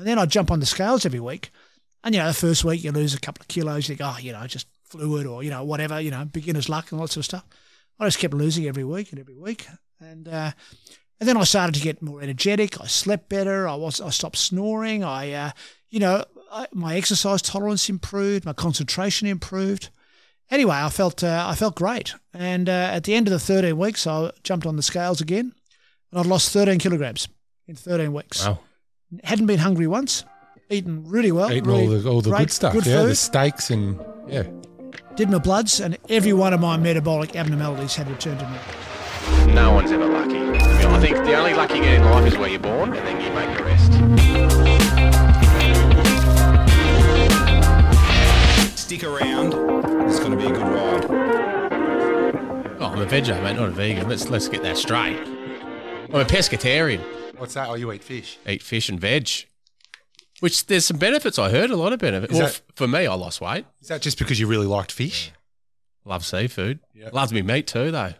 [0.00, 1.50] And then I'd jump on the scales every week.
[2.02, 3.86] And, you know, the first week you lose a couple of kilos.
[3.86, 6.90] You think, oh, you know, just fluid or, you know, whatever, you know, beginner's luck
[6.90, 7.44] and sort of stuff.
[7.98, 9.66] I just kept losing every week and every week.
[10.00, 10.52] And, uh,
[11.20, 12.80] and then I started to get more energetic.
[12.80, 13.68] I slept better.
[13.68, 15.04] I was I stopped snoring.
[15.04, 15.50] I, uh,
[15.90, 18.46] you know, I, my exercise tolerance improved.
[18.46, 19.90] My concentration improved.
[20.50, 22.14] Anyway, I felt uh, I felt great.
[22.32, 25.52] And uh, at the end of the 13 weeks, I jumped on the scales again,
[26.10, 27.28] and I'd lost 13 kilograms
[27.68, 28.46] in 13 weeks.
[28.46, 28.60] Wow.
[29.24, 30.24] Hadn't been hungry once.
[30.68, 31.50] Eaten really well.
[31.50, 32.72] Eating really all the all the great, good stuff.
[32.72, 33.10] Good yeah, food.
[33.10, 33.98] the steaks and
[34.28, 34.44] yeah.
[35.16, 38.56] Did my bloods, and every one of my metabolic abnormalities had returned to me.
[39.52, 40.38] No one's ever lucky.
[40.38, 42.94] I, mean, I think the only luck you get in life is where you're born,
[42.94, 43.92] and then you make the rest.
[48.78, 49.54] Stick around.
[50.08, 51.04] It's going to be a good ride.
[52.80, 54.08] Oh, I'm a veggie, mate, not a vegan.
[54.08, 55.18] Let's let's get that straight.
[55.18, 57.19] I'm a pescatarian.
[57.40, 57.68] What's that?
[57.68, 58.38] Oh, you eat fish.
[58.46, 59.28] Eat fish and veg.
[60.40, 61.38] Which there's some benefits.
[61.38, 62.32] I heard a lot of benefits.
[62.32, 63.64] Is Well, that- f- for me, I lost weight.
[63.80, 65.32] Is that just because you really liked fish?
[66.04, 66.80] Love seafood.
[66.94, 67.12] Yep.
[67.12, 68.14] Loves me meat too, though.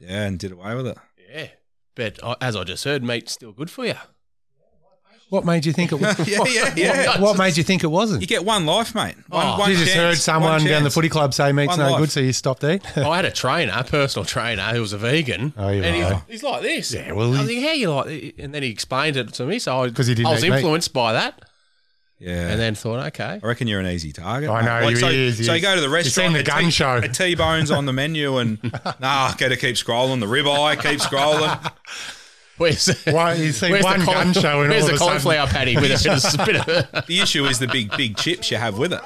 [0.00, 0.98] Yeah, and did away with it.
[1.32, 1.48] Yeah,
[1.94, 3.94] but uh, as I just heard, meat's still good for you.
[5.32, 6.28] What made you think it was?
[6.28, 7.18] Yeah, yeah, yeah.
[7.18, 8.20] What made you think it wasn't?
[8.20, 9.14] You get one life, mate.
[9.28, 11.68] One, Oh, one you just chance, heard someone one down the footy club say meat's
[11.68, 12.00] One no life.
[12.00, 12.82] good, so you stopped eating.
[12.98, 15.96] Oh, I had a trainer, a personal trainer, who was a vegan, Oh, you and
[15.96, 16.22] he's, are.
[16.28, 16.92] he's like this.
[16.92, 18.06] Yeah, well, I he- was thinking, how you like?
[18.08, 18.34] it?
[18.40, 20.50] And then he explained it to me, so I 'Cause he didn't I was eat
[20.50, 20.56] meat.
[20.56, 21.40] influenced by that,
[22.18, 22.48] Yeah.
[22.50, 24.50] and then thought, okay, I reckon you're an easy target.
[24.50, 24.90] I know, mate.
[24.90, 26.96] he so, is, So you go to the You've seen restaurant, the gun T- show.
[26.98, 28.62] a T-bone's on the menu, and
[29.00, 30.20] nah, got to keep scrolling.
[30.20, 31.72] The ribeye, keep scrolling.
[32.58, 34.98] Where's Why, you see where's one the gun show and where's all the of a
[34.98, 38.16] sudden- cauliflower patty with a bit of, bit of The issue is the big, big
[38.16, 39.00] chips you have with it.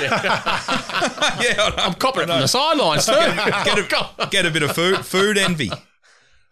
[0.00, 3.12] Yeah, I'm copping it from the sidelines too.
[3.12, 5.70] get, a, get a bit of food, food envy.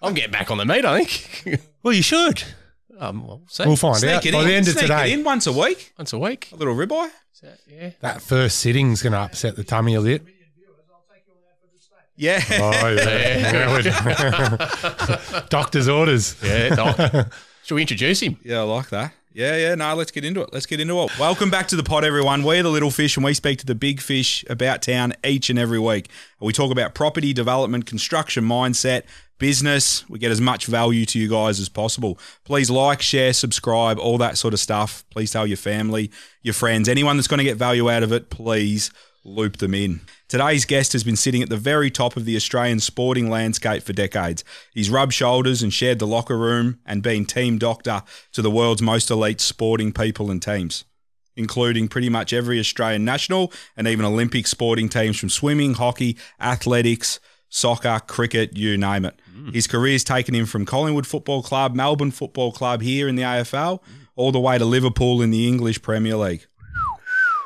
[0.02, 1.61] I'm getting back on the meat, I think.
[1.83, 2.42] Well, you should.
[2.98, 3.64] um, we'll see.
[3.67, 4.48] We'll find Sneak out it by in.
[4.48, 5.11] the end of Sneak today.
[5.12, 5.92] it in once a week.
[5.98, 6.48] Once a week.
[6.52, 7.11] A little ribeye.
[7.69, 7.91] Yeah.
[8.00, 10.22] That first sitting's going to upset the tummy a bit.
[12.16, 12.42] Yeah.
[12.52, 13.83] Oh, yeah.
[15.48, 16.36] Doctor's orders.
[16.42, 17.33] Yeah, doc.
[17.64, 18.39] Should we introduce him?
[18.44, 19.12] Yeah, I like that.
[19.33, 19.74] Yeah, yeah.
[19.74, 20.50] No, let's get into it.
[20.52, 21.18] Let's get into it.
[21.18, 22.44] Welcome back to the pod, everyone.
[22.44, 25.58] We're the little fish, and we speak to the big fish about town each and
[25.58, 26.08] every week.
[26.40, 29.02] We talk about property development, construction mindset,
[29.39, 30.08] business.
[30.08, 32.16] We get as much value to you guys as possible.
[32.44, 35.05] Please like, share, subscribe, all that sort of stuff.
[35.10, 36.12] Please tell your family,
[36.42, 38.30] your friends, anyone that's going to get value out of it.
[38.30, 38.92] Please
[39.24, 40.00] loop them in.
[40.34, 43.92] Today's guest has been sitting at the very top of the Australian sporting landscape for
[43.92, 44.42] decades.
[44.72, 48.02] He's rubbed shoulders and shared the locker room and been team doctor
[48.33, 50.86] to the world's most elite sporting people and teams,
[51.36, 57.20] including pretty much every Australian national and even Olympic sporting teams from swimming, hockey, athletics,
[57.48, 59.14] soccer, cricket, you name it.
[59.39, 59.55] Mm.
[59.55, 63.80] His career's taken him from Collingwood Football Club, Melbourne Football Club here in the AFL,
[64.16, 66.45] all the way to Liverpool in the English Premier League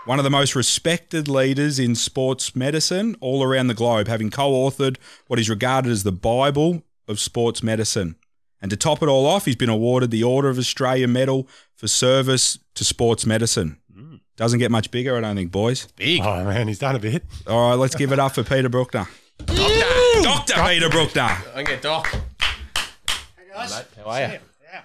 [0.08, 4.52] one of the most respected leaders in sports medicine all around the globe, having co
[4.52, 4.96] authored
[5.26, 8.16] what is regarded as the Bible of sports medicine.
[8.62, 11.46] And to top it all off, he's been awarded the Order of Australia Medal
[11.76, 13.76] for service to sports medicine.
[13.94, 14.20] Mm.
[14.34, 15.86] Doesn't get much bigger, I don't think, boys.
[15.94, 16.22] Big.
[16.22, 17.22] Oh, man, he's done a bit.
[17.46, 19.06] All right, let's give it up for Peter Brukner.
[19.44, 21.54] Doctor, Doctor Peter Brukner.
[21.54, 22.08] I get doc.
[22.08, 24.26] Hey guys, How are you?
[24.26, 24.80] Yeah.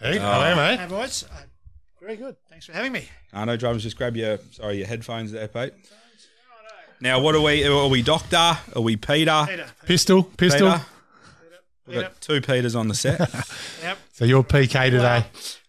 [0.00, 0.22] Hey, oh.
[0.22, 0.80] hello, mate.
[0.80, 1.26] Hey boys,
[2.08, 2.36] very good.
[2.48, 3.06] Thanks for having me.
[3.34, 3.82] I know, drums.
[3.82, 5.74] Just grab your sorry your headphones there, Pete.
[7.02, 7.66] Now, what are we?
[7.66, 8.36] Are we Doctor?
[8.74, 9.44] Are we Peter?
[9.46, 9.66] Peter.
[9.84, 10.70] Pistol, pistol.
[10.72, 10.84] Peter.
[11.86, 13.18] We've got two Peters on the set.
[13.82, 13.98] Yep.
[14.12, 15.24] So you're PK today.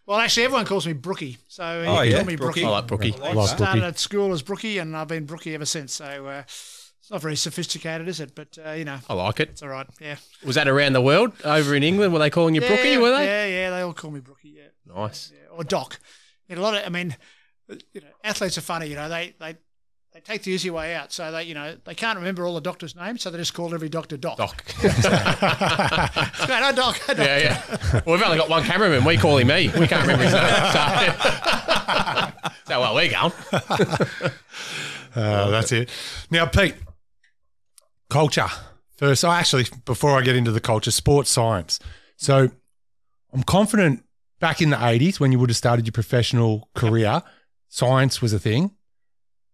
[0.05, 2.61] Well, actually, everyone calls me Brookie, so you Oh, can yeah, call me Brookie.
[2.61, 2.65] Brookie.
[2.65, 3.13] I like Brookie.
[3.13, 3.33] I like Like that.
[3.35, 3.63] Brookie.
[3.63, 5.93] Started at school as Brookie, and I've been Brookie ever since.
[5.93, 8.33] So uh, it's not very sophisticated, is it?
[8.33, 9.49] But uh, you know, I like it.
[9.49, 9.85] it's all right.
[10.01, 10.15] Yeah.
[10.45, 11.33] Was that around the world?
[11.43, 12.89] Over in England, were they calling you Brookie?
[12.89, 13.25] yeah, Were they?
[13.25, 13.69] Yeah, yeah.
[13.71, 14.55] They all call me Brookie.
[14.57, 14.93] Yeah.
[14.95, 15.31] Nice.
[15.33, 15.55] yeah.
[15.55, 15.99] Or Doc.
[16.49, 16.85] You know, a lot of.
[16.85, 17.15] I mean,
[17.69, 18.87] you know, athletes are funny.
[18.87, 19.57] You know, they they.
[20.11, 22.61] They take the easy way out, so they, you know, they can't remember all the
[22.61, 24.37] doctors' names, so they just call every doctor Doc.
[24.37, 24.65] Doc.
[24.79, 27.17] Great, oh, Doc, oh, Doc.
[27.19, 27.61] yeah, yeah.
[28.03, 29.05] Well, we've only got one cameraman.
[29.05, 29.67] We call him me.
[29.67, 30.49] We can't remember his name.
[30.73, 33.33] So, so well, we're going.
[35.15, 35.89] Uh, that's it.
[36.29, 36.75] Now, Pete,
[38.09, 38.47] culture.
[38.97, 41.79] First, oh, actually, before I get into the culture, sports science.
[42.17, 42.49] So
[43.33, 44.03] I'm confident
[44.39, 47.23] back in the 80s when you would have started your professional career,
[47.67, 48.71] science was a thing.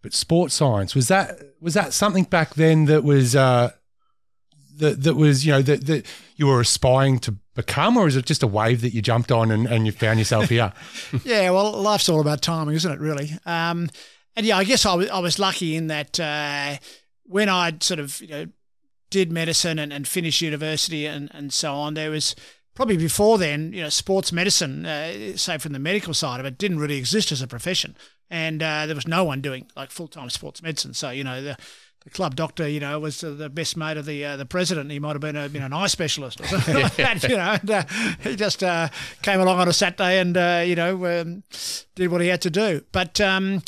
[0.02, 3.72] But sports science, was that was that something back then that was uh,
[4.78, 6.06] that that was, you know, that, that
[6.36, 9.50] you were aspiring to become, or is it just a wave that you jumped on
[9.50, 10.74] and, and you found yourself here?
[11.24, 13.00] Yeah, well, life's all about timing, isn't it?
[13.00, 13.32] Really.
[13.46, 13.90] Um,
[14.36, 16.78] and yeah, I guess I was, I was lucky in that uh,
[17.24, 18.46] when I sort of you know
[19.10, 22.36] did medicine and, and finished university and, and so on, there was
[22.76, 26.58] probably before then, you know, sports medicine, uh, say from the medical side of it,
[26.58, 27.96] didn't really exist as a profession,
[28.30, 30.94] and uh, there was no one doing like full time sports medicine.
[30.94, 31.58] So you know the.
[32.04, 34.92] The club doctor, you know, was the best mate of the uh, the president.
[34.92, 37.58] He might have been a an eye specialist or something like that, you know.
[37.60, 37.84] And, uh,
[38.22, 38.90] he just uh,
[39.24, 41.42] came along on a Saturday and uh, you know um,
[41.96, 42.84] did what he had to do.
[42.92, 43.64] But um,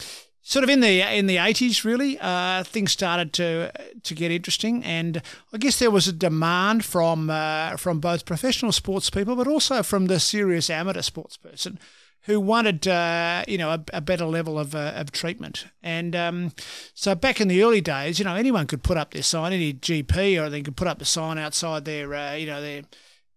[0.48, 3.70] sort of in the in the eighties, really, uh, things started to
[4.04, 5.22] to get interesting, and
[5.52, 9.84] I guess there was a demand from uh, from both professional sports people, but also
[9.84, 11.80] from the serious amateur sports person
[12.22, 15.66] who wanted, uh, you know, a, a, better level of, uh, of treatment.
[15.82, 16.52] And um,
[16.94, 19.74] so back in the early days, you know, anyone could put up their sign, any
[19.74, 22.82] GP, or they could put up the sign outside their, uh, you know, their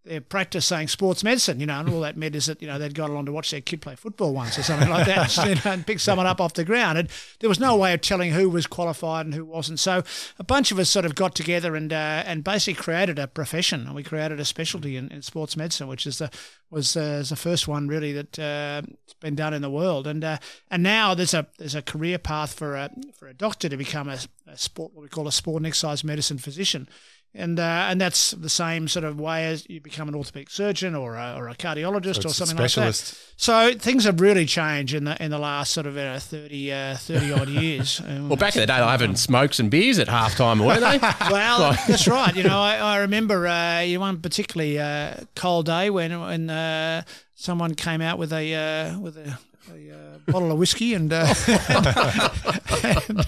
[0.04, 2.78] their practice saying sports medicine, you know, and all that meant is that, you know,
[2.78, 5.54] they'd gone along to watch their kid play football once or something like that, you
[5.56, 6.96] know, and pick someone up off the ground.
[6.96, 7.08] And
[7.40, 9.78] there was no way of telling who was qualified and who wasn't.
[9.78, 10.02] So
[10.38, 13.86] a bunch of us sort of got together and uh, and basically created a profession.
[13.86, 16.30] And we created a specialty in, in sports medicine, which is the
[16.70, 18.82] was uh, the first one really that uh,
[19.20, 20.06] been done in the world.
[20.06, 20.38] And uh,
[20.70, 24.08] and now there's a there's a career path for a for a doctor to become
[24.08, 26.88] a, a sport what we call a sport and exercise medicine physician
[27.34, 30.94] and uh, and that's the same sort of way as you become an orthopedic surgeon
[30.96, 32.94] or a, or a cardiologist So or something like that.
[33.36, 36.96] So things have really changed in the in the last sort of uh, 30, uh,
[36.96, 38.00] 30 odd years.
[38.10, 40.80] Um, Well, back in the day, they were having smokes and beers at halftime, weren't
[40.80, 40.98] they?
[41.30, 42.34] well, that's right.
[42.34, 47.02] You know, I, I remember uh, you one particularly uh, cold day when when uh,
[47.34, 49.38] someone came out with a uh, with a,
[49.72, 51.32] a uh, bottle of whiskey and, uh,
[53.08, 53.26] and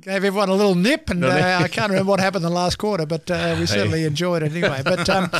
[0.00, 1.10] gave everyone a little nip.
[1.10, 4.04] And uh, I can't remember what happened in the last quarter, but uh, we certainly
[4.04, 4.82] enjoyed it anyway.
[4.84, 5.30] But um,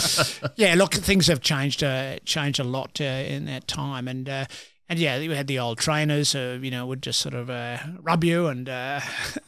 [0.57, 4.49] yeah, look, things have changed uh, changed a lot uh, in that time, and.
[4.89, 7.79] And yeah, we had the old trainers who, you know, would just sort of uh,
[8.01, 9.01] rub you and uh,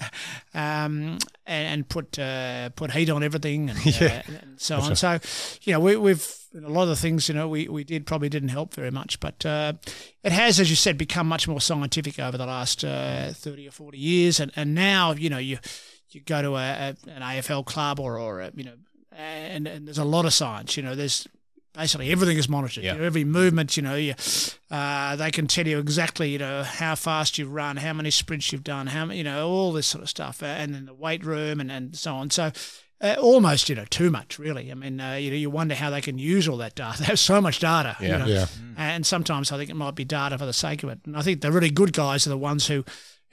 [0.54, 4.96] um, and, and put uh, put heat on everything and, uh, and so on.
[4.96, 5.19] So,
[5.62, 8.28] you know, we, we've a lot of the things you know we, we did probably
[8.28, 9.75] didn't help very much, but uh,
[10.22, 13.72] it has, as you said, become much more scientific over the last uh, thirty or
[13.72, 15.58] forty years, and, and now you know you
[16.10, 18.75] you go to a, a an AFL club or or a, you know.
[19.16, 20.96] And, and there's a lot of science, you know.
[20.96, 21.28] There's
[21.75, 22.85] basically everything is monitored.
[22.85, 22.93] Yeah.
[22.94, 24.15] You know, every movement, you know, you,
[24.71, 28.53] uh, they can tell you exactly, you know, how fast you've run, how many sprints
[28.53, 31.25] you've done, how you know, all this sort of stuff, uh, and then the weight
[31.25, 32.31] room and, and so on.
[32.31, 32.50] So.
[33.00, 34.71] Uh, almost, you know, too much, really.
[34.71, 36.97] I mean, uh, you know, you wonder how they can use all that data.
[37.00, 38.47] They have so much data, you know, Yeah.
[38.79, 41.00] and sometimes I think it might be data for the sake of it.
[41.05, 42.82] And I think the really good guys are the ones who,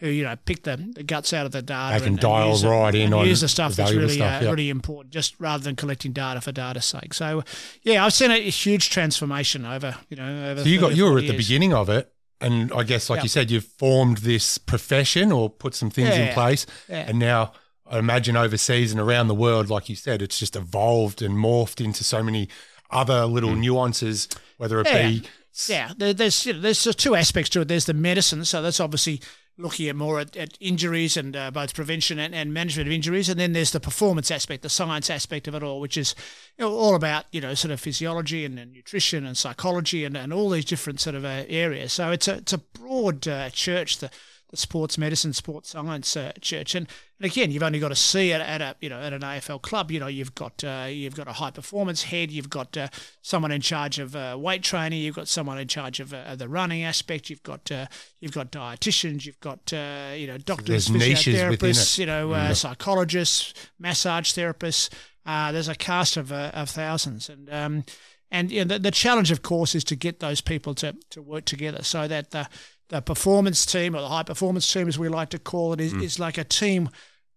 [0.02, 1.94] who you know, pick the, the guts out of the data.
[1.94, 4.16] They can and, and dial use it- in on use the stuff the that's really
[4.16, 4.50] stuff, uh, yeah.
[4.52, 7.14] really important, just rather than collecting data for data's sake.
[7.14, 7.44] So,
[7.84, 10.64] yeah, I've seen a huge transformation over, you know, over.
[10.64, 12.12] So you got you were 40 at the beginning of it,
[12.42, 13.24] and I guess, like Yeah.
[13.24, 17.06] you said, you've formed this profession or put some things in place, Yeah.
[17.08, 17.54] and now
[17.90, 21.84] I imagine overseas and around the world, like you said, it's just evolved and morphed
[21.84, 22.48] into so many
[22.90, 24.28] other little nuances,
[24.58, 25.08] whether it Yeah.
[25.10, 25.24] be
[25.68, 27.68] Yeah, there's you know, there's just two aspects to it.
[27.68, 29.22] There's the medicine, so that's obviously
[29.58, 33.30] looking at more at, at injuries and uh, both prevention and, and management of injuries,
[33.30, 36.16] and then there's the performance aspect, the science aspect of it all, which is
[36.58, 40.18] you know, all about you know sort of physiology and, and nutrition and psychology and,
[40.18, 41.94] and all these different sort of uh, areas.
[41.94, 43.98] So it's a it's a broad uh, church.
[43.98, 44.10] The
[44.52, 46.88] the sports medicine, sports science uh, church, and,
[47.20, 49.62] and again, you've only got to see it at a you know at an AFL
[49.62, 49.92] club.
[49.92, 52.90] You know, you've got uh, you've got a high performance head, you've got uh,
[53.22, 56.50] someone in charge of uh, weight training, you've got someone in charge of, uh, the
[56.50, 57.88] running aspect, you've got uh,
[58.20, 61.60] you've got dietitians, you've got uh, you know doctors, there's niches within it.
[61.60, 64.90] physiotherapists, you know uh, psychologists, massage therapists.
[65.26, 67.84] Uh, there's a cast of uh, of thousands, and um,
[68.32, 71.22] and you know, the, the challenge, of course, is to get those people to, to
[71.22, 72.48] work together so that the
[72.92, 75.94] the performance team or the high performance team, as we like to call it, is,
[75.94, 76.04] mm.
[76.04, 76.90] is like a team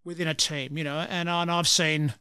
[0.04, 0.98] within a team, you know.
[0.98, 2.12] And, and I've seen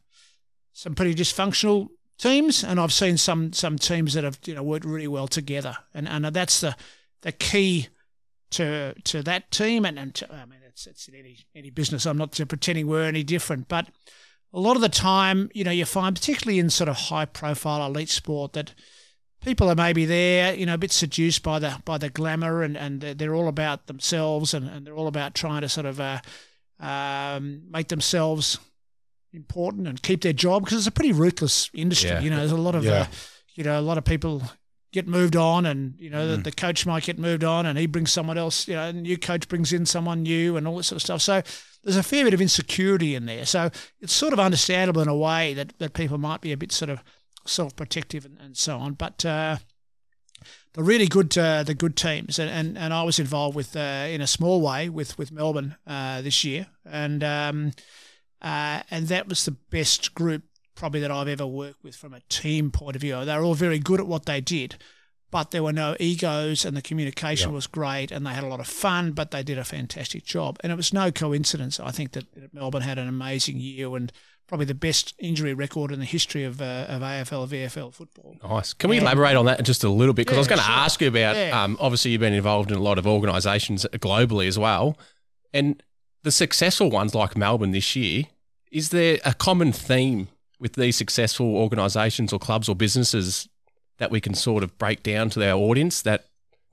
[0.72, 4.84] some pretty dysfunctional teams, and I've seen some some teams that have you know worked
[4.84, 6.76] really well together, and and that's the
[7.22, 7.88] the key
[8.52, 9.84] to to that team.
[9.84, 12.06] And, and to, I mean, it's it's in any any business.
[12.06, 13.88] I'm not pretending we're any different, but
[14.52, 17.84] a lot of the time, you know, you find particularly in sort of high profile
[17.84, 18.74] elite sport that
[19.44, 22.76] people are maybe there, you know, a bit seduced by the by the glamour, and
[22.76, 26.00] and they're, they're all about themselves, and, and they're all about trying to sort of
[26.00, 26.20] uh,
[26.80, 28.58] um, make themselves
[29.32, 32.10] important and keep their job because it's a pretty ruthless industry.
[32.10, 32.20] Yeah.
[32.20, 32.92] You know, there's a lot of Yeah.
[33.02, 33.06] uh,
[33.54, 34.42] you know a lot of people
[34.92, 37.86] get moved on, and you know the, the coach might get moved on, and he
[37.86, 38.68] brings someone else.
[38.68, 41.22] You know, a new coach brings in someone new, and all this sort of stuff.
[41.22, 41.42] So
[41.82, 43.44] there's a fair bit of insecurity in there.
[43.44, 43.70] So
[44.00, 46.88] it's sort of understandable in a way that, that people might be a bit sort
[46.88, 47.00] of
[47.46, 48.94] self-protective and, and so on.
[48.94, 49.58] But uh,
[50.74, 54.06] the really good uh, the good teams, and, and, and I was involved with uh,
[54.08, 57.72] in a small way with with Melbourne uh, this year, and um,
[58.42, 60.42] uh, and that was the best group
[60.74, 63.24] probably that I've ever worked with from a team point of view.
[63.24, 64.76] They were all very good at what they did,
[65.30, 68.60] but there were no egos and the communication was great and they had a lot
[68.60, 70.58] of fun, but they did a fantastic job.
[70.60, 74.12] And it was no coincidence, I think, that Melbourne had an amazing year and
[74.46, 78.36] probably the best injury record in the history of, uh, of AFL, VFL football.
[78.42, 78.74] Nice.
[78.74, 80.26] Can we elaborate on that just a little bit?
[80.26, 80.74] Because I was going to sure.
[80.74, 81.36] ask you about.
[81.36, 81.62] Yeah.
[81.62, 84.98] Um, obviously, you've been involved in a lot of organisations globally as well,
[85.52, 85.82] and
[86.22, 88.24] the successful ones like Melbourne this year.
[88.70, 93.48] Is there a common theme with these successful organisations or clubs or businesses
[93.98, 96.24] that we can sort of break down to our audience that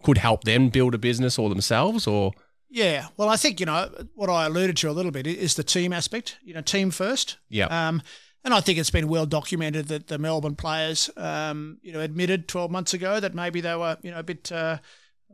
[0.01, 2.07] could help them build a business or themselves?
[2.07, 2.31] Or
[2.73, 5.63] Yeah, well, I think you know what I alluded to a little bit is the
[5.63, 6.37] team aspect.
[6.41, 7.37] You know, team first.
[7.49, 8.01] yeah, Um,
[8.45, 12.47] and I think it's been well documented that the Melbourne players, um, you know, admitted
[12.47, 14.77] 12 months ago that maybe they were, you know, a bit uh,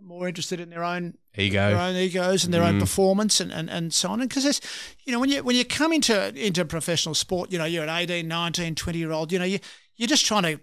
[0.01, 2.69] more interested in their own ego, their own egos and their Mm.
[2.69, 4.19] own performance and, and, and so on.
[4.19, 4.59] And because
[5.05, 7.89] you know, when you when you come into into professional sport, you know, you're an
[7.89, 9.59] 18, 19, 20 year old, you know, you
[9.95, 10.59] you're just trying to.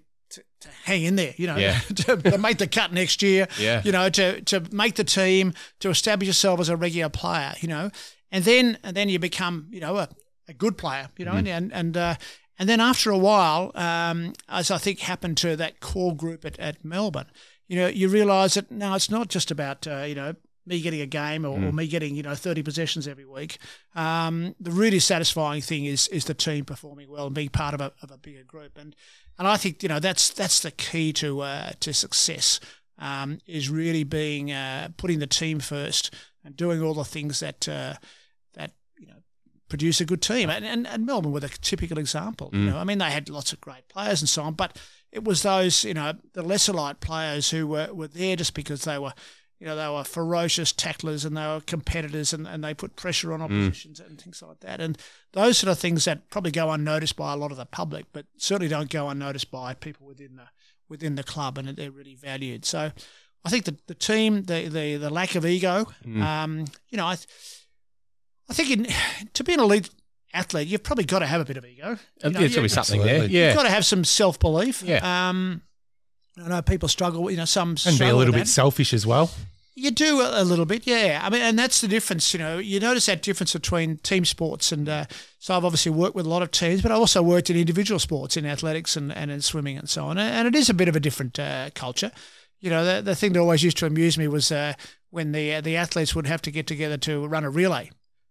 [0.64, 1.78] To, hang in there, you know, Yeah.
[1.94, 3.80] to, to make the cut next year, Yeah.
[3.84, 7.68] you know, to to make the team, to establish yourself as a regular player, you
[7.68, 7.90] know,
[8.30, 10.08] and then and then you become, you know, a,
[10.48, 12.14] a good player, you know, and and and, uh,
[12.58, 16.58] and then after a while, um, as I think happened to that core group at,
[16.60, 17.30] at Melbourne,
[17.66, 20.34] you know, you realise that no, it's not just about uh, you know
[20.66, 23.58] me getting a game or, or me getting you know thirty possessions every week.
[23.94, 27.80] Um, the really satisfying thing is is the team performing well and being part of
[27.80, 28.94] a, of a bigger group, and
[29.38, 32.60] and I think you know that's that's the key to uh, to success.
[32.96, 36.14] Um, is really being uh, putting the team first
[36.44, 37.94] and doing all the things that uh,
[38.54, 39.16] that you know
[39.68, 40.48] produce a good team.
[40.48, 42.50] And, and, and Melbourne were the typical example.
[42.52, 44.78] You know, I mean, they had lots of great players and so on, but
[45.10, 48.84] it was those, you know, the lesser light players who were, were there just because
[48.84, 49.12] they were,
[49.58, 53.32] you know, they were ferocious tacklers and they were competitors and, and they put pressure
[53.32, 54.80] on oppositions and things like that.
[54.80, 54.98] And
[55.32, 58.26] those sort of things that probably go unnoticed by a lot of the public, but
[58.36, 60.48] certainly don't go unnoticed by people within the
[60.88, 62.64] within the club, and they're really valued.
[62.64, 62.92] So.
[63.46, 65.86] I think the, the team, the, the, the lack of ego,
[66.22, 67.18] um, you know, I,
[68.48, 68.86] I think in,
[69.34, 69.90] to be an elite
[70.34, 71.98] athlete, you've probably got to have a bit of ego.
[72.22, 73.28] You know, there's got to be something absolutely.
[73.28, 73.28] there.
[73.28, 73.46] Yeah.
[73.48, 74.82] You've got to have some self belief.
[74.82, 75.28] Yeah.
[75.28, 75.62] Um,
[76.42, 77.30] I know people struggle.
[77.30, 79.30] You know, some And be a little bit selfish as well.
[79.76, 81.20] You do a, little bit, yeah.
[81.20, 82.32] I mean, and that's the difference.
[82.32, 84.88] You know, you notice that difference between team sports and.
[84.88, 85.06] Uh,
[85.40, 87.98] so I've obviously worked with a lot of teams, but I also worked in individual
[87.98, 90.16] sports, in athletics and, and in swimming and so on.
[90.16, 92.12] And it is a bit of a different uh, culture.
[92.60, 94.74] You know, the, the thing that always used to amuse me was uh,
[95.10, 97.90] when the uh, the athletes would have to get together to run a relay.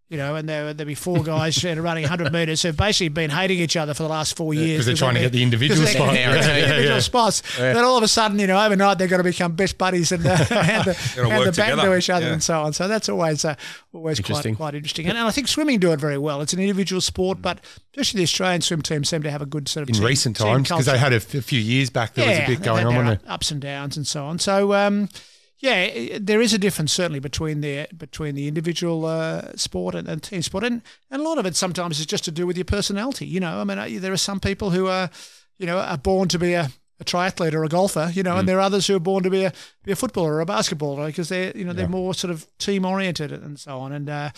[0.10, 3.32] You know, and there there'd be four guys uh, running 100 metres who've basically been
[3.32, 5.88] hating each other for the last four years Because they're trying to get the individual
[5.88, 6.14] spot.
[6.14, 7.00] Yeah, yeah, yeah, individual yeah.
[7.00, 7.42] spots.
[7.58, 10.24] Then all of a sudden, you know, overnight they're going to become best buddies and
[10.26, 12.74] uh, hand the, hand the baton to each other and so on.
[12.74, 13.56] So that's always uh,
[13.92, 14.56] always Interesting.
[14.56, 15.08] quite quite interesting.
[15.08, 16.42] And, and I think swimming do it very well.
[16.42, 17.60] It's an individual sport, but
[17.92, 20.38] especially the Australian swim team seem to have a good sort of In team- recent
[20.38, 22.62] team times, because they had a, f- a few years back, there was a bit
[22.62, 24.38] going on, ups and downs and so on.
[24.40, 25.10] So um,
[25.64, 30.22] yeah, there is a difference certainly between the between the individual uh, sport and, and
[30.22, 32.66] team sport, and, and a lot of it sometimes is just to do with your
[32.66, 33.26] personality.
[33.26, 35.10] You know, I mean, uh, there are some people who are,
[35.58, 38.46] you know, are born to be a, a triathlete or a golfer, you know, and
[38.46, 39.54] there are others who are born to be a
[39.86, 42.84] be a footballer or a basketballer because they're you know they're more sort of team
[42.84, 43.94] oriented and so on.
[43.94, 44.32] And uh,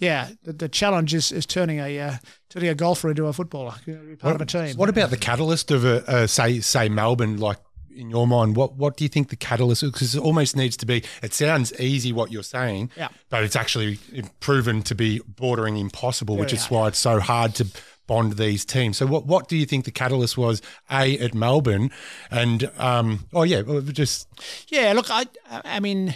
[0.00, 2.14] yeah, the, the challenge is, is turning a uh,
[2.50, 4.76] turning a golfer into a footballer, you know, be part of a team.
[4.76, 7.36] What about the catalyst of a, a say say Melbourne?
[7.36, 7.58] Like
[7.96, 9.82] in your mind, what what do you think the catalyst?
[9.82, 11.02] Because it almost needs to be.
[11.22, 13.08] It sounds easy what you're saying, Yeah.
[13.30, 13.98] but it's actually
[14.40, 17.66] proven to be bordering impossible, which is why it's so hard to
[18.06, 18.96] bond these teams.
[18.98, 20.62] So what what do you think the catalyst was?
[20.90, 21.90] A at Melbourne,
[22.30, 23.62] and um, oh yeah,
[23.92, 24.28] just
[24.68, 25.26] Yeah, look, I,
[25.64, 26.14] I mean,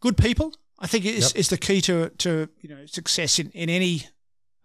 [0.00, 0.52] good people.
[0.80, 4.06] I think is is the key to to you know success in in any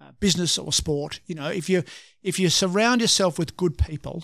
[0.01, 1.21] uh, business or sport.
[1.27, 1.83] You know, if you
[2.23, 4.23] if you surround yourself with good people,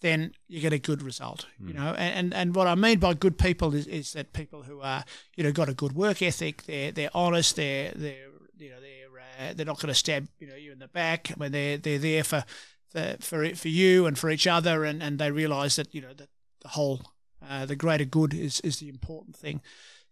[0.00, 1.46] then you get a good result.
[1.64, 4.62] You know, and, and and what I mean by good people is, is that people
[4.62, 5.04] who are
[5.36, 6.64] you know got a good work ethic.
[6.64, 7.56] They're they're honest.
[7.56, 8.28] They're they're
[8.58, 11.30] you know they're uh, they're not going to stab you know you in the back.
[11.30, 12.44] I mean, they're they're there for
[12.88, 16.14] for for, for you and for each other, and, and they realise that you know
[16.14, 16.28] that
[16.60, 17.02] the whole
[17.48, 19.60] uh, the greater good is is the important thing.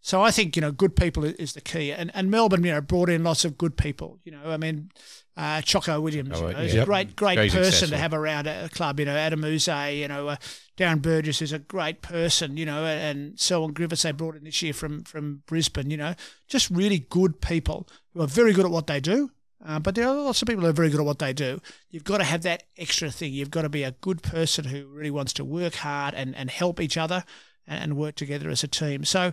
[0.00, 2.80] So I think you know good people is the key, and and Melbourne you know
[2.80, 4.18] brought in lots of good people.
[4.24, 4.90] You know, I mean,
[5.38, 6.64] uh, Choco Williams, Oh, you know, yeah.
[6.66, 6.82] is Yep.
[6.82, 7.88] a great great Very person successful.
[7.90, 8.98] to have around a a club.
[8.98, 10.36] You know, Adam Yze, you know, uh,
[10.76, 12.56] Darren Burgess is a great person.
[12.56, 15.90] You know, and Selwyn Griffiths they brought in this year from from Brisbane.
[15.90, 16.14] You know,
[16.48, 19.30] just really good people who are very good at what they do.
[19.64, 21.60] Uh, but there are lots of people who are very good at what they do.
[21.90, 23.32] You've got to have that extra thing.
[23.32, 26.48] You've got to be a good person who really wants to work hard and, and
[26.48, 27.24] help each other
[27.66, 29.04] and, and work together as a team.
[29.04, 29.32] So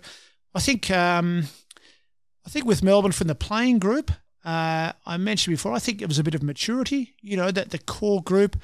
[0.56, 1.44] I think um,
[2.46, 4.12] I think with Melbourne from the playing group,
[4.46, 7.72] Uh, I mentioned before, I think it was a bit of maturity, you know, that
[7.72, 8.56] the core group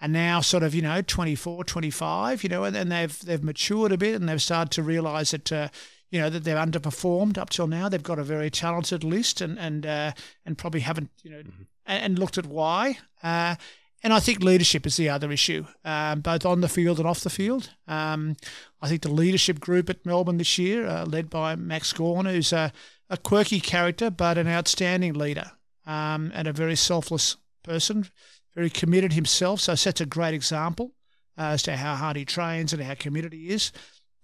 [0.00, 3.92] are now sort of, you know, 24, 25, you know, and, and they've they've matured
[3.92, 5.68] a bit and they've started to realise that, uh,
[6.10, 7.88] you know, that they've underperformed up till now.
[7.88, 10.12] They've got a very talented list and and uh,
[10.44, 12.98] and probably haven't, you know, and, and looked at why.
[13.22, 13.54] Uh,
[14.02, 17.20] and I think leadership is the other issue, um, both on the field and off
[17.20, 17.70] the field.
[17.88, 18.36] Um,
[18.80, 22.52] I think the leadership group at Melbourne this year, uh, led by Max Gawn, who's
[22.52, 22.72] a,
[23.10, 25.52] a quirky character but an outstanding leader
[25.86, 28.06] um, and a very selfless person,
[28.54, 29.60] very committed himself.
[29.60, 30.92] So sets a great example
[31.36, 33.72] uh, as to how hard he trains and how committed he is.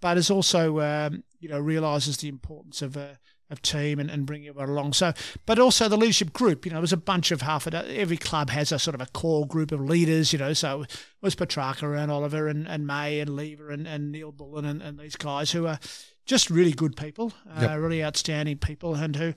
[0.01, 3.15] But is also, um, you know, realises the importance of uh,
[3.49, 4.93] of team and, and bringing everyone along.
[4.93, 5.13] So,
[5.45, 6.65] but also the leadership group.
[6.65, 9.11] You know, there's a bunch of half a every club has a sort of a
[9.11, 10.33] core group of leaders.
[10.33, 14.11] You know, so it was Petracca and Oliver and, and May and Lever and, and
[14.11, 15.79] Neal-Bullen and, and these guys who are
[16.25, 17.79] just really good people, uh, Yep.
[17.79, 19.33] really outstanding people, and who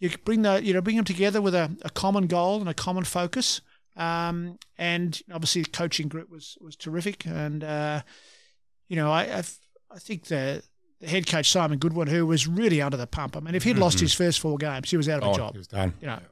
[0.00, 2.74] you bring the you know bring them together with a, a common goal and a
[2.74, 3.60] common focus.
[3.96, 8.02] Um, and obviously, the coaching group was was terrific, and uh,
[8.88, 9.58] you know, I I've,
[9.90, 10.62] I think the.
[11.00, 13.36] The head coach Simon Goodwin, who was really under the pump.
[13.36, 15.34] I mean, if he'd lost his first four games, he was out of a Oh,
[15.34, 15.56] job.
[15.56, 15.94] It was done.
[16.00, 16.22] You know, a-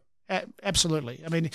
[0.63, 1.21] absolutely.
[1.25, 1.51] I mean,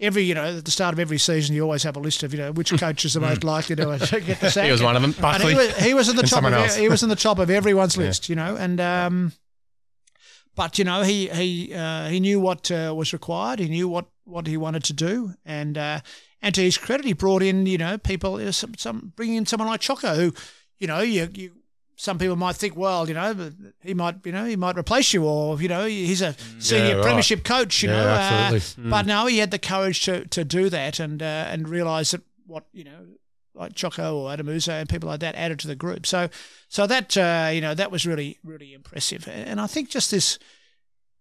[0.00, 2.32] every you know at the start of every season, you always have a list of
[2.32, 3.84] you know which coach is the most likely to
[4.26, 4.66] get the sack.
[4.66, 5.14] He was one of them.
[5.22, 6.44] And he was, he was in the top.
[6.44, 6.76] Of, else.
[6.76, 9.32] he was in the top of everyone's list, you know, and um,
[10.54, 13.60] but you know he he uh, he knew what uh, was required.
[13.60, 16.00] He knew what what he wanted to do, and uh,
[16.42, 19.46] and to his credit, he brought in you know people uh, some, some bringing in
[19.46, 20.34] someone like Choco, who
[20.78, 21.52] you know you you.
[22.00, 23.50] Some people might think, well, you know,
[23.82, 26.92] he might, you know, he might replace you, or you know, he's a senior Yeah,
[26.94, 27.02] right.
[27.02, 28.08] premiership coach, you Yeah, know.
[28.10, 28.90] uh, absolutely.
[28.90, 32.20] but no, he had the courage to, to do that and uh, and realise that
[32.46, 33.04] what you know,
[33.52, 36.06] like Choco or Adam Yze and people like that added to the group.
[36.06, 36.28] So
[36.68, 39.26] so that uh, you know that was really really impressive.
[39.26, 40.38] And I think just this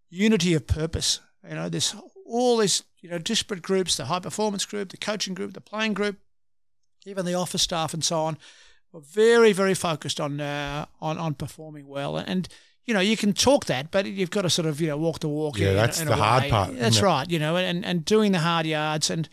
[0.09, 4.63] unity of purpose, you know, this all this you know disparate groups, the high performance
[4.65, 6.17] group, the coaching group, the playing group,
[7.07, 8.37] even the office staff and so on,
[8.91, 12.47] were very very focused on uh, on on performing well and.
[12.89, 15.19] You know, you can talk that, but you've got to sort of, you know, walk
[15.19, 15.57] the walk.
[15.59, 16.49] Yeah, in- that's in the a hard way.
[16.49, 17.29] part, That's right.
[17.29, 19.27] You know, and, and doing the hard yards and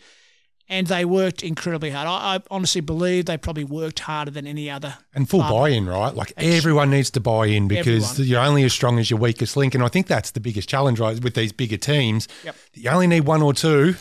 [0.67, 2.05] and they worked incredibly hard.
[2.05, 4.97] I, I honestly believe they probably worked harder than any other.
[5.13, 6.13] And full buy-in, right?
[6.13, 8.29] Like everyone needs to buy in because Everyone.
[8.29, 10.99] you're only as strong as your weakest link, and I think that's the biggest challenge,
[10.99, 11.17] right?
[11.23, 12.55] With these bigger teams, Yep.
[12.73, 13.95] you only need one or two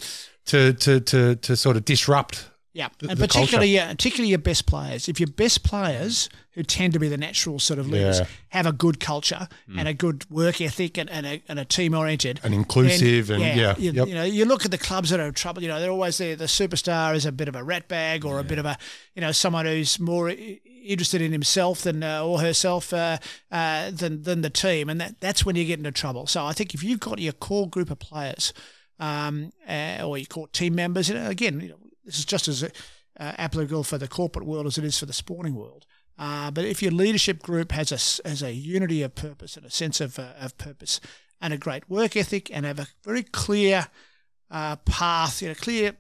[0.46, 2.50] to to to to sort of disrupt.
[2.74, 5.08] Yeah, The- and the particularly, uh, particularly your best players.
[5.08, 8.26] If your best players, who tend to be the natural sort of leaders, Yeah.
[8.48, 11.94] have a good culture and a good work ethic and, and a, and a team
[11.94, 14.08] oriented And inclusive and- yeah, you, yep.
[14.08, 15.62] you know, you look at the clubs that are in trouble.
[15.62, 16.34] You know, they're always there.
[16.37, 18.76] The superstar is a bit of a rat bag or a bit of a,
[19.14, 20.30] you know, someone who's more
[20.84, 23.18] interested in himself than uh, or herself uh,
[23.52, 26.26] uh, than than the team, and that that's when you get into trouble.
[26.26, 28.52] So I think if you've got your core group of players,
[29.00, 32.48] um, uh, or your core team members, you know, again, you know, this is just
[32.48, 32.68] as uh,
[33.18, 35.86] applicable for the corporate world as it is for the sporting world.
[36.18, 39.66] Uh, but if your leadership group has a s- has a unity of purpose and
[39.66, 41.00] a sense of uh, of purpose
[41.40, 43.88] and a great work ethic and have a very clear
[44.50, 45.94] uh, path, you know, clear,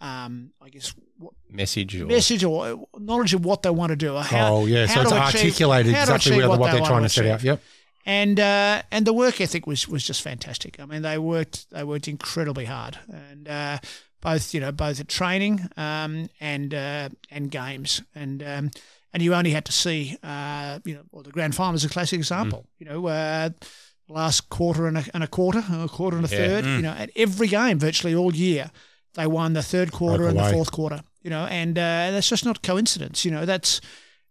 [0.00, 4.14] um, I guess, what, Message or message or knowledge of what they want to do.
[4.16, 6.72] Or how, oh yeah, how so it's to achieve- articulated exactly achieve what, what they
[6.72, 7.42] they're want trying to set achieve out.
[7.44, 7.62] Yep.
[8.04, 10.78] and uh, and the work ethic was was just fantastic.
[10.80, 13.78] I mean, they worked they worked incredibly hard, and uh,
[14.24, 18.70] both you know both at training um, and uh, and games, and um,
[19.12, 21.88] and you only had to see uh, you know well the grand final is a
[21.88, 22.66] classic example.
[22.78, 23.06] You know.
[23.06, 23.50] Uh,
[24.06, 26.36] Last quarter and a, and a quarter, and a quarter and a Yeah.
[26.36, 26.64] third.
[26.66, 28.70] You know, at every game, virtually all year,
[29.14, 31.00] they won the third quarter and the fourth quarter.
[31.22, 33.24] You know, and uh, that's just not coincidence.
[33.24, 33.80] You know, that's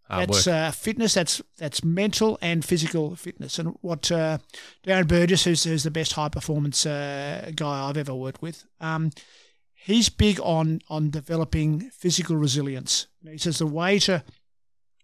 [0.08, 1.14] hard that's uh, fitness.
[1.14, 3.58] That's that's mental and physical fitness.
[3.58, 4.38] And what uh,
[4.86, 9.10] Darren Burgess, who's, who's the best high performance uh, guy I've ever worked with, um,
[9.84, 13.06] he's big on on developing physical resilience.
[13.22, 14.24] He says the way to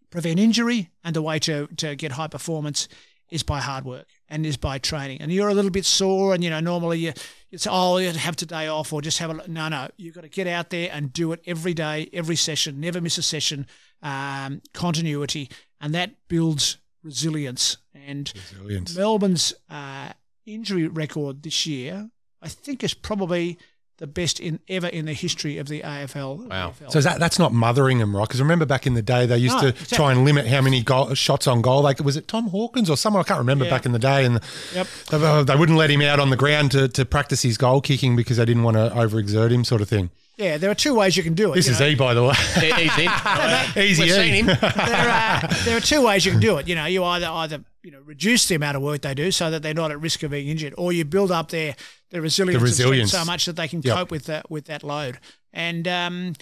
[0.09, 2.89] prevent injury and the way to, to get high performance
[3.31, 5.21] is by hard work and is by training.
[5.21, 7.13] And you're a little bit sore, and you know normally you
[7.51, 9.89] it's oh you have today off or just have a no no.
[9.97, 12.81] You've got to get out there and do it every day, every session.
[12.81, 13.67] Never miss a session.
[14.03, 17.77] Um, continuity, and that builds resilience.
[17.95, 18.97] And Resilience.
[18.97, 20.13] Melbourne's uh,
[20.47, 23.59] injury record this year, I think, is probably
[24.01, 26.49] the best in ever in the history of the AFL.
[26.49, 26.71] Wow.
[26.81, 26.91] AFL.
[26.91, 28.27] So is that that's not mothering them, right?
[28.27, 29.97] Because remember back in the day, they used No, to exactly.
[29.97, 31.83] try and limit how many goal, shots on goal.
[31.83, 33.71] Like was it Tom Hawkins or someone I can't remember Yeah.
[33.71, 34.41] back in the day, and
[34.75, 34.87] Yep.
[35.11, 37.81] they, uh, they wouldn't let him out on the ground to, to practice his goal
[37.81, 40.11] kicking because they didn't want to overexert him, sort of thing.
[40.39, 41.57] Yeah, there are two ways you can do it.
[41.57, 41.87] This is know.
[41.89, 42.33] E, by the way.
[42.57, 43.05] Easy,
[43.77, 43.83] in.
[43.85, 44.15] Easy We've E.
[44.15, 44.47] seen him.
[44.47, 46.67] there are there are two ways you can do it.
[46.67, 49.51] You know, you either either you know reduce the amount of work they do so
[49.51, 51.75] that they're not at risk of being injured, or you build up their
[52.11, 53.11] their resilience, strength resilience.
[53.13, 53.97] so much that they can Yep.
[53.97, 55.19] cope with that with that load.
[55.53, 56.35] And um,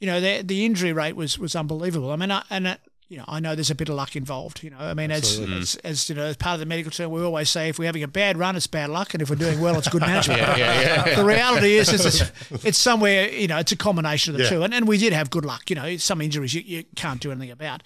[0.00, 2.10] you know, the the injury rate was was unbelievable.
[2.10, 2.66] I mean, I, and.
[2.66, 2.76] Uh,
[3.10, 4.62] you know, I know there's a bit of luck involved.
[4.62, 7.10] You know, I mean, as, as as you know, as part of the medical term,
[7.10, 9.36] we always say if we're having a bad run, it's bad luck, and if we're
[9.36, 10.40] doing well, it's good management.
[10.42, 11.14] Yeah, yeah, yeah.
[11.16, 14.62] the reality is, is it's, it's somewhere, you know, it's a combination of the two.
[14.62, 15.70] And, and we did have good luck.
[15.70, 17.82] You know, some injuries you, you can't do anything about.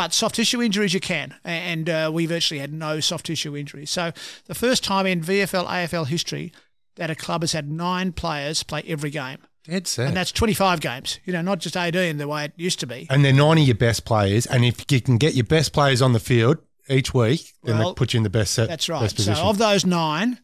[0.00, 1.34] But soft tissue injuries you can.
[1.44, 3.90] And uh, we virtually had no soft tissue injuries.
[3.90, 4.12] So
[4.46, 6.54] the first time in VFL, AFL history
[6.96, 9.36] that a club has had nine players play every game.
[9.64, 10.08] Dead set.
[10.08, 13.06] And that's 25 games, you know, not just 18 the way it used to be.
[13.10, 14.46] and they're 90 your best players.
[14.46, 16.56] And if you can get your best players on the field
[16.88, 18.68] each week, then Well, they put you in the best set.
[18.68, 19.10] That's right.
[19.10, 20.40] So of those nine,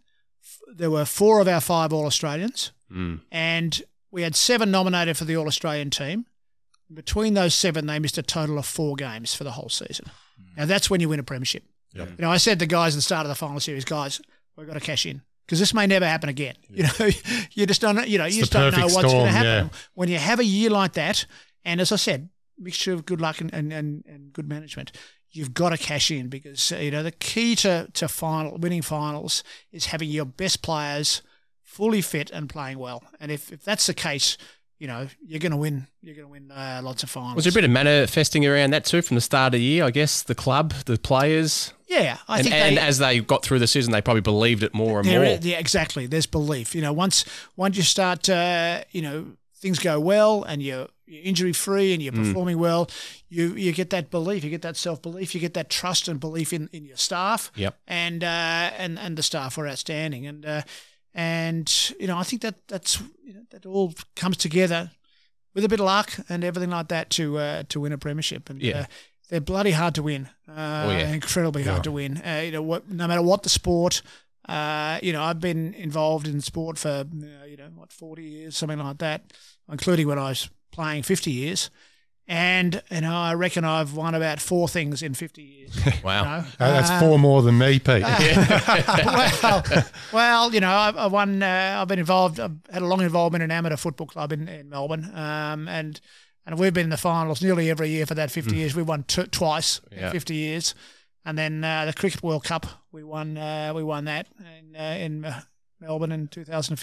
[0.71, 3.21] there were four of our five All Australians, Mm.
[3.33, 6.27] and we had seven nominated for the All Australian team.
[6.93, 10.07] Between those seven, they missed a total of four games for the whole season.
[10.57, 11.65] Now that's when you win a premiership.
[11.95, 12.09] Yep.
[12.11, 14.21] You know, I said to the guys at the start of the final series, guys,
[14.57, 16.55] we've got to cash in because this may never happen again.
[16.71, 17.11] You know,
[17.53, 18.07] you just don't.
[18.07, 19.79] You know, you just don't know what's going to happen yeah.
[19.95, 21.27] when you have a year like that.
[21.65, 24.93] And as I said, mixture of good luck and, and, and, and good management.
[25.31, 29.43] You've got to cash in because you know the key to to final winning finals
[29.73, 31.23] is having your best players
[31.63, 33.03] fully fit and playing well.
[33.21, 34.39] And if, if that's the case,
[34.79, 35.87] you know you're going to win.
[36.03, 37.35] You're going to win uh, lots of finals.
[37.37, 39.85] Was there a bit of manifesting around that too from the start of the year?
[39.85, 43.43] I guess the club, the players, yeah, I and, think and they, as they got
[43.43, 45.25] through the season, they probably believed it more and more.
[45.41, 46.07] yeah, exactly.
[46.07, 46.75] There's belief.
[46.75, 47.25] You know, once
[47.57, 52.03] once you start, uh, you know, things go well and you're, you're injury free and
[52.03, 52.27] you're Mm.
[52.27, 52.91] performing well,
[53.29, 56.21] you you get that belief, you get that self belief, you get that trust and
[56.21, 57.51] belief in, in your staff.
[57.57, 57.79] Yep.
[57.89, 60.27] And uh, and and the staff were outstanding.
[60.27, 60.63] And uh,
[61.17, 64.91] and you know, I think that that's you know, that all comes together
[65.55, 68.51] with a bit of luck and everything like that to uh, to win a premiership.
[68.51, 68.81] And Yeah.
[68.81, 68.85] uh,
[69.31, 70.29] they're bloody hard to win.
[70.49, 71.13] Uh, Oh, yeah.
[71.13, 72.19] incredibly hard to win.
[72.19, 74.03] Uh, you know, what, no matter what the sport.
[74.49, 78.57] Uh, you know, I've been involved in sport for uh, you know what forty years,
[78.57, 79.33] something like that,
[79.69, 81.71] including when I was playing fifty years.
[82.29, 85.79] And you know, I reckon I've won about four things in fifty years.
[86.05, 86.23] Wow.
[86.23, 86.39] You know?
[86.59, 88.03] Uh, that's Uh, four more than me, Pete.
[88.03, 89.63] well,
[90.13, 91.43] well, you know, I've, I've won.
[91.43, 92.41] Uh, I've been involved.
[92.41, 96.01] I've had a long involvement in amateur football club in, in Melbourne, um, and
[96.47, 98.75] and we've been in the finals nearly every year for that fifty years.
[98.75, 100.07] We won t- twice Yeah.
[100.07, 100.75] in fifty years,
[101.25, 103.37] and then uh, the Cricket World Cup we won.
[103.39, 105.43] Uh, we won that in, uh, in uh,
[105.81, 106.77] Melbourne in two thousand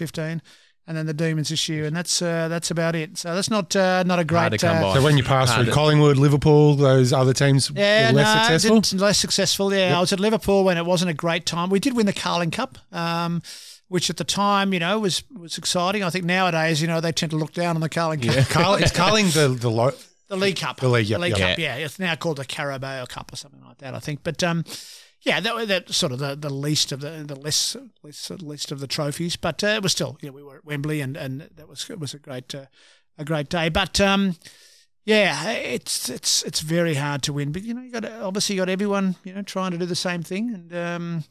[0.86, 3.18] and then the Demons this year, and that's uh, that's about it.
[3.18, 4.40] So that's not uh, not a great.
[4.40, 4.94] Hard come uh, by.
[4.96, 8.58] so when you pass Hard through Collingwood, Liverpool, those other teams Yeah, were less no,
[8.58, 9.00] successful?
[9.00, 9.74] less successful.
[9.74, 11.70] Yeah, I was at Liverpool when it wasn't a great time.
[11.70, 13.42] We did win the Carling Cup, um,
[13.88, 16.04] which at the time, you know, was was exciting.
[16.04, 18.50] I think nowadays, you know, they tend to look down on the Carling Cup.
[18.50, 19.92] Carl, is Carling the, the low?
[20.28, 20.80] The League Cup.
[20.80, 21.38] The League, yep, yep.
[21.38, 21.76] Cup, yeah.
[21.76, 24.22] It's now called the Carabao Cup or something like that, I think.
[24.24, 24.64] But um,
[25.24, 28.80] yeah, that that sort of the, the least of the the less least, least of
[28.80, 29.36] the trophies.
[29.36, 31.90] But uh, it was still, you know, we were at Wembley, and, and that was
[31.90, 32.66] it was a great uh,
[33.18, 33.70] a great day.
[33.70, 34.36] But um,
[35.06, 37.52] yeah, it's it's it's very hard to win.
[37.54, 39.96] But you know, you got obviously you got everyone you know trying to do the
[39.96, 41.24] same thing, and um,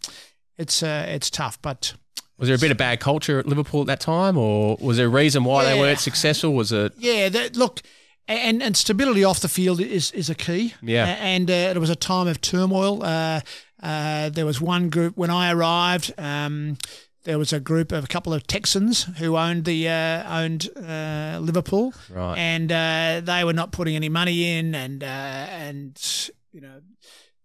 [0.56, 1.60] it's uh, it's tough.
[1.60, 1.92] But
[2.38, 5.06] Was there a bit of bad culture at Liverpool at that time, or was there
[5.06, 6.54] a reason why they weren't successful?
[6.54, 6.94] Was it?
[6.96, 7.82] Yeah, that, look,
[8.28, 10.74] and and stability off the field is is a key.
[10.82, 11.06] Yeah.
[11.06, 13.02] And uh, it was a time of turmoil.
[13.02, 13.40] Uh,
[13.82, 16.12] uh, there was one group when I arrived.
[16.18, 16.76] Um,
[17.24, 21.38] there was a group of a couple of Texans who owned the uh, owned uh,
[21.40, 22.36] Liverpool, Right.
[22.38, 26.80] and uh, they were not putting any money in, and uh, and you know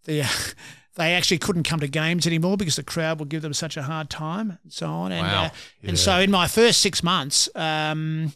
[0.06, 0.24] the.
[0.96, 3.84] They actually couldn't come to games anymore because the crowd would give them such a
[3.84, 5.12] hard time and so on.
[5.12, 5.44] And, Wow.
[5.44, 5.50] uh,
[5.84, 8.34] and so in my first six months, um,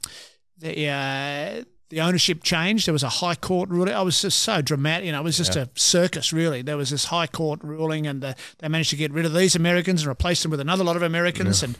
[0.60, 2.88] the uh, the ownership changed.
[2.88, 3.94] There was a high court ruling.
[3.94, 5.06] I was just so dramatic.
[5.06, 6.62] You know, it was just a circus, really.
[6.62, 9.56] There was this high court ruling, and the, they managed to get rid of these
[9.56, 11.62] Americans and replace them with another lot of Americans.
[11.62, 11.78] And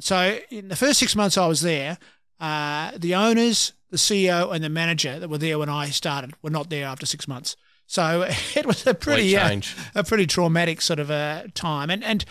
[0.00, 1.96] so, in the first six months I was there,
[2.40, 6.50] uh, the owners, the CEO, and the manager that were there when I started were
[6.50, 7.56] not there after six months.
[7.86, 9.60] So it was a pretty uh,
[9.94, 12.24] a pretty traumatic sort of uh, time, and and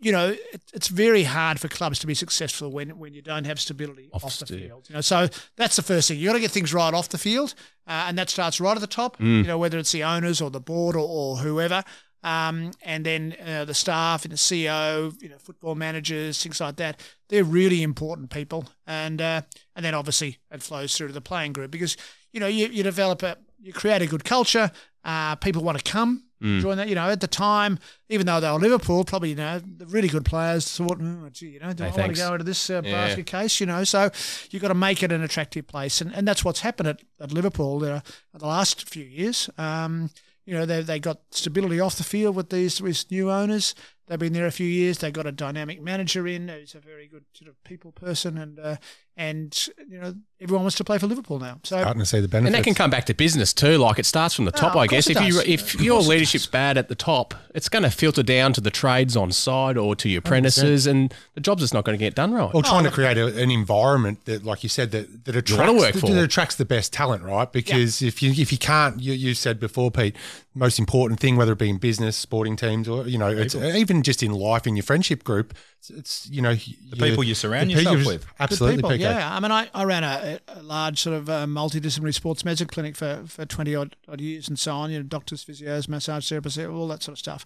[0.00, 3.44] you know it, it's very hard for clubs to be successful when when you don't
[3.44, 4.88] have stability off, Off the field.
[4.88, 6.18] You know, so that's the first thing.
[6.18, 7.54] You got to get things right off the field,
[7.86, 9.18] uh, and that starts right at the top.
[9.18, 9.38] Mm.
[9.38, 11.84] You know, whether it's the owners or the board or, or whoever.
[12.24, 16.76] Um, and then uh, the staff and the CEO, you know, football managers, things like
[16.76, 17.00] that.
[17.28, 19.42] They're really important people, and uh,
[19.76, 21.96] and then obviously it flows through to the playing group because
[22.32, 24.70] you know you, you develop a you create a good culture.
[25.04, 28.50] Uh, people want to come Enjoying that, you know, at the time, even though they
[28.50, 30.98] were Liverpool, probably you know the really good players thought,
[31.32, 32.90] gee, you know, do Hey, I want to go into this uh, Yeah.
[32.92, 33.58] basket case?
[33.60, 34.10] You know, so
[34.50, 37.32] you've got to make it an attractive place, and, and that's what's happened at, at
[37.32, 38.00] Liverpool uh,
[38.34, 39.50] the last few years.
[39.58, 40.10] Um,
[40.46, 43.74] you know, they they got stability off the field with these with new owners.
[44.08, 44.98] They've been there a few years.
[44.98, 48.58] They've got a dynamic manager in who's a very good sort of people person, and
[48.58, 48.76] uh,
[49.18, 51.58] and you know everyone wants to play for Liverpool now.
[51.64, 52.54] So Starting to see the benefits.
[52.54, 53.76] And that can come back to business too.
[53.76, 55.10] Like it starts from the top, of I guess.
[55.10, 55.46] If it you does.
[55.46, 58.70] if Of your leadership's bad at the top, it's going to filter down to the
[58.70, 62.14] trades on side or to your apprentices, and the job's just not going to get
[62.14, 62.54] done right.
[62.54, 65.92] or trying to create a, an environment that, like you said, that that attracts work
[65.94, 66.10] that, for.
[66.10, 67.50] that attracts the best talent, right?
[67.50, 70.14] Because if you if you can't, you, you said before, Pete,
[70.54, 73.54] most important thing, whether it be in business, sporting teams, or you know, it's
[73.98, 77.34] even just in life in your friendship group, it's, it's you know the people you
[77.34, 78.26] surround yourself with.
[78.38, 79.00] Absolutely, people, PK.
[79.00, 79.34] yeah.
[79.34, 82.96] I mean, I, I ran a, a large sort of uh, multidisciplinary sports medicine clinic
[82.96, 86.72] for, for 20 odd, odd years and so on, you know, doctors, physios, massage therapists,
[86.72, 87.44] all that sort of stuff.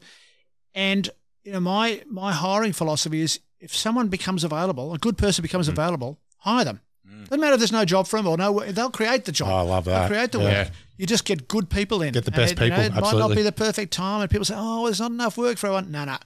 [0.74, 1.08] And,
[1.44, 5.68] you know, my, my hiring philosophy is if someone becomes available, a good person becomes
[5.68, 5.72] Mm.
[5.72, 6.80] available, hire them.
[7.04, 9.48] Doesn't matter if there's no job for them or no, they'll create the job.
[9.48, 10.08] Oh, I love They'll that.
[10.08, 10.62] create the Yeah.
[10.64, 10.70] work.
[10.98, 12.12] You just get good people in.
[12.12, 14.30] Get the best it, you know, people, it might not be the perfect time, and
[14.30, 16.16] people say, "Oh, there's not enough work for everyone." No, no,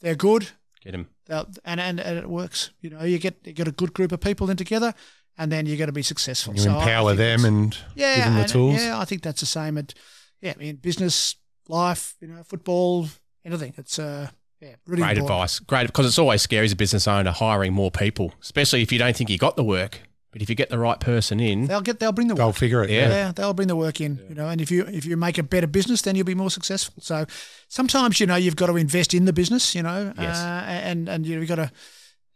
[0.00, 0.48] they're good.
[0.84, 1.08] Get them.
[1.28, 2.70] And, and and it works.
[2.80, 4.94] You know, you get you get a good group of people in together,
[5.38, 6.54] and then you're going to be successful.
[6.54, 8.80] You So empower them and yeah, give them the and- tools.
[8.82, 9.94] Yeah, I think that's the same at
[10.40, 11.36] yeah, in business,
[11.68, 13.08] life, you know, football,
[13.44, 13.74] anything.
[13.76, 14.28] It's uh,
[14.60, 15.30] yeah, really Great important.
[15.30, 15.58] advice.
[15.60, 18.98] Great because it's always scary as a business owner hiring more people, especially if you
[18.98, 20.00] don't think you got the work.
[20.32, 22.82] But if you get the right person in, They'll get they'll bring the They'll figure
[22.82, 22.88] it.
[22.90, 23.08] Yeah.
[23.10, 23.32] Yeah.
[23.32, 24.48] they'll bring the work in, you know.
[24.48, 26.94] And if you if you make a better business, then you'll be more successful.
[27.02, 27.26] So
[27.68, 30.38] sometimes you know you've got to invest in the business, you know, Yes.
[30.38, 31.70] uh, and and you know, you've got to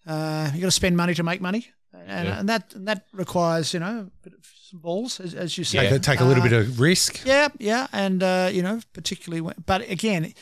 [0.06, 2.38] uh, you got to spend money to make money, and, Yeah.
[2.40, 5.64] and that and that requires you know a bit of some balls, as, as you
[5.64, 5.92] Take, said.
[5.92, 7.24] a, take a little Uh, bit of risk.
[7.24, 10.35] Yeah, yeah, and uh, you know, particularly when, but again,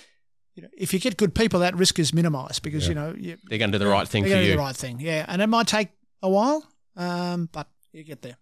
[0.57, 3.37] you know, if you get good people, that risk is minimised because you know you,
[3.49, 4.53] they're going to do the right thing they're for going to you.
[4.55, 4.99] do the right thing.
[5.01, 5.89] Yeah, and it might take
[6.23, 6.65] a while,
[6.97, 8.37] um, but you get there.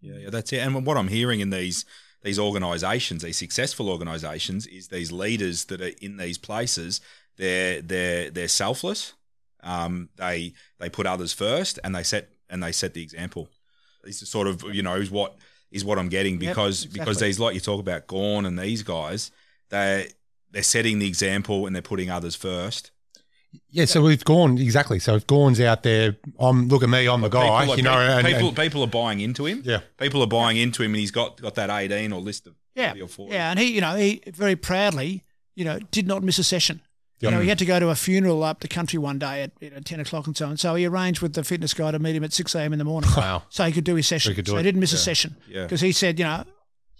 [0.00, 0.58] Yeah, yeah, that's it.
[0.58, 1.84] And what I'm hearing in these
[2.22, 7.00] these organisations, these successful organisations, is these leaders that are in these places.
[7.36, 9.14] They're they're they're selfless.
[9.62, 13.48] Um, they they put others first, and they set and they set the example.
[14.02, 15.36] This is sort of you know is what
[15.70, 18.82] is what I'm getting Yep, because because these like you talk about Gawn and these
[18.82, 19.30] guys,
[19.70, 20.08] they
[20.50, 22.90] they're setting the example and they're putting others first.
[23.70, 24.98] Yeah, so we've gone exactly.
[24.98, 27.60] So if Gawn's out there, I'm look at me, I'm the guy.
[27.60, 29.62] People are, you know, and, people and- people are buying into him.
[29.64, 32.54] yeah, People are buying into him, and he's got got that 18 or list of
[32.74, 33.32] Yeah, 30 or 40.
[33.34, 36.80] yeah, and he, you know, he very proudly, you know, did not miss a session.
[37.20, 39.52] You know, he had to go to a funeral up the country one day at
[39.58, 40.58] you know, ten o'clock and so on.
[40.58, 42.74] So he arranged with the fitness guy to meet him at six a.m.
[42.74, 43.44] in the morning, Wow.
[43.48, 44.32] so he could do his session.
[44.32, 44.60] he could do so it.
[44.60, 45.00] he didn't miss a Yeah.
[45.02, 45.62] session Yeah.
[45.62, 46.44] because he said, you know,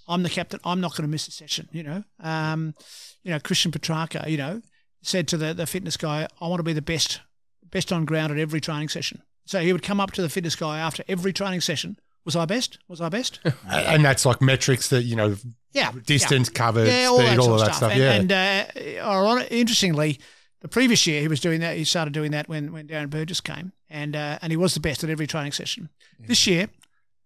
[0.08, 0.60] I'm the captain.
[0.64, 1.68] I'm not going to miss a session.
[1.72, 2.74] You know, um,
[3.22, 4.62] you know, Christian Petracca, you know,
[5.06, 7.20] said to the the fitness guy, I want to be the best,
[7.70, 9.22] best on ground at every training session.
[9.46, 11.98] So he would come up to the fitness guy after every training session.
[12.24, 12.78] Was I best?
[12.88, 13.40] Was I best?
[13.68, 15.36] and that's like metrics that you know,
[15.72, 17.92] Yeah, distance covered, yeah, all speed, that all of that stuff.
[17.92, 20.18] And, yeah, and uh, interestingly,
[20.60, 21.76] the previous year he was doing that.
[21.76, 24.80] He started doing that when, when Darren Burgess came, and uh, and he was the
[24.80, 25.90] best at every training session.
[26.18, 26.68] This year,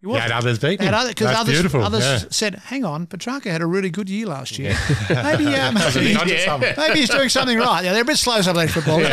[0.00, 0.20] he He was.
[0.20, 0.92] had others beat him.
[1.08, 1.82] because That's others, beautiful.
[1.82, 2.28] others yeah.
[2.30, 4.76] said, "Hang on, Petracca had a really good year last year.
[5.10, 7.82] maybe, uh, Doesn't maybe, onto maybe he's doing something right.
[7.84, 9.08] Yeah, they're a bit slow some of these football, Took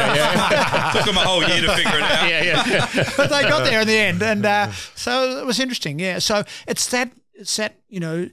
[1.08, 2.30] him a whole year to figure it out.
[2.30, 3.10] yeah, yeah.
[3.18, 5.98] but they got there in the end, and uh, so it was interesting.
[6.00, 8.30] Yeah, so it's that it's that you know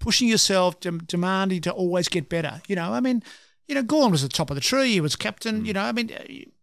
[0.00, 2.60] pushing yourself, dem- demanding to always get better.
[2.66, 3.22] You know, I mean,
[3.66, 4.92] you know, Gawn was at the top of the tree.
[4.92, 5.64] He was captain.
[5.64, 6.10] You know, I mean,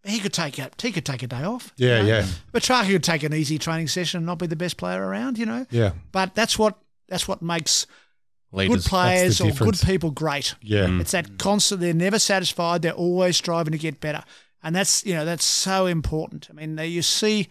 [0.05, 1.73] he could take a he could take a day off.
[1.77, 2.07] you Yeah, know.
[2.07, 2.25] yeah.
[2.51, 5.37] But Petracca could take an easy training session and not be the best player around.
[5.37, 7.87] You know, Yeah, but that's what that's what makes
[8.51, 8.83] Leaders.
[8.83, 10.55] good players or good people great.
[10.61, 10.87] yeah.
[10.99, 11.81] It's that constant.
[11.81, 12.81] They're never satisfied.
[12.83, 14.23] They're always striving to get better,
[14.63, 16.47] and that's you know that's so important.
[16.49, 17.47] I mean, you see,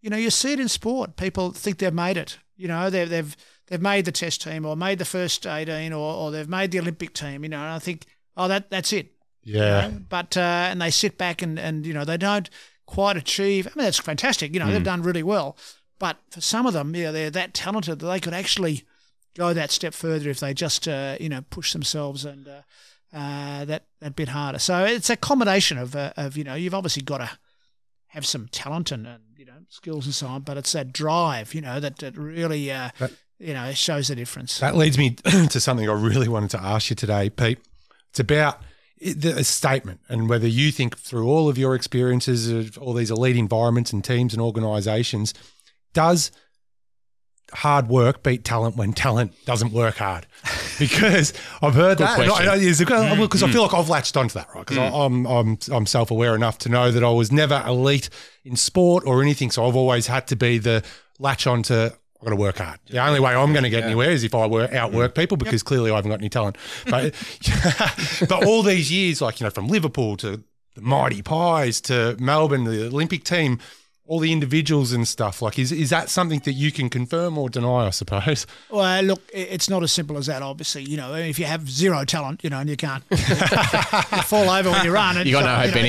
[0.00, 1.16] you know, you see it in sport.
[1.16, 2.38] People think they've made it.
[2.56, 6.14] You know, they've they've they've made the test team or made the first eighteen or,
[6.14, 7.42] or they've made the Olympic team.
[7.42, 9.12] You know, and I think, oh, that that's it.
[9.44, 9.88] You Yeah.
[9.88, 10.00] know?
[10.08, 12.48] But uh, and they sit back and and you know they don't
[12.86, 13.66] quite achieve.
[13.66, 14.52] I mean, that's fantastic.
[14.52, 15.56] You know, they've done really well.
[15.98, 18.84] But for some of them, you know, they're that talented that they could actually
[19.36, 22.62] go that step further if they just uh, you know push themselves and uh,
[23.16, 24.58] uh, that that bit harder.
[24.58, 27.30] So it's a combination of uh, of you know you've obviously got to
[28.08, 31.54] have some talent and, and you know skills and so on, but it's that drive
[31.54, 34.58] you know that, that really uh, That- you know shows the difference.
[34.58, 35.10] That leads me
[35.50, 37.58] to something I really wanted to ask you today, Pete.
[38.10, 38.60] It's about
[39.00, 43.36] a statement and whether you think through all of your experiences of all these elite
[43.36, 45.32] environments and teams and organizations,
[45.94, 46.30] does
[47.52, 50.26] hard work beat talent when talent doesn't work hard?
[50.78, 51.32] because
[51.62, 52.18] I've heard that.
[53.16, 53.52] Because I mm.
[53.52, 54.66] feel like I've latched onto that, right?
[54.66, 55.06] Because mm.
[55.06, 58.10] I'm I'm I'm self aware enough to know that I was never elite
[58.44, 60.84] in sport or anything, so I've always had to be the
[61.18, 61.90] latch onto.
[62.20, 62.78] I've got to work hard.
[62.88, 65.62] The only way I'm going to get anywhere is if I work, outwork people because
[65.62, 66.56] clearly I haven't got any talent.
[66.86, 67.14] But,
[68.28, 70.42] but all these years, like, you know, from Liverpool to
[70.74, 73.58] the Mighty Pies to Melbourne, the Olympic team,
[74.06, 77.48] all the individuals and stuff, like, is, is that something that you can confirm or
[77.48, 78.46] deny, I suppose?
[78.70, 80.42] Well, look, it's not as simple as that.
[80.42, 84.50] Obviously, you know, if you have zero talent, you know, and you can't you fall
[84.50, 85.88] over when you run, You got no hope, Benny.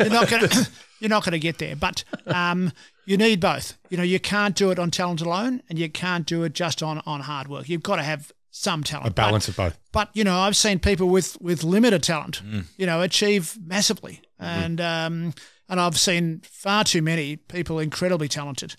[0.00, 0.48] you're not going
[0.98, 1.76] you're not going to get there.
[1.76, 2.72] But um,
[3.06, 3.78] you need both.
[3.88, 6.82] You know, you can't do it on talent alone, and you can't do it just
[6.82, 7.68] on on hard work.
[7.68, 9.08] You've got to have some talent.
[9.08, 9.78] A balance of both.
[9.92, 12.42] But you know, I've seen people with with limited talent,
[12.76, 15.34] you know, achieve massively, and um,
[15.68, 18.76] and I've seen far too many people incredibly talented,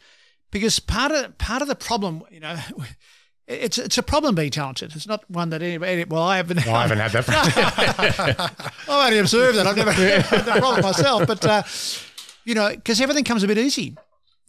[0.52, 2.58] because part of part of the problem, you know.
[3.50, 4.94] It's it's a problem being talented.
[4.94, 6.04] It's not one that anybody.
[6.04, 6.68] Well, I haven't.
[6.68, 8.52] I haven't had that.
[8.90, 9.66] I've only observed that.
[9.66, 11.26] I've never had that problem myself.
[11.26, 11.64] But uh,
[12.44, 13.96] you know, because everything comes a bit easy.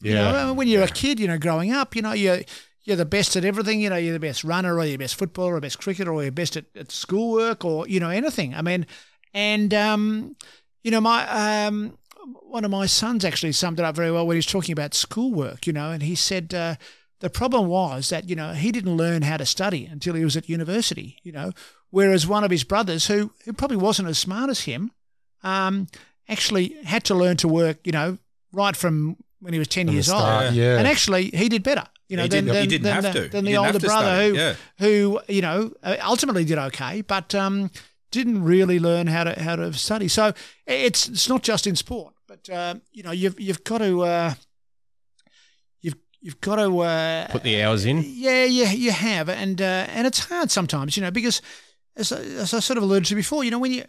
[0.01, 2.41] You know, when you're a kid, you know, growing up, you know, you're
[2.85, 3.81] you're the best at everything.
[3.81, 6.23] You know, you're the best runner, or you're the best footballer, or best cricketer, or
[6.23, 8.55] you're best at, at schoolwork, or you know, anything.
[8.55, 8.87] I mean,
[9.35, 10.37] and um,
[10.85, 11.99] you know, my um,
[12.43, 14.95] one of my sons actually summed it up very well when he was talking about
[14.95, 15.67] schoolwork.
[15.67, 16.55] You know, and he said.
[16.55, 16.77] Uh,
[17.21, 20.37] the problem was that you know he didn't learn how to study until he was
[20.37, 21.19] at university.
[21.25, 21.53] You know,
[21.91, 24.93] whereas one of his brothers, who who probably wasn't as smart as him,
[25.43, 25.89] um,
[26.29, 27.79] actually had to learn to work.
[27.85, 28.19] You know,
[28.53, 30.79] right from when he was ten From years start, old, yeah.
[30.79, 31.85] and actually he did better.
[32.09, 33.29] You know, He than, didn't- he than, didn't than have the, to.
[33.29, 34.55] than the older brother who yeah.
[34.79, 37.71] who you know uh, ultimately did okay, but um,
[38.11, 40.09] didn't really learn how to how to study.
[40.09, 40.33] So
[40.67, 44.35] it's it's not just in sport, but uh, you know you've you've got to uh,
[45.83, 48.03] you've you've got to uh, Put the hours in.
[48.07, 51.43] yeah, yeah, you have, and uh, and it's hard sometimes, you know, because
[51.97, 53.85] as I, as I sort of alluded to before, you know, when you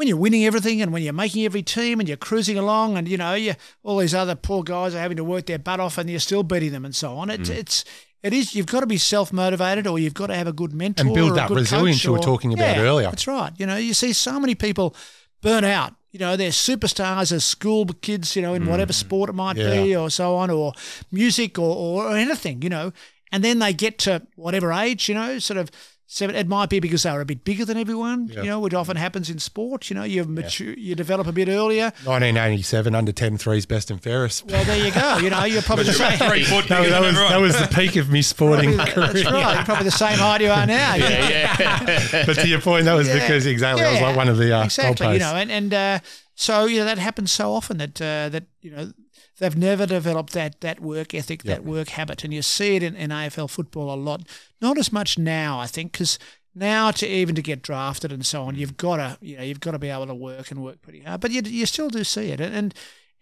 [0.00, 3.06] when you're winning everything and when you're making every team and you're cruising along and
[3.06, 5.98] you know you all these other poor guys are having to work their butt off
[5.98, 7.28] and you're still beating them and so on.
[7.28, 7.84] It's it's
[8.22, 10.72] it is you've got to be self motivated or you've got to have a good
[10.72, 13.10] mentor And build or a that good resilience you were talking about Yeah, earlier.
[13.10, 13.52] That's right.
[13.58, 14.96] You know, you see so many people
[15.42, 15.92] burn out.
[16.12, 19.64] You know, they're superstars as school kids, you know, in whatever sport it might Mm.
[19.74, 19.82] Yeah.
[19.82, 20.72] be or so on, or
[21.12, 22.92] music or, or anything, you know.
[23.32, 25.70] And then they get to whatever age, you know, sort of
[26.12, 26.34] seven.
[26.34, 28.96] It might be because they were a bit bigger than everyone, you know, which often
[28.96, 29.88] happens in sport.
[29.90, 31.92] You know, you mature, you develop a bit earlier.
[32.04, 34.44] 1987, under 10 threes, best and fairest.
[34.46, 35.18] Well, there you go.
[35.18, 36.18] You know, you're probably the same.
[36.18, 39.24] Three foot That, that was, that was the peak of me sporting That's career.
[39.24, 39.54] right.
[39.56, 40.94] You're probably the same height you are now.
[40.94, 41.08] you know.
[41.08, 41.96] yeah.
[42.26, 43.14] But to your point, that was Yeah.
[43.20, 45.12] because exactly that was like one of the uh, exactly.
[45.14, 45.98] You know, and and uh,
[46.34, 48.92] so you know that happens so often that uh, that you know
[49.40, 52.94] they've never developed that that work ethic, that work habit, and you see it in,
[52.94, 54.22] in AFL football a lot.
[54.60, 56.18] Not as much now, I think, because
[56.54, 58.78] now to even to get drafted and so on, you've mm.
[58.78, 61.20] got to you know you've got to be able to work and work pretty hard.
[61.20, 62.74] But you you still do see it, and and,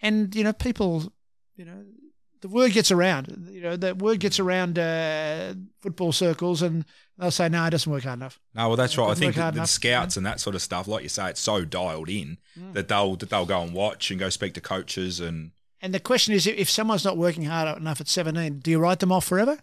[0.03, 1.11] and you know people,
[1.57, 1.85] you know.
[2.41, 3.77] The word gets around, you know.
[3.77, 4.45] The word gets mm.
[4.45, 6.85] around uh, football circles, and
[7.19, 9.11] they'll say, "No, it doesn't work hard enough." No, well, that's right.
[9.11, 11.65] I think the, the scouts and that sort of stuff, like you say, it's so
[11.65, 12.75] dialed in mm.
[12.75, 16.01] that they'll that they'll go and watch and go speak to coaches and And the
[16.01, 19.25] question is, if someone's not working hard enough at 17, do you write them off
[19.25, 19.59] forever?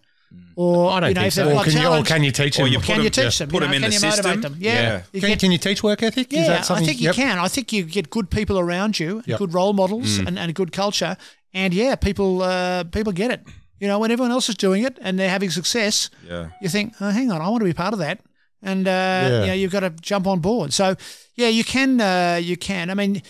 [0.56, 1.44] Or, I don't you know, think if so.
[1.46, 2.66] they've Or can, you, or can you teach them?
[2.66, 3.48] or put can you them- teach them?
[3.48, 4.24] put you know, them in can the you system?
[4.26, 4.56] motivate them?
[4.58, 4.72] Yeah.
[4.72, 5.02] Yeah.
[5.12, 6.32] You can, get- can you teach work ethic?
[6.32, 7.14] Is yeah, that I think you yep.
[7.14, 7.38] can.
[7.38, 9.38] I think you get good people around you, and Yep.
[9.38, 11.16] good role models, and, and a good culture.
[11.54, 13.42] And yeah, people uh, people get it.
[13.78, 16.48] You know, when everyone else is doing it and they're having success, yeah.
[16.62, 18.20] you think, oh, hang on, I want to be part of that.
[18.62, 19.40] And uh, Yeah.
[19.42, 20.72] you know, you've got to jump on board.
[20.72, 20.96] So
[21.34, 22.88] yeah, you can, uh, you can.
[22.90, 23.22] I mean,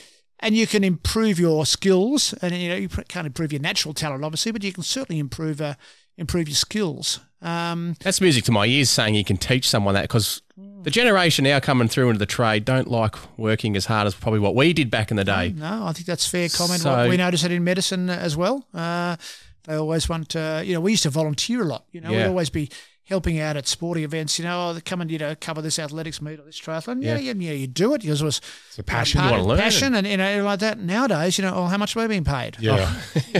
[0.46, 4.24] and you can improve your skills, and you know, you can't improve your natural talent,
[4.24, 5.74] obviously, but you can certainly improve uh,
[6.16, 7.20] improve your skills.
[7.42, 10.40] Um, That's music to my ears saying you can teach someone that because
[10.82, 14.40] the generation now coming through into the trade don't like working as hard as probably
[14.40, 15.52] what we did back in the day.
[15.56, 16.80] no, I think that's a fair comment.
[16.80, 18.64] So- we notice it in medicine as well.
[18.72, 19.16] Uh,
[19.64, 21.84] they always want, to, you know, we used to volunteer a lot.
[21.90, 22.70] You know, we'd always be
[23.08, 24.38] helping out at sporting events.
[24.38, 27.02] You know, oh, come and you know cover this athletics meet or this triathlon.
[27.02, 29.20] Yeah, yeah, yeah, you do it because it was It's a passion.
[29.20, 29.58] part wanna learn.
[29.58, 30.78] passion and you know like that.
[30.78, 32.56] Nowadays, you know, oh, how much are we being paid?
[32.60, 32.94] Yeah.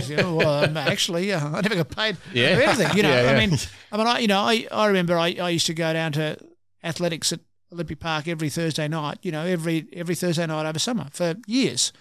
[0.05, 2.55] You know, well, um, actually, uh, I never got paid Yeah.
[2.55, 2.97] for anything.
[2.97, 3.57] You know, Yeah, I mean,
[3.91, 6.37] I mean, I, you know, I, I remember I, I used to go down to
[6.83, 7.39] athletics at
[7.73, 9.19] Olympic Park every Thursday night.
[9.23, 11.91] You know, every every Thursday night over summer for years.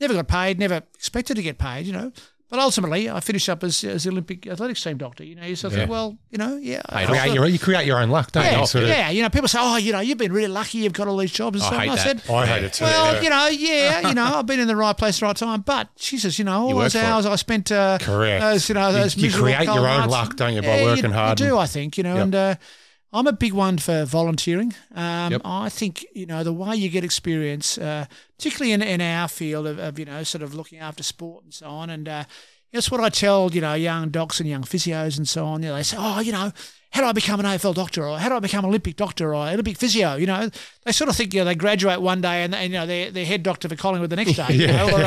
[0.00, 0.58] Never got paid.
[0.58, 1.86] Never expected to get paid.
[1.86, 2.12] You know.
[2.54, 5.24] But ultimately, I finished up as, as the Olympic athletics team doctor.
[5.24, 5.70] You know, you of Yeah.
[5.70, 8.60] think, well, you know, yeah, I- Create your, you create your own luck, don't yeah,
[8.60, 8.66] you?
[8.68, 9.10] Sort of- yeah.
[9.10, 10.78] You know, people say, oh, you know, you've been really lucky.
[10.78, 11.80] You've got all these jobs and I stuff.
[11.80, 12.20] hate And I that.
[12.22, 12.84] said, I hate it too.
[12.84, 13.20] well, yeah.
[13.22, 15.62] you know, yeah, you know, I've been in the right place, at the right time.
[15.62, 17.04] But Jesus, you know, all You those work for it.
[17.10, 18.40] hours I spent, uh, Correct.
[18.40, 21.10] those, you know, those you miserable create your own luck, don't you, by Yeah, working
[21.10, 22.54] hard You do, I think, you know, and uh,
[23.14, 24.74] I'm a big one for volunteering.
[24.94, 25.40] Um, Yep.
[25.44, 28.06] I think you know the way you get experience, uh,
[28.36, 31.54] particularly in, in our field of, of you know sort of looking after sport and
[31.54, 31.90] so on.
[31.90, 32.24] And uh,
[32.72, 35.62] that's what I tell you know young docs and young physios and so on.
[35.62, 36.50] You know, they say, oh, you know,
[36.90, 39.32] how do I become an AFL doctor or how do I become an Olympic doctor
[39.34, 40.16] or Olympic physio?
[40.16, 40.50] You know,
[40.84, 43.10] they sort of think you know they graduate one day and, and you know they're,
[43.12, 45.00] they're head doctor for Collingwood the next day, you know, or,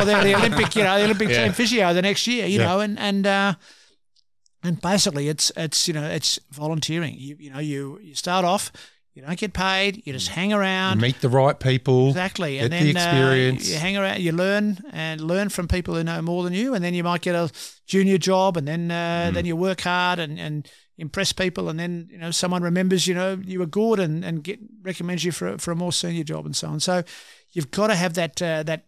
[0.00, 1.44] or they're the Olympic you know the Olympic Yeah.
[1.44, 2.66] team physio the next year, you Yeah.
[2.66, 3.26] know, and and.
[3.26, 3.54] Uh,
[4.64, 8.72] and basically it's it's you know it's volunteering you you know you you start off
[9.14, 12.08] you don't get paid you just hang You around meet the right people.
[12.08, 13.68] exactly and get then the experience.
[13.68, 16.74] uh, you hang around you learn and learn from people who know more than you
[16.74, 17.50] and then you might get a
[17.86, 19.34] junior job and then uh, Mm.
[19.34, 23.14] then you work hard and and impress people and then you know someone remembers you
[23.14, 26.24] know you were good and and get recommends you for a- for a more senior
[26.24, 27.02] job and so on so
[27.52, 28.86] you've got to have that uh, that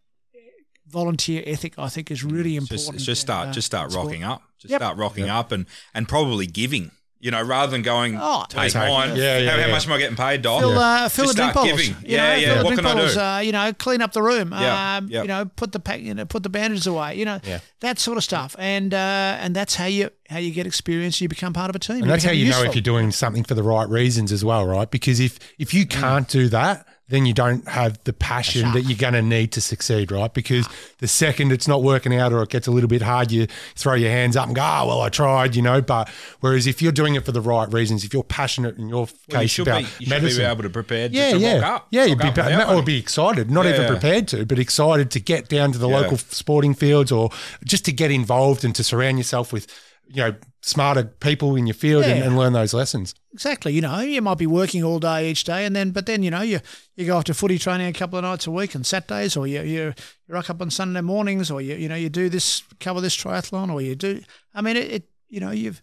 [0.89, 4.07] volunteer ethic i think is really important just start, uh, just start in sport.
[4.07, 4.43] rocking up.
[4.59, 4.81] Just Yep.
[4.81, 6.91] start rocking up, and and probably giving.
[7.19, 9.17] You know, rather than going, Oh, take take- mine.
[9.17, 10.61] yeah, yeah, how, how much am I getting paid, Doc?
[10.61, 11.81] Fill, uh, fill Just the drink start bottles.
[11.83, 11.97] giving.
[12.11, 12.55] Yeah, know, yeah.
[12.55, 13.21] Fill What drink can I do?
[13.21, 14.53] Uh, you know, clean up the room.
[14.53, 15.25] Yeah, Um, yep.
[15.25, 17.17] You know, put the pack, you know, put the bandages away.
[17.17, 17.61] You know, Yeah.
[17.81, 18.55] that sort of stuff.
[18.59, 18.97] And uh,
[19.41, 21.21] and that's how you how you get experience.
[21.21, 22.03] You become part of a team.
[22.03, 24.45] And that's how become you know if you're doing something for the right reasons as
[24.45, 24.91] well, right?
[24.91, 28.99] Because if if you can't do that, then you don't have the passion that you're
[28.99, 30.33] going to need to succeed, right?
[30.35, 33.47] Because the second it's not working out or it gets a little bit hard, you
[33.77, 35.81] throw your hands up and go, "Oh, well, I tried," you know.
[35.81, 36.09] But
[36.41, 39.09] whereas if you're doing it for the right reasons, if you're passionate in your Well,
[39.29, 41.75] you case should about be, you should medicine, be able to prepare yeah, to, yeah,
[41.77, 41.87] up.
[41.91, 43.87] yeah, you'd be without or be excited, not even Yeah.
[43.89, 45.99] prepared to, but excited to get down to the Yeah.
[46.01, 47.31] local sporting fields or
[47.65, 49.69] just to get involved and to surround yourself with,
[50.09, 52.27] you know, smarter people in your field and, Yeah.
[52.27, 53.15] and learn those lessons.
[53.33, 53.73] exactly.
[53.73, 56.31] You know, you might be working all day each day, and then but then you
[56.31, 56.61] know you
[56.97, 59.47] you go off to footy training a couple of nights a week and Saturdays, or
[59.47, 59.95] you you you
[60.29, 63.71] rock up on Sunday mornings, or you you know you do this cover this triathlon,
[63.73, 64.21] or you do.
[64.55, 65.83] I mean, it, it you know you've.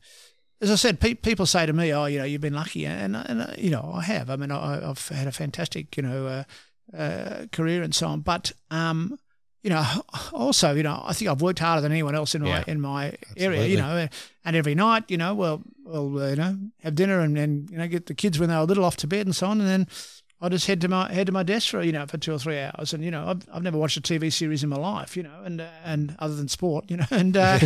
[0.61, 3.15] As I said, pe- people say to me, "Oh, you know, you've been lucky," and,
[3.17, 4.29] and uh, you know, I have.
[4.29, 6.43] I mean, I, I've had a fantastic, you know, uh,
[6.97, 8.21] uh, career and so on.
[8.21, 9.17] But um,
[9.63, 9.83] you know,
[10.33, 13.13] also, you know, I think I've worked harder than anyone else in my in my
[13.37, 13.65] area.
[13.65, 14.07] You know,
[14.45, 17.77] and every night, you know, well, well, uh, you know, have dinner and then you
[17.77, 19.69] know get the kids when they were little off to bed and so on, and
[19.69, 19.87] then
[20.41, 22.39] I just head to my head to my desk for you know for two or
[22.39, 25.15] three hours, and you know, I've, I've never watched a TV series in my life,
[25.15, 27.57] you know, and uh, and other than sport, you know, and uh,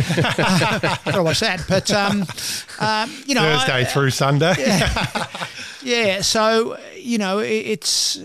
[1.04, 1.64] gotta watch that.
[1.68, 2.24] But um,
[2.78, 4.54] um, you know, I- Thursday through Sunday.
[5.82, 6.20] yeah.
[6.20, 8.24] So you know, it, it's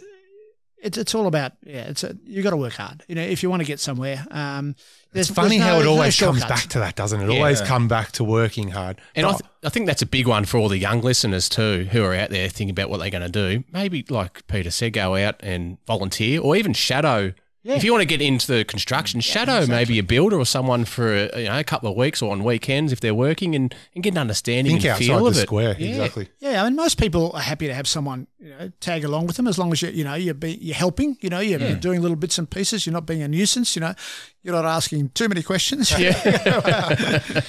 [0.84, 1.86] it's it's all about yeah.
[1.90, 3.04] It's a, you got to work hard.
[3.08, 4.24] You know, if you want to get somewhere.
[4.30, 4.76] Um,
[5.14, 7.30] It's funny there's how no- it no always comes back to that, doesn't it?
[7.30, 9.00] It always come back to working hard.
[9.16, 11.88] And I, th- I think that's a big one for all the young listeners too,
[11.92, 13.64] who are out there thinking about what they're going to do.
[13.72, 17.34] Maybe, like Peter said, go out and volunteer, or even shadow.
[17.66, 21.14] If you want to get into the construction, shadow maybe a builder or someone for
[21.14, 24.04] a, you know, a couple of weeks or on weekends if they're working, and, and
[24.04, 25.42] get an understanding think and outside feel the of it.
[25.42, 25.76] square.
[25.80, 25.88] Yeah.
[25.90, 26.28] Exactly.
[26.40, 29.38] Yeah, I mean, most people are happy to have someone you know tag along with
[29.38, 31.18] them as long as you you know you're be, you're helping.
[31.22, 32.86] You know, you're, you're doing little bits and pieces.
[32.86, 33.76] You're not being a nuisance.
[33.78, 33.94] You know,
[34.42, 35.92] you're not asking too many questions.
[35.98, 37.22] Yeah.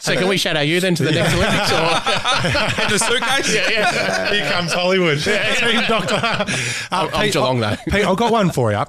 [0.00, 1.70] So can we shadow you then to the next Olympics?
[1.72, 1.76] Or?
[2.84, 3.54] in the suitcase.
[3.54, 4.32] yeah, yeah.
[4.32, 5.18] Here comes Hollywood.
[5.20, 6.14] Team Doctor.
[6.14, 6.46] Uh,
[6.90, 7.76] I'm, I'm Pete, Geelong though.
[7.90, 8.82] Pete, I've got one for you.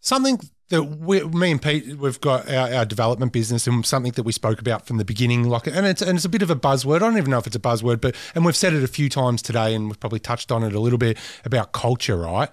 [0.00, 0.40] Something
[0.70, 4.32] that we, me and Pete, we've got our, our development business and something that we
[4.32, 5.44] spoke about from the beginning.
[5.44, 6.96] Like, and it's and it's a bit of a buzzword.
[6.96, 9.08] I don't even know if it's a buzzword, but and we've said it a few
[9.08, 12.48] times today, and we've probably touched on it a little bit about culture, right?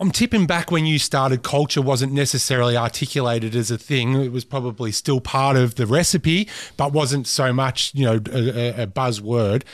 [0.00, 4.14] I'm tipping back when you started, culture wasn't necessarily articulated as a thing.
[4.14, 8.38] It was probably still part of the recipe, but wasn't so much, you know, a,
[8.38, 9.64] a- a buzzword.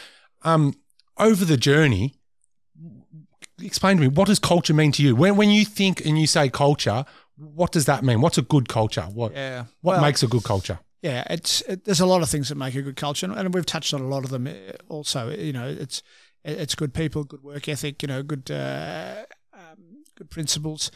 [0.43, 0.75] Um,
[1.19, 2.15] over the journey,
[3.61, 5.15] explain to me what does culture mean to you?
[5.17, 7.05] When when you think and you say culture,
[7.37, 8.21] what does that mean?
[8.21, 9.03] What's a good culture?
[9.03, 9.65] What Yeah.
[9.81, 10.79] what Well- makes a good culture?
[11.03, 13.67] Yeah, it's it, there's a lot of things that make a good culture, and we've
[13.67, 14.47] touched on a lot of them.
[14.47, 14.53] uh,
[14.89, 16.03] Also, you know, it's
[16.45, 20.91] it's good people, good work ethic, you know, good uh, um, good principles.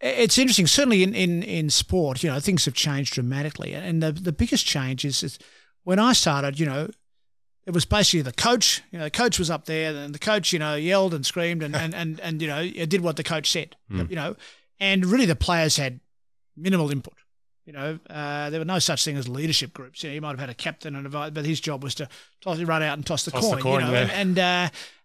[0.00, 4.12] It's interesting, certainly in, in, in sport, you know, things have changed dramatically, and the
[4.12, 5.38] the biggest change is, is
[5.84, 6.88] when I started, you know,
[7.66, 8.82] it was basically the coach.
[8.90, 11.62] You know, the coach was up there, and the coach, you know, yelled and screamed
[11.62, 13.76] and and and, and you know, did what the coach said.
[13.88, 14.36] You know,
[14.80, 16.00] and really the players had
[16.56, 17.14] minimal input.
[17.64, 20.02] You know, uh, there were no such thing as leadership groups.
[20.02, 21.94] You know, you might have had a captain and a vice, but his job was
[21.96, 22.08] to
[22.40, 23.62] toss, run out and toss the Toss the coin.
[23.62, 24.00] coin, you know, yeah.
[24.00, 24.38] and and,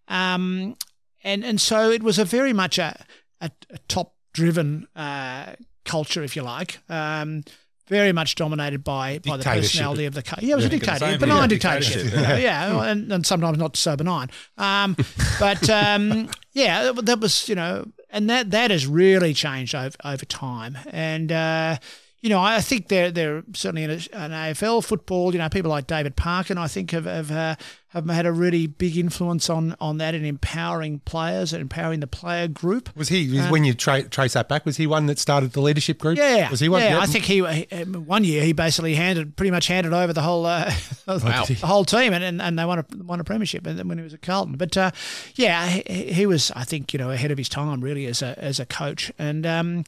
[0.10, 0.76] uh, um,
[1.24, 3.06] and and so it was a very much a
[3.42, 5.54] a, a top driven uh,
[5.86, 6.80] culture, if you like.
[6.90, 7.44] Um,
[7.88, 10.24] very much dominated by, by the personality of the.
[10.40, 12.04] Yeah, it was a gonna dictator, benign yeah, dictatorship.
[12.04, 12.30] dictatorship.
[12.30, 14.30] know, yeah, and, and sometimes not so benign.
[14.58, 14.96] Um,
[15.40, 20.26] but um, yeah, that was you know, and that that has really changed over over
[20.26, 20.78] time.
[20.92, 21.78] And uh,
[22.22, 25.32] you know, I think they're they're certainly in a, an AFL football.
[25.34, 27.56] You know, people like David Parkin, I think, have have, uh,
[27.92, 32.08] have had a really big influence on on that and empowering players and empowering the
[32.08, 32.94] player group.
[32.98, 34.66] Was he when you tra- trace that back?
[34.66, 36.18] Was he one that started the leadership group?
[36.18, 36.82] Yeah, was he one?
[36.82, 37.02] Yeah, Yep.
[37.02, 40.46] I think he um, one year he basically handed pretty much handed over the whole
[40.46, 40.72] uh,
[41.08, 41.46] Wow.
[41.46, 43.66] the whole team, and, and, and they won a won a premiership.
[43.66, 44.92] And then when he was at Carlton, but uh,
[45.36, 48.38] yeah, he, he was I think you know ahead of his time really as a
[48.38, 49.86] as a coach, and um,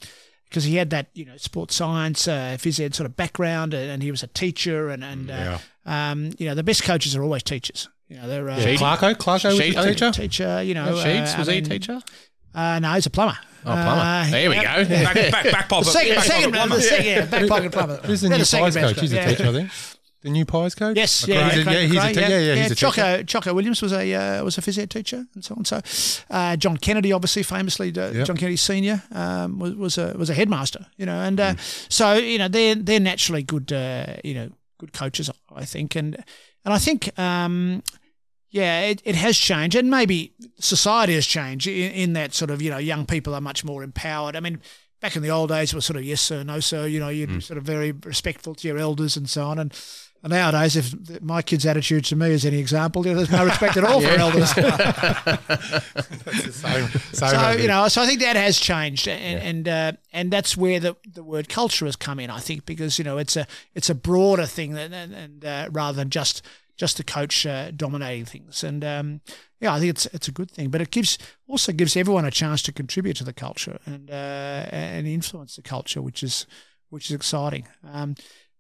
[0.48, 3.92] because he had that you know sports science, uh, phys ed sort of background, and,
[3.92, 5.58] and he was a teacher, and and uh,
[5.90, 7.90] um, you know the best coaches are always teachers.
[8.08, 10.12] You know they're uh, Yeah, Clarko, Clarko was the teacher.
[10.12, 10.64] teacher.
[10.64, 12.02] You know, Sheeds, uh, was I he a teacher?
[12.56, 13.38] Uh, no, he's a plumber.
[13.62, 13.90] Oh, plumber.
[13.92, 14.90] Uh, there we yeah, go.
[14.90, 15.86] Back, back, back pocket.
[15.92, 16.76] Second, back second, plumber.
[16.78, 17.98] the second, yeah, back pocket plumber.
[18.06, 19.00] Who's the They're new Pies coach?
[19.00, 19.28] He's a yeah.
[19.28, 19.72] teacher, I think.
[20.22, 20.98] The new Pies coach.
[20.98, 21.30] Yes, McRae?
[21.36, 22.92] yeah, He's a- yeah, he's a te- yeah, yeah, he's a teacher.
[22.92, 25.64] Choco, Choco Williams was a uh, was a phys ed teacher and so on.
[25.66, 25.80] So,
[26.30, 28.28] uh, John Kennedy, obviously famously, uh, Yep.
[28.28, 30.88] John Kennedy Senior um, was was a was a headmaster.
[30.98, 31.54] You know, and Mm.
[31.54, 33.72] uh, so you know they're they're naturally good.
[33.72, 34.50] Uh, you know,
[34.80, 36.16] good coaches, I think, and
[36.66, 37.18] and I think.
[37.20, 37.84] Um,
[38.52, 42.64] yeah, it, it has changed, and maybe society has changed in, in that sort of
[42.64, 44.36] you know young people are much more empowered.
[44.36, 44.60] I mean,
[45.02, 46.88] back in the old days, it was sort of yes sir, no sir.
[46.88, 49.60] You know, you'd be sort of very respectful to your elders and so on.
[49.60, 49.72] And,
[50.22, 53.46] and nowadays, if my kid's attitude to me is any example, you know, there's no
[53.46, 54.50] respect at all for elders.
[56.54, 60.32] Same, same so you know, so I think that has changed, and and uh, and
[60.32, 62.30] that's where the, the word culture has come in.
[62.30, 65.70] I think because you know it's a it's a broader thing than and, and uh,
[65.72, 66.42] rather than just
[66.76, 68.64] just the coach uh, dominating things.
[68.64, 69.22] And um,
[69.60, 71.18] yeah, I think it's it's a good thing, but it gives
[71.48, 75.62] also gives everyone a chance to contribute to the culture and uh, and influence the
[75.62, 76.46] culture, which is
[76.90, 77.68] which is exciting.
[77.84, 78.16] Um,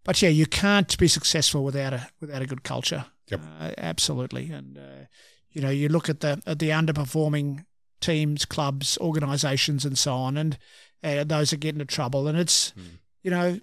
[0.09, 3.05] but yeah, you can't be successful without a without a good culture.
[3.27, 3.41] Yep.
[3.61, 5.05] Uh, absolutely, and uh,
[5.51, 7.63] you know you look at the at the underperforming
[8.01, 10.57] teams, clubs, organisations, and so on, and
[11.03, 12.27] uh, those that get into trouble.
[12.27, 12.73] And it's,
[13.21, 13.59] you know,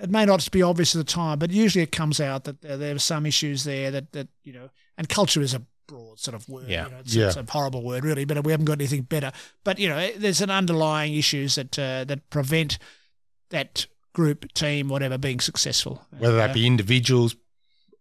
[0.00, 2.76] it may not be obvious at the time, but usually it comes out that there,
[2.76, 6.36] there are some issues there that that you know, and culture is a broad sort
[6.36, 6.68] of word.
[6.68, 6.84] Yeah.
[6.84, 7.26] you know, it's, Yeah.
[7.26, 9.32] it's a horrible word, really, but we haven't got anything better.
[9.64, 12.78] But you know, there's an underlying issues that uh, that prevent
[13.48, 16.04] that group, team, whatever, being successful.
[16.18, 17.36] whether that uh, be individuals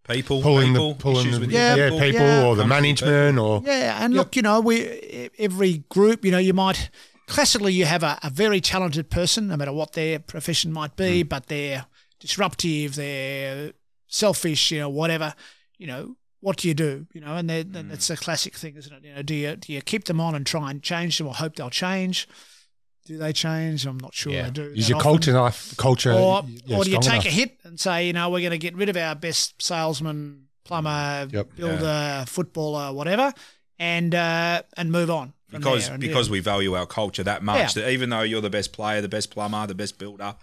[0.08, 2.44] People, pulling people, the pulling issues the with yeah, Yeah, people, yeah.
[2.44, 6.32] or the Comes from management or Yeah, and look, you know, we every group, you
[6.32, 6.90] know, you might
[7.28, 11.22] classically you have a, a very talented person, no matter what their profession might be,
[11.22, 11.86] but they're
[12.20, 13.74] disruptive, they're
[14.08, 15.36] selfish, you know, whatever.
[15.78, 17.06] You know, what do you do?
[17.14, 19.04] You know, and they- then it's a classic thing, isn't it?
[19.08, 21.36] You know, do you do you keep them on and try and change them, or
[21.36, 22.28] hope they'll change?
[23.10, 23.88] Do they change?
[23.88, 24.44] I'm not sure Yeah.
[24.44, 24.72] they do.
[24.76, 28.06] is your culture enough culture or, yeah, or do you take a hit and say,
[28.06, 31.56] you know, we're going to get rid of our best salesman, plumber, Yep.
[31.56, 33.34] builder, footballer, whatever,
[33.80, 36.32] and uh, and move on because because yeah.
[36.34, 37.82] we value our culture that much Yeah.
[37.84, 40.36] that even though you're the best player, the best plumber, the best builder,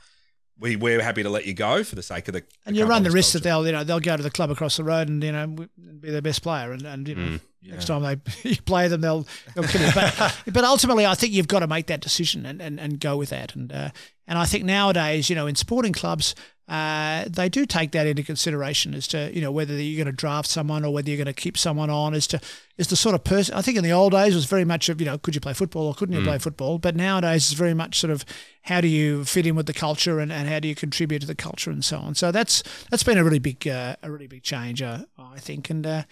[0.59, 2.43] we we're happy to let you go for the sake of the.
[2.65, 4.77] and you run the risk that they'll you know they'll go to the club across
[4.77, 8.03] the road and you know be their best player and, and you know next time
[8.03, 8.17] they
[8.49, 9.93] you play them they'll they'll kill you.
[9.95, 13.17] But but ultimately I think you've got to make that decision and, and, and go
[13.17, 13.55] with that.
[13.55, 13.91] And uh,
[14.27, 16.35] and I think nowadays you know in sporting clubs
[16.69, 20.17] uh, they do take that into consideration as to you know whether you're going to
[20.17, 22.41] draft someone or whether you're going to keep someone on as to
[22.77, 24.89] is the sort of person I think in the old days it was very much
[24.89, 26.79] of you know could you play football or couldn't you play football?
[26.79, 28.25] But nowadays it's very much sort of
[28.63, 31.27] how do you fit in with the culture and, and how do you contribute to
[31.27, 32.17] the culture and so on.
[32.17, 35.71] So that's that's been a really big uh, a really big change uh, I think.
[35.71, 36.03] And uh,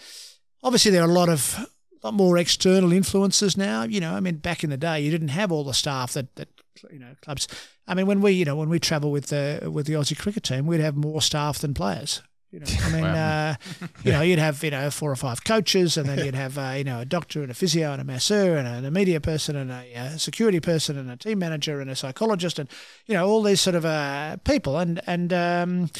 [0.62, 1.68] obviously there are a lot of
[2.04, 3.82] lot more external influences now.
[3.82, 6.32] You know I mean back in the day you didn't have all the staff that
[6.36, 6.48] that
[6.90, 7.48] you know clubs.
[7.86, 10.42] I mean when we you know when we travel with the with the Aussie cricket
[10.42, 12.22] team we'd have more staff than players
[12.54, 13.56] you know, I mean, uh,
[14.04, 16.74] you know, you'd have you know four or five coaches, and then you'd have uh,
[16.76, 19.20] you know a doctor and a physio and a masseur and a, and a media
[19.20, 22.68] person and a, uh security person and a team manager and a psychologist and
[23.06, 25.90] you know all these sort of uh, people, and and um,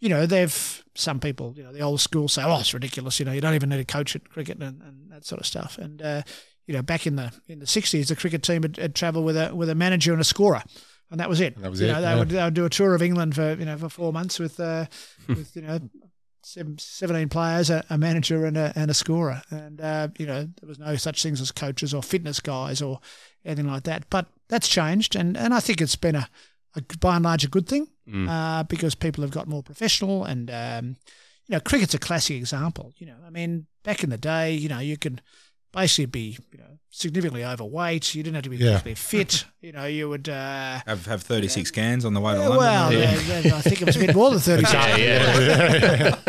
[0.00, 3.24] you know they've some people you know the old school say oh it's ridiculous you
[3.24, 5.78] know you don't even need a coach at cricket and, and that sort of stuff.
[5.78, 6.22] And uh,
[6.66, 9.36] you know back in the in the sixties the cricket team had, had travelled with
[9.36, 10.62] a with a manager and a scorer.
[11.10, 11.60] And that was it.
[11.60, 12.18] That was you it, Know, they yeah.
[12.18, 14.58] would they would do a tour of England for you know for four months with
[14.58, 14.86] uh,
[15.28, 15.78] with you know
[16.44, 19.42] seven, 17 players, a, a manager, and a, and a scorer.
[19.50, 23.00] And, uh, you know, there was no such things as coaches or fitness guys or
[23.44, 24.08] anything like that.
[24.10, 25.16] But that's changed.
[25.16, 26.28] And, and I think it's been a,
[26.74, 27.88] a by and large a good thing
[28.28, 30.24] uh, because people have got more professional.
[30.24, 30.96] And, um,
[31.46, 32.92] you know, cricket's a classic example.
[32.96, 35.22] You know, I mean, back in the day, you know, you could
[35.72, 38.14] basically be, you know, significantly overweight.
[38.14, 38.72] You didn't have to be Yeah.
[38.78, 39.44] particularly fit.
[39.60, 40.28] You know, you would.
[40.28, 42.58] Uh, have have 36 cans on the way to yeah, London.
[42.66, 43.20] well, Yeah.
[43.20, 46.10] yeah, yeah, I think it was a bit more than 30 Yeah, yeah.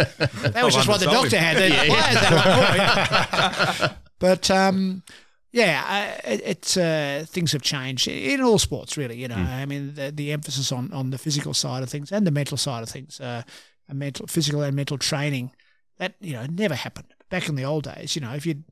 [0.50, 1.58] that was just what the doctor had.
[1.72, 3.94] yeah, players had one point.
[4.20, 5.04] But um,
[5.52, 5.84] Yeah,
[6.26, 9.18] uh, it, it's uh, things have changed in all sports, really.
[9.18, 12.26] You know, I mean, the, the emphasis on, on the physical side of things and
[12.26, 13.44] the mental side of things, uh,
[13.90, 15.52] and mental, physical and mental training,
[15.98, 18.16] that you know never happened back in the old days.
[18.16, 18.64] You know, if you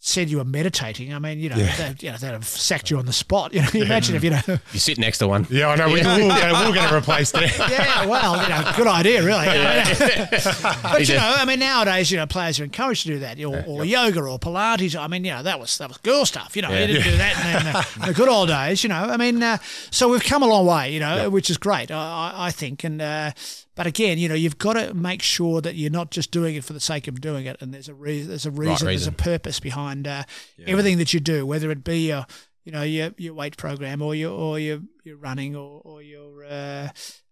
[0.00, 2.98] said you were meditating, I mean, you know, they, you know, they'd have sacked you
[2.98, 3.52] on the spot.
[3.58, 4.40] You know, imagine if you know.
[4.72, 5.46] You sit next to one.
[5.50, 5.86] Yeah, I know.
[5.86, 7.48] We, we'll, get, we'll get it replaced there.
[7.58, 9.46] Yeah, well, you know, good idea, really.
[10.82, 13.64] but you know, I mean, nowadays, you know, players are encouraged to do that, or,
[13.66, 14.98] or yoga or Pilates.
[14.98, 16.54] I mean, you know, that was that was girl stuff.
[16.54, 18.82] You know, you didn't do that in, in, the, in the good old days.
[18.84, 19.58] You know, I mean, uh,
[19.90, 20.92] so we've come a long way.
[20.92, 21.96] You know, which is great, I,
[22.34, 22.84] I, I think.
[22.84, 23.32] And uh,
[23.78, 26.64] but again, you know, you've got to make sure that you're not just doing it
[26.64, 29.12] for the sake of doing it, and there's a reason, there's a reason, there's a
[29.12, 30.24] purpose behind uh,
[30.66, 32.26] everything that you do, whether it be your
[32.64, 36.44] you know your your weight program or your or your your running or or your
[36.44, 36.88] uh,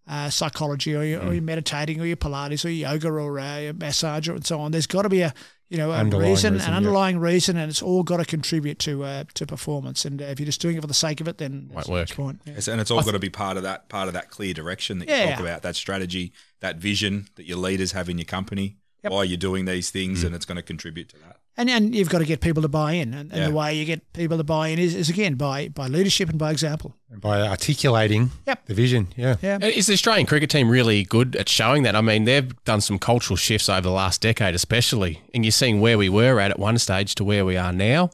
[0.07, 3.59] uh, psychology or your, or your meditating or your Pilates or your yoga or uh,
[3.59, 4.71] your massage and so on.
[4.71, 5.35] There's got to be a
[5.69, 6.77] you know a Underlying reason, reason, an yeah.
[6.77, 10.05] underlying reason, and it's all got to contribute to uh, to performance.
[10.05, 12.11] And uh, if you're just doing it for the sake of it, then Won't work.
[12.11, 12.41] point.
[12.45, 12.55] Yeah.
[12.71, 15.09] And it's all got to be part of that part of that clear direction that
[15.09, 15.31] you Yeah.
[15.33, 19.12] talk about, that strategy, that vision that your leaders have in your company, Yep.
[19.12, 20.27] why you're doing these things, Mm.
[20.27, 21.36] and it's going to contribute to that.
[21.59, 23.49] And and you've got to get people to buy in, and, and Yeah.
[23.49, 26.39] the way you get people to buy in is, is again by by leadership and
[26.39, 26.95] by example.
[27.11, 28.67] And by articulating Yep.
[28.67, 29.37] the vision, yeah.
[29.43, 29.59] Yeah.
[29.63, 31.97] Uh, Is the Australian cricket team really good at showing that?
[31.97, 35.81] I mean, they've done some cultural shifts over the last decade, especially, and you're seeing
[35.81, 38.11] where we were at at one stage to where we are now.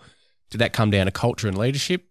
[0.50, 2.04] Did that come down to culture and leadership?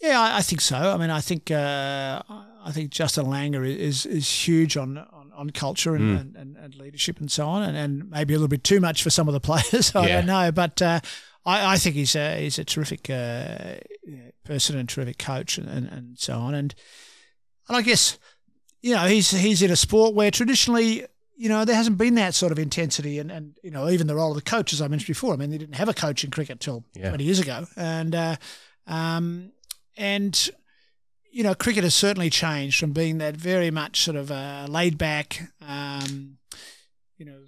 [0.00, 0.76] Yeah, I, I think so.
[0.76, 2.22] I mean, I think uh,
[2.66, 6.74] I think Justin Langer is is huge on on, on culture and, and, and, and
[6.74, 9.34] leadership and so on, and, and maybe a little bit too much for some of
[9.34, 9.94] the players.
[9.94, 10.16] I Yeah.
[10.16, 11.00] don't know, but uh,
[11.44, 13.76] I, I think he's a he's a terrific uh,
[14.44, 16.54] person and terrific coach and, and, and so on.
[16.54, 16.74] And
[17.68, 18.18] and I guess
[18.82, 21.06] you know he's he's in a sport where traditionally.
[21.38, 24.14] You know, there hasn't been that sort of intensity, and, and you know, even the
[24.14, 25.34] role of the coach, as I mentioned before.
[25.34, 27.10] I mean, they didn't have a coach in cricket till Yeah.
[27.10, 28.36] 20 years ago, and uh,
[28.86, 29.52] um,
[29.98, 30.50] and
[31.36, 34.96] you know, cricket has certainly changed from being that very much sort of uh, laid
[34.96, 36.38] back, um,
[37.18, 37.40] you know,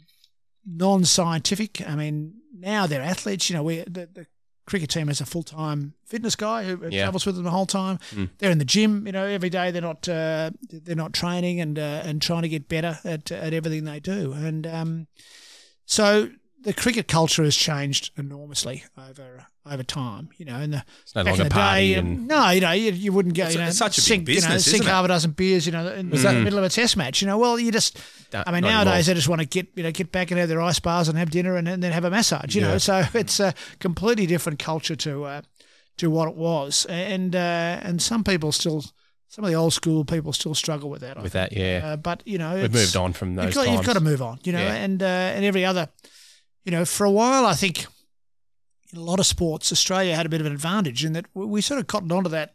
[0.66, 1.80] non-scientific.
[1.89, 3.49] I mean, now they're athletes.
[3.49, 4.26] You know, we the, the
[4.66, 7.05] cricket team has a full-time fitness guy who Yeah.
[7.05, 7.99] travels with them the whole time.
[8.39, 9.70] They're in the gym, you know, every day.
[9.70, 13.55] They're not uh, they're not training and uh, and trying to get better at at
[13.55, 14.32] everything they do.
[14.34, 15.07] And um,
[15.86, 16.30] so
[16.62, 20.30] the cricket culture has changed enormously over over time.
[20.36, 22.61] You know, in the It's no back longer in the party day, and no, you
[22.61, 23.44] know, you, you wouldn't go.
[23.44, 25.32] It's you know, it's such a big sink, you know, business, sink half a dozen
[25.32, 27.20] beers, you know, in the middle of a test match.
[27.22, 27.98] You know, well, you just.
[28.30, 29.02] Don't- I mean, nowadays anymore.
[29.04, 31.16] they just want to get you know get back and have their ice baths and
[31.16, 32.54] have dinner and, then have a massage.
[32.54, 35.42] You know, so it's a completely different culture to uh,
[35.98, 38.84] to what it was, and uh, and some people still.
[39.30, 41.18] Some of the old school people still struggle with that.
[41.18, 41.50] I with think.
[41.50, 41.80] that, yeah.
[41.86, 44.00] Uh, but you know, We've it's- moved on from those You've got, you've got to
[44.00, 44.72] move on, you know, Yeah.
[44.72, 45.90] and uh, and every other,
[46.68, 47.86] you know, for a while I think
[48.92, 51.46] in a lot of sports Australia had a bit of an advantage in that we,
[51.46, 52.54] we sort of cottoned onto that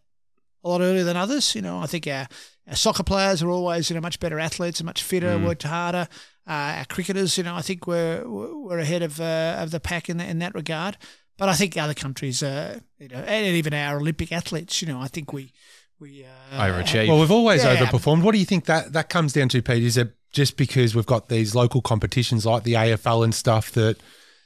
[0.64, 1.56] a lot earlier than others.
[1.56, 2.28] You know, I think our,
[2.68, 5.46] our soccer players are always you know much better athletes and much fitter, Mm.
[5.46, 6.08] worked harder.
[6.48, 10.10] Uh, our cricketers, you know, I think we're we're ahead of uh, of the pack
[10.10, 10.98] in that in that regard.
[11.40, 15.02] But I think other countries, uh, you know, and even our Olympic athletes, you know,
[15.02, 15.52] I think we
[16.00, 17.08] we uh, Overachieved.
[17.08, 17.76] Well, we've always Yeah.
[17.76, 18.22] overperformed.
[18.22, 19.84] What do you think that that comes down to, Pete?
[19.84, 23.98] Is it just because we've got these local competitions like the AFL and stuff that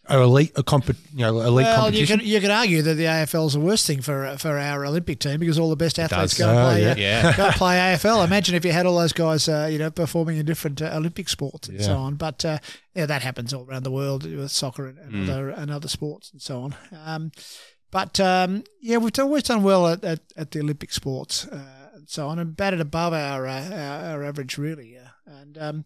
[0.09, 2.19] are elite, a comp, you know, elite Well, you competition?
[2.19, 5.19] can you can argue that the AFL is the worst thing for for our Olympic
[5.19, 6.91] team because all the best athletes go and Oh, play yeah.
[6.91, 7.35] uh, Yeah.
[7.37, 8.23] go play AFL.
[8.25, 11.27] Imagine if you had all those guys, uh, you know, performing in different uh, Olympic
[11.27, 12.15] sports and so on.
[12.15, 12.59] But uh,
[12.95, 15.29] yeah, that happens all around the world with soccer and, and Mm.
[15.29, 16.75] other and other sports and so on.
[17.05, 17.31] Um,
[17.91, 22.07] but um, yeah, we've always done well at, at, at the Olympic sports uh, and
[22.09, 24.97] so on, and batted above our uh, our, our average really.
[25.27, 25.85] And um,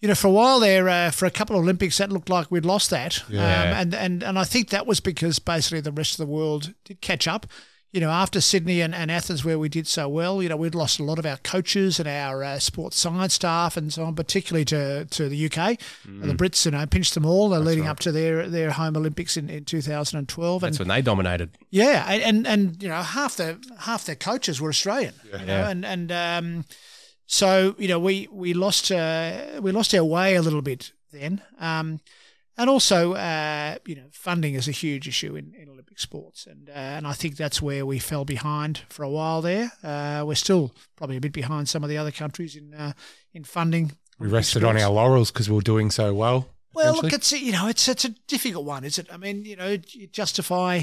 [0.00, 2.50] you know, for a while there, uh, for a couple of Olympics, that looked like
[2.50, 3.22] we'd lost that.
[3.28, 3.40] Yeah.
[3.42, 6.74] Um, and, and, and I think that was because basically the rest of the world
[6.84, 7.46] did catch up.
[7.92, 10.74] You know, after Sydney and, and Athens, where we did so well, you know, we'd
[10.74, 14.14] lost a lot of our coaches and our uh, sports science staff and so on,
[14.14, 15.78] particularly to, to the UK.
[16.04, 18.98] And the Brits, you know, pinched them all uh, leading up to their, their home
[18.98, 20.60] Olympics in, in 2012.
[20.60, 21.56] That's and when they dominated.
[21.70, 25.70] yeah, and, and you know half the half their coaches were Australian, you know, Yeah.
[25.70, 26.64] and and um,
[27.26, 31.42] so you know we we lost uh, we lost our way a little bit then,
[31.58, 32.00] um,
[32.56, 36.68] and also uh, you know funding is a huge issue in, in Olympic sports, and
[36.68, 39.72] uh, and I think that's where we fell behind for a while there.
[39.82, 42.92] Uh, we're still probably a bit behind some of the other countries in uh,
[43.34, 43.92] in funding.
[44.18, 46.48] we rested on our laurels because we were doing so well.
[46.74, 49.08] Well, look, it's you know, it's it's a difficult one, is it?
[49.12, 50.82] I mean, you know, you justify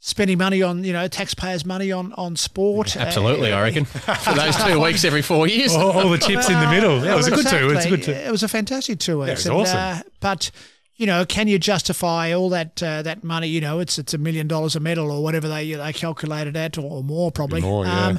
[0.00, 2.96] spending money on you know taxpayers' money on on sport.
[2.96, 3.84] Absolutely, Uh, I reckon.
[3.86, 5.74] For those two weeks every four years.
[5.74, 7.04] all, all the chips in the middle.
[7.04, 7.70] Yeah, it was a well, good two.
[7.70, 8.12] It's a good two.
[8.12, 9.44] It was a fantastic two it weeks.
[9.44, 9.78] was awesome.
[9.78, 10.50] uh, but
[10.96, 13.48] you know, can you justify all that uh, that money?
[13.48, 16.78] You know, it's it's a million dollars a medal or whatever they they calculated at,
[16.78, 17.60] or, or more probably.
[17.62, 18.16] Um, More, yeah.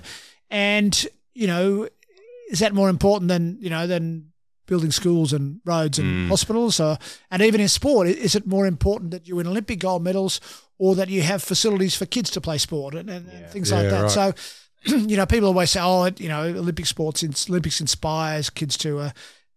[0.49, 1.87] and you know,
[2.49, 4.31] is that more important than you know than
[4.67, 6.29] building schools and roads and Mm.
[6.29, 6.79] hospitals?
[6.79, 6.97] Or
[7.31, 10.39] and even in sport, is it more important that you win Olympic gold medals
[10.77, 13.89] or that you have facilities for kids to play sport and, and, and things like
[13.89, 14.01] that?
[14.03, 14.11] right.
[14.11, 14.33] So.
[14.85, 18.77] You know, people always say, "Oh, it, you know, Olympic sports, ins- Olympics inspires kids
[18.77, 19.09] to." Uh,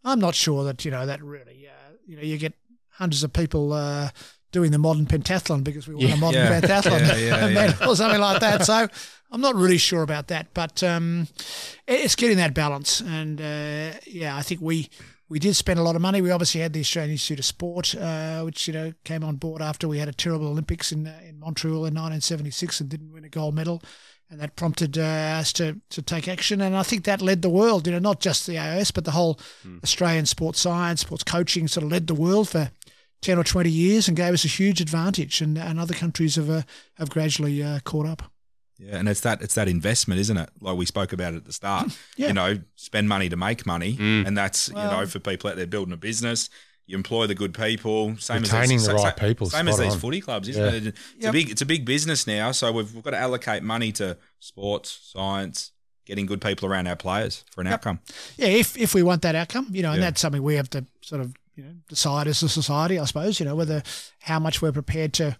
[0.03, 1.69] I'm not sure that you know that really.
[1.69, 2.55] Uh, you know, you get
[2.89, 4.09] hundreds of people uh,
[4.51, 6.61] doing the modern pentathlon because we won a modern Yeah.
[6.61, 7.55] pentathlon Yeah, yeah, yeah.
[7.55, 8.65] medal or something like that.
[8.65, 8.89] So
[9.31, 11.29] I'm not really sure about that, but um,
[11.87, 13.01] it's getting that balance.
[13.01, 14.89] And uh, yeah, I think we
[15.31, 16.21] we did spend a lot of money.
[16.21, 19.63] We obviously had the Australian Institute of Sport, uh, which you know came on board
[19.63, 23.25] after we had a terrible Olympics in uh, in Montreal in 1976 and didn't win
[23.25, 23.81] a gold medal.
[24.29, 25.03] And that prompted uh,
[25.41, 27.87] us to, to take action, and I think that led the world.
[27.87, 29.41] You know, not just the AIS, but the whole
[29.83, 32.71] Australian sports science, sports coaching, sort of led the world for
[33.23, 35.41] ten or twenty years, and gave us a huge advantage.
[35.41, 36.63] And, and other countries have uh,
[36.95, 38.31] have gradually uh, caught up.
[38.83, 40.49] Yeah, and it's that it's that investment, isn't it?
[40.61, 41.93] Like we spoke about at the start.
[42.17, 42.29] Yeah.
[42.29, 44.27] You know, spend money to make money, Mm.
[44.27, 46.49] and that's you know for people out there building a business.
[46.87, 48.17] You employ the good people.
[48.19, 50.01] Same Retaining as the these, right people, Same as these on.
[50.01, 50.89] footy clubs, isn't Yeah.
[50.89, 50.95] it?
[51.19, 52.51] It's a big it's a big business now.
[52.53, 55.71] So we've, we've got to allocate money to sports, science,
[56.05, 58.01] getting good people around our players for an outcome.
[58.39, 60.07] Yeah, if if we want that outcome, you know, and Yeah.
[60.07, 63.39] that's something we have to sort of you know decide as a society, I suppose.
[63.39, 63.83] You know, whether
[64.21, 65.37] how much we're prepared to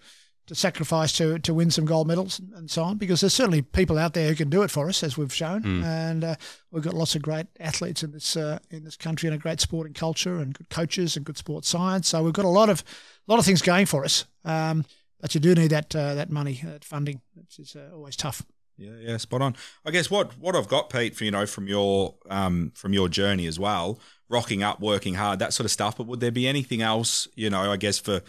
[0.51, 3.97] to sacrifice to to win some gold medals and, so on, because there's certainly people
[3.97, 6.35] out there who can do it for us, as we've shown, and uh,
[6.73, 9.61] we've got lots of great athletes in this uh, in this country and a great
[9.61, 12.09] sporting culture and good coaches and good sports science.
[12.09, 14.25] So we've got a lot of a lot of things going for us.
[14.45, 14.85] Um,
[15.21, 17.21] but you do need that uh, that money, that funding.
[17.37, 18.43] It's, it's uh, always tough.
[18.77, 19.55] Yeah, yeah, spot on.
[19.87, 23.09] I guess what what I've got, Pete, for you know, from your um from your
[23.09, 25.97] journey as well, rocking up, working hard, that sort of stuff.
[25.97, 28.23] But would there be anything else, you know, I guess for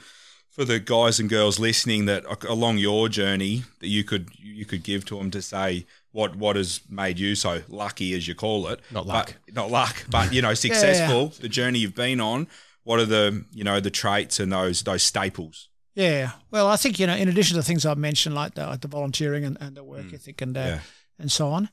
[0.51, 4.65] for the guys and girls listening that uh, along your journey that you could you
[4.65, 8.35] could give to them to say what what has made you so lucky as you
[8.35, 9.35] call it, Not But- luck.
[9.53, 11.29] not luck, but you know, successful.
[11.39, 12.47] The journey you've been on.
[12.83, 15.69] What are the you know the traits and those those staples?
[15.93, 16.31] Yeah.
[16.51, 18.79] Well, I think, you know, in addition to the things I've mentioned, like the, like
[18.81, 20.79] the volunteering and, and the work ethic and uh, Yeah.
[21.19, 21.69] and so on,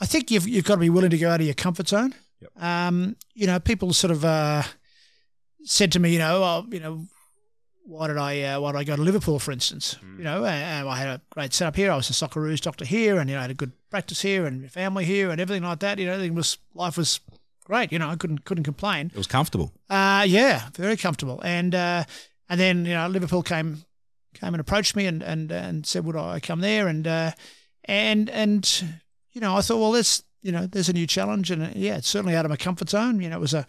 [0.00, 2.14] I think you've, you've got to be willing to go out of your comfort zone.
[2.40, 2.50] Yep.
[2.62, 4.62] Um, you know, people sort of uh,
[5.64, 7.06] said to me, you know, oh, you know,
[7.84, 9.96] why did I uh, why did I go to Liverpool, for instance?
[10.18, 11.90] You know, and I had a great setup here.
[11.90, 14.46] I was a Socceroos doctor here, and you know, I had a good practice here,
[14.46, 15.98] and family here, and everything like that.
[15.98, 17.20] You know, everything was life was
[17.64, 17.92] great.
[17.92, 19.06] You know, I couldn't couldn't complain.
[19.06, 19.72] It was comfortable.
[19.90, 21.40] Uh, yeah, very comfortable.
[21.42, 22.04] And uh,
[22.48, 23.84] and then you know Liverpool came
[24.34, 27.32] came and approached me and and and said would I come there and uh,
[27.84, 28.84] and and
[29.32, 31.96] you know I thought well there's you know there's a new challenge and uh, yeah
[31.96, 33.20] it's certainly out of my comfort zone.
[33.20, 33.66] You know it was a,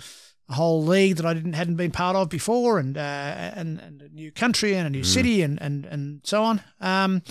[0.49, 4.01] a whole league that I didn't hadn't been part of before and uh, and and
[4.01, 6.61] a new country and a new city and and and so on.
[6.81, 7.21] Um,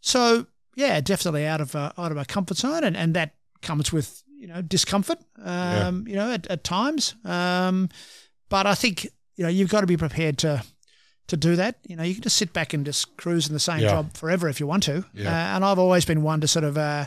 [0.00, 0.46] so
[0.76, 4.22] yeah, definitely out of uh, out of my comfort zone and and that comes with
[4.38, 5.18] you know discomfort.
[5.42, 7.14] Um, you know at, at times.
[7.24, 7.88] Um,
[8.48, 9.04] but I think
[9.36, 10.62] you know you've got to be prepared to
[11.28, 11.78] to do that.
[11.88, 13.90] You know, you can just sit back and just cruise in the same Yeah.
[13.90, 15.04] job forever if you want to.
[15.14, 15.30] Yeah.
[15.30, 17.06] Uh, and I've always been one to sort of uh,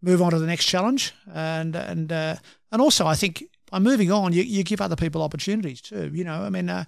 [0.00, 2.36] move on to the next challenge, and and uh,
[2.72, 6.10] and also I think by moving on, you, you give other people opportunities too.
[6.14, 6.68] You know, I mean.
[6.68, 6.84] Uh,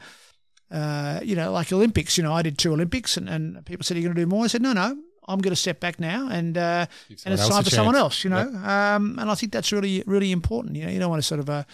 [0.71, 2.17] uh, you know, like Olympics.
[2.17, 4.27] You know, I did two Olympics, and, and people said, "Are you going to do
[4.27, 4.97] more?" I said, "No, no,
[5.29, 6.87] I'm going to step back now, and uh,
[7.25, 10.33] and it's time for someone else." You know, um, and I think that's really, really
[10.33, 10.75] important.
[10.75, 11.65] You know, you don't want to sort of uh,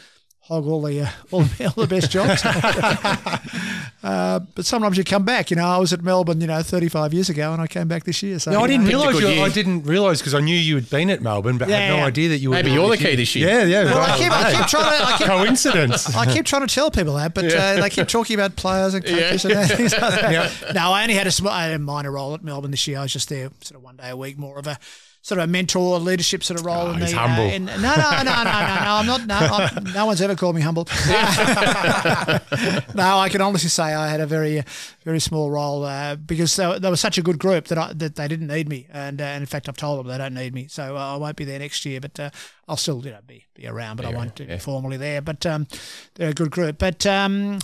[0.43, 2.45] hog all the uh, all, the, all the best jobs.
[4.03, 5.51] uh, but sometimes you come back.
[5.51, 8.05] You know, I was at Melbourne, you know, 35 years ago, and I came back
[8.05, 8.39] this year.
[8.39, 8.91] So No, I didn't know.
[8.91, 9.21] Picked a realise.
[9.21, 9.45] good You, year.
[9.45, 12.05] I didn't realise because I knew you had been at Melbourne, but had no yeah.
[12.05, 12.55] idea that you were.
[12.57, 13.49] Maybe you're the key this year.
[13.49, 13.85] Yeah, yeah.
[13.85, 15.07] Well, I keep, I keep trying to.
[15.07, 16.17] I keep, Coincidence.
[16.17, 19.05] I keep trying to tell people that, but uh, they keep talking about players and
[19.05, 20.31] coaches and things like that.
[20.31, 20.51] Yeah.
[20.73, 22.99] No, I only had a, sm- I had a minor role at Melbourne this year.
[22.99, 24.79] I was just there sort of one day a week, more of a
[25.23, 26.89] sort of a mentor leadership sort of role.
[26.89, 27.45] Oh, in he's the, humble.
[27.45, 28.93] Uh, in, no, no, no, no, no, no.
[29.01, 29.27] I'm not.
[29.27, 30.87] No, I'm, no one's ever called me humble.
[32.95, 34.63] no, I can honestly say I had a very,
[35.05, 37.93] very small role uh, because they, were- they were such a good group that I,
[37.95, 40.35] that they didn't need me, and, uh, and in fact I've told them they don't
[40.35, 42.01] need me, so uh, I won't be there next year.
[42.01, 42.31] But uh,
[42.69, 45.21] I'll still you know be be around, but I won't be formally there.
[45.21, 45.67] But um,
[46.15, 46.79] they're a good group.
[46.79, 47.59] But um,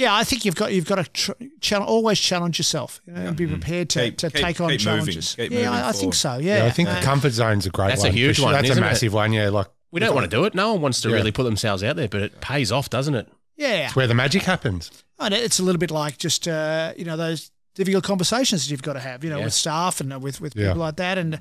[0.00, 3.20] yeah, I think you've got you've got to tr- chal- always challenge yourself you know,
[3.20, 4.84] and be prepared to, Keep- to keep- take on keep moving.
[4.84, 5.34] challenges.
[5.36, 6.38] Keep yeah, moving I, I think so.
[6.38, 8.46] Yeah, Yeah, I think Uh, the comfort zone's a great That's a huge sure.
[8.46, 8.86] one, That's a isn't it?
[8.86, 9.32] massive one.
[9.32, 10.54] Yeah, like We don't want to do it.
[10.54, 11.16] No one wants to Yeah.
[11.16, 13.28] really put themselves out there, but it pays off, doesn't it?
[13.56, 14.90] yeah, it's where the magic happens.
[15.18, 18.82] And it's a little bit like just uh, you know those difficult conversations that you've
[18.82, 19.44] got to have, you know, Yeah.
[19.44, 20.68] with staff and uh, with with Yeah.
[20.68, 21.18] people like that.
[21.18, 21.38] And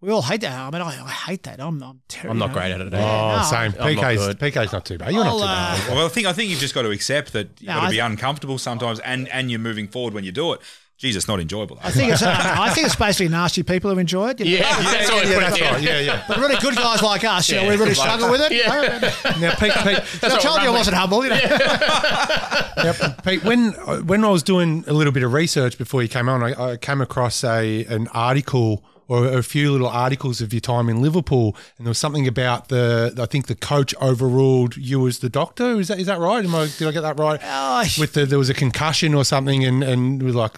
[0.00, 0.52] we all hate that.
[0.58, 1.60] I mean, I, I hate that.
[1.60, 2.30] I'm I'm terrible.
[2.32, 2.92] I'm not great at it.
[2.94, 2.98] eh?
[2.98, 3.74] Oh, no, same.
[3.80, 4.38] I'm not PK's, good.
[4.38, 5.12] PK's not too bad.
[5.12, 5.96] You're I'll, not too uh, bad.
[5.96, 7.86] Well, I think I think you've just got to accept that you've No, got to
[7.86, 10.60] I be th- uncomfortable sometimes, and and you're moving forward when you do it.
[10.98, 11.78] Jesus, not enjoyable.
[11.80, 14.40] I think it's I think it's basically nasty people who enjoy it.
[14.40, 14.64] you know.
[14.66, 15.74] Yeah, that's what I yeah, put that's it down.
[15.74, 15.82] right.
[15.84, 16.24] Yeah, yeah.
[16.26, 18.50] But really good guys like us, you know, Yeah, we really good struggle with it.
[18.52, 19.36] Yeah.
[19.40, 21.38] Now, Pete, Pete, I what told you I rugby- wasn't humble, you know.
[22.78, 23.24] Yep.
[23.24, 23.72] Pete, when
[24.06, 26.76] when I was doing a little bit of research before you came on, I, I
[26.76, 31.56] came across a an article or a few little articles of your time in Liverpool,
[31.78, 35.80] and there was something about the I think the coach overruled you as the doctor.
[35.80, 36.44] Is that is that right?
[36.44, 37.40] Am I, did I get that right?
[37.42, 40.52] Oh, With the there was a concussion or something, and and with like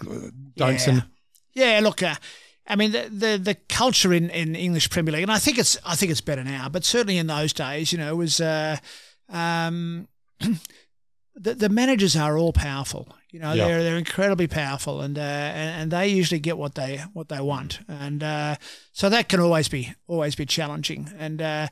[0.55, 0.77] don't Yeah.
[0.77, 1.03] send.
[1.53, 2.15] Yeah, look, uh,
[2.67, 5.77] I mean the, the the culture in, in English Premier League, and I think it's
[5.85, 8.77] I think it's better now, but certainly in those days, you know, was uh,
[9.29, 10.07] um,
[11.35, 13.07] the the managers are all powerful.
[13.31, 13.67] You know, Yeah.
[13.67, 17.39] they're they're incredibly powerful, and, uh, and and they usually get what they what they
[17.39, 18.55] want, and uh,
[18.91, 21.41] so that can always be always be challenging, and.
[21.41, 21.67] Uh,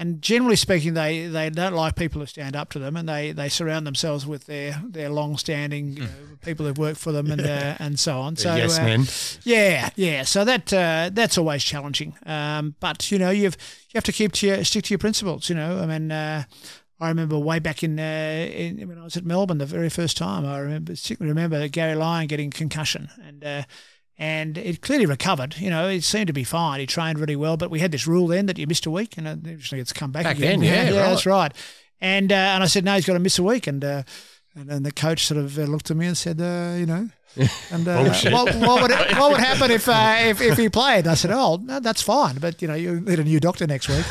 [0.00, 3.32] and generally speaking, they, they don't like people who stand up to them, and they,
[3.32, 6.08] they surround themselves with their their long standing you know,
[6.40, 8.36] people who've worked for them and uh, and so on.
[8.36, 9.06] So yes, uh, man.
[9.42, 10.22] yeah, yeah.
[10.22, 12.14] So that uh, that's always challenging.
[12.24, 13.56] Um, but you know, you've
[13.90, 15.48] you have to keep to your stick to your principles.
[15.48, 16.44] You know, I mean, uh,
[17.00, 20.16] I remember way back in, uh, in when I was at Melbourne the very first
[20.16, 20.44] time.
[20.44, 23.44] I remember particularly remember Garry Lyon getting concussion and.
[23.44, 23.62] Uh,
[24.20, 25.56] and it clearly recovered.
[25.58, 26.80] You know, it seemed to be fine.
[26.80, 29.16] He trained really well, but we had this rule then that you missed a week,
[29.16, 30.58] and eventually it's come back, Back again.
[30.58, 31.08] then, yeah, yeah, right.
[31.10, 31.52] that's right.
[32.00, 34.02] And uh, and I said no, he's got to miss a week, and uh,
[34.56, 37.10] and then the coach sort of uh, looked at me and said, uh, you know,
[37.70, 38.32] and uh, Bullshit.
[38.32, 41.06] what, what would what would happen if uh, if if he played?
[41.06, 43.88] I said, oh, no, that's fine, but you know, you need a new doctor next
[43.88, 44.04] week.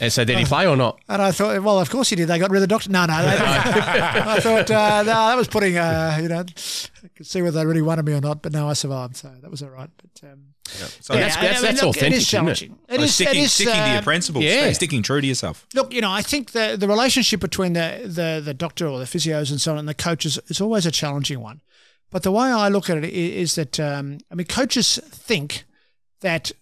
[0.00, 1.00] And, so did he play or not?
[1.08, 2.28] and I thought, well, of course he did.
[2.28, 2.90] They got rid of the doctor.
[2.90, 3.36] No, no, they.
[3.38, 7.66] I thought uh, no, that was putting, uh, you know, I could see whether they
[7.66, 8.42] really wanted me or not.
[8.42, 9.90] But no, I survived, so that was all right.
[9.96, 12.30] But um, So yeah, that's- I that's- mean, that's look, authentic, It isn't is it?
[12.30, 12.78] challenging.
[12.88, 14.72] It so is- sticking it is, sticking to uh, your principles, yeah.
[14.72, 15.66] sticking true to yourself.
[15.74, 19.04] Look, you know, I think the, the relationship between the, the, the doctor or the
[19.04, 21.60] physios and so on and the coaches is always a challenging one.
[22.10, 25.64] But the way I look at it is that, um, I mean, coaches think
[26.20, 26.52] that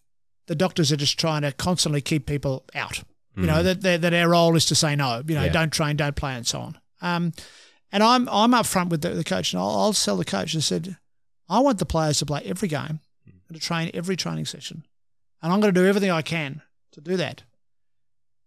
[0.46, 3.02] the doctors are just trying to constantly keep people out.
[3.38, 5.52] You know, that, that, that our role is to say no, you know, Yeah.
[5.52, 6.78] don't train, don't play, and so on.
[7.02, 7.32] Um,
[7.92, 10.56] and I'm I'm up front with the, the coach, and I'll, I'll tell the coach,
[10.56, 10.96] I said,
[11.46, 14.84] I want the players to play every game and to train every training session.
[15.42, 17.42] And I'm going to do everything I can to do that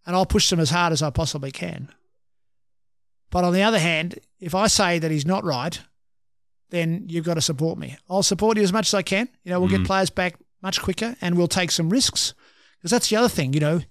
[0.07, 1.89] and I'll push them as hard as I possibly can.
[3.29, 5.79] But on the other hand, if I say that he's not right,
[6.69, 7.97] then you've got to support me.
[8.09, 9.29] I'll support you as much as I can.
[9.43, 9.85] You know, we'll get mm.
[9.87, 12.33] players back much quicker and we'll take some risks.
[12.77, 13.81] Because that's the other thing, you know,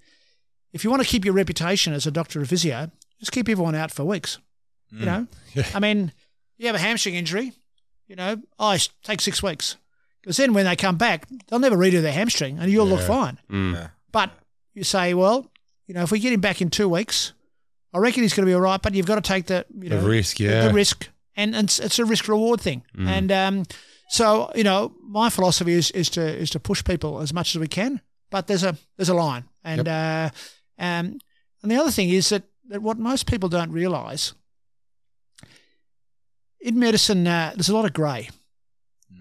[0.73, 3.75] if you want to keep your reputation as a doctor or physio, just keep everyone
[3.75, 4.39] out for weeks.
[4.91, 5.05] You mm.
[5.05, 5.27] know,
[5.73, 6.11] I mean,
[6.57, 7.53] you have a hamstring injury,
[8.07, 9.77] you know, oh, take six weeks.
[10.21, 13.07] Because then when they come back, they'll never redo their hamstring and you'll look Yeah.
[13.07, 13.39] fine.
[13.49, 13.73] Mm.
[13.73, 13.87] Yeah.
[14.11, 14.31] But
[14.73, 15.49] you say, well,
[15.87, 17.33] you know, if we get him back in two weeks,
[17.93, 18.81] I reckon he's going to be all right.
[18.81, 20.67] But you've got to take the you The know risk, the- yeah.
[20.67, 21.09] the risk,
[21.39, 22.83] and, it's, it's a risk reward thing.
[23.07, 23.63] And um,
[24.09, 27.59] so you know, my philosophy is is to is to push people as much as
[27.59, 30.29] we can, but there's a there's a line, and uh,
[30.77, 31.19] um,
[31.61, 34.33] and the other thing is that that what most people don't realise
[36.59, 38.29] in medicine, uh, there's a lot of grey,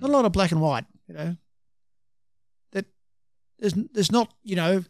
[0.01, 0.85] not a lot of black and white.
[1.07, 1.37] You know,
[2.73, 2.87] that
[3.59, 4.85] there's there's not you know,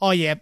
[0.00, 0.36] oh yeah,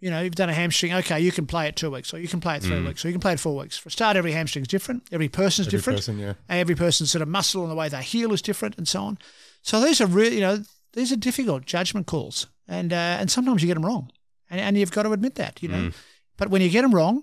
[0.00, 2.28] you know you've done a hamstring, okay, you can play it two weeks, or you
[2.28, 3.78] can play it three weeks, or you can play it four weeks.
[3.78, 5.04] For a start, every hamstring is different.
[5.12, 5.98] Every person's Every different.
[5.98, 6.34] person, yeah.
[6.48, 9.02] And every person's sort of muscle and the way they heal is different, and so
[9.02, 9.18] on.
[9.62, 10.58] So these are really, you know,
[10.92, 14.10] these are difficult judgment calls, and uh, and sometimes you get them wrong,
[14.50, 15.90] and and you've got to admit that, you know.
[16.36, 17.22] But when you get them wrong,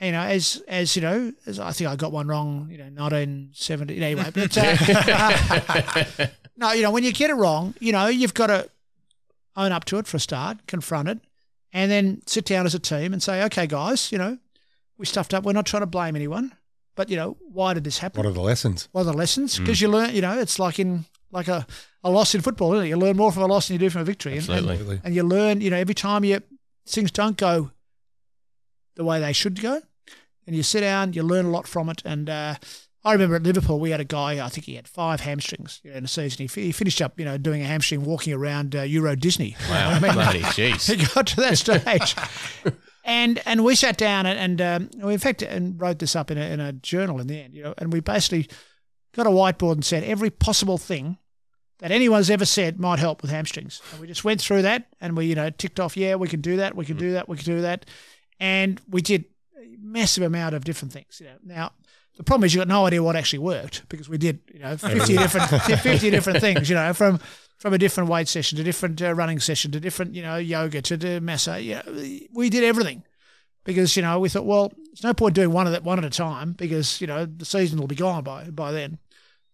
[0.00, 2.88] you know, as as you know, as I think I got one wrong, you know,
[2.88, 4.30] nineteen seventy anyway.
[4.34, 8.68] But uh, no, you know, when you get it wrong, you know, you've got to
[9.56, 11.18] own up to it for a start, confront it,
[11.72, 14.38] and then sit down as a team and say, okay, guys, you know,
[14.96, 15.44] we stuffed up.
[15.44, 16.52] We're not trying to blame anyone,
[16.96, 18.18] but you know, why did this happen?
[18.22, 18.88] What are the lessons?
[18.92, 19.58] What are the lessons?
[19.58, 21.66] Because you learn, you know, it's like in like a,
[22.02, 22.88] a loss in football, isn't it?
[22.88, 24.32] You learn more from a loss than you do from a victory.
[24.32, 24.70] And- Absolutely.
[24.70, 25.00] And, Absolutely.
[25.04, 26.40] and you learn, you know, every time you
[26.86, 27.70] things don't go
[28.96, 29.80] the way they should go,
[30.46, 32.00] and you sit down, you learn a lot from it.
[32.04, 32.54] And uh,
[33.08, 35.90] I remember at Liverpool, we had a guy, I think he had five hamstrings you
[35.90, 36.46] know, in a season.
[36.46, 39.56] He, he finished up, you know, doing a hamstring walking around uh, Euro Disney.
[39.70, 40.94] Wow, I mean, bloody jeez.
[40.94, 42.14] he got to that stage.
[43.04, 46.30] and and we sat down and, and um, we in fact and wrote this up
[46.30, 48.46] in a, in a journal in the end, you know, and we basically
[49.14, 51.16] got a whiteboard and said every possible thing
[51.78, 53.80] that anyone's ever said might help with hamstrings.
[53.92, 56.42] And we just went through that and we, you know, ticked off, yeah, we can
[56.42, 57.86] do that, we can do that, we can do that.
[58.38, 59.24] And we did
[59.56, 61.20] a massive amount of different things.
[61.20, 61.36] You know.
[61.42, 61.72] Now
[62.18, 64.76] the problem is you got no idea what actually worked because we did, you know,
[64.76, 65.48] fifty different
[65.80, 67.20] fifty different things, you know, from
[67.58, 70.82] from a different weight session to different uh, running session to different, you know, yoga
[70.82, 71.62] to the massage.
[71.62, 73.04] You know, we did everything
[73.64, 76.04] because you know we thought, well, there's no point doing one of that one at
[76.04, 78.98] a time because you know the season will be gone by by then.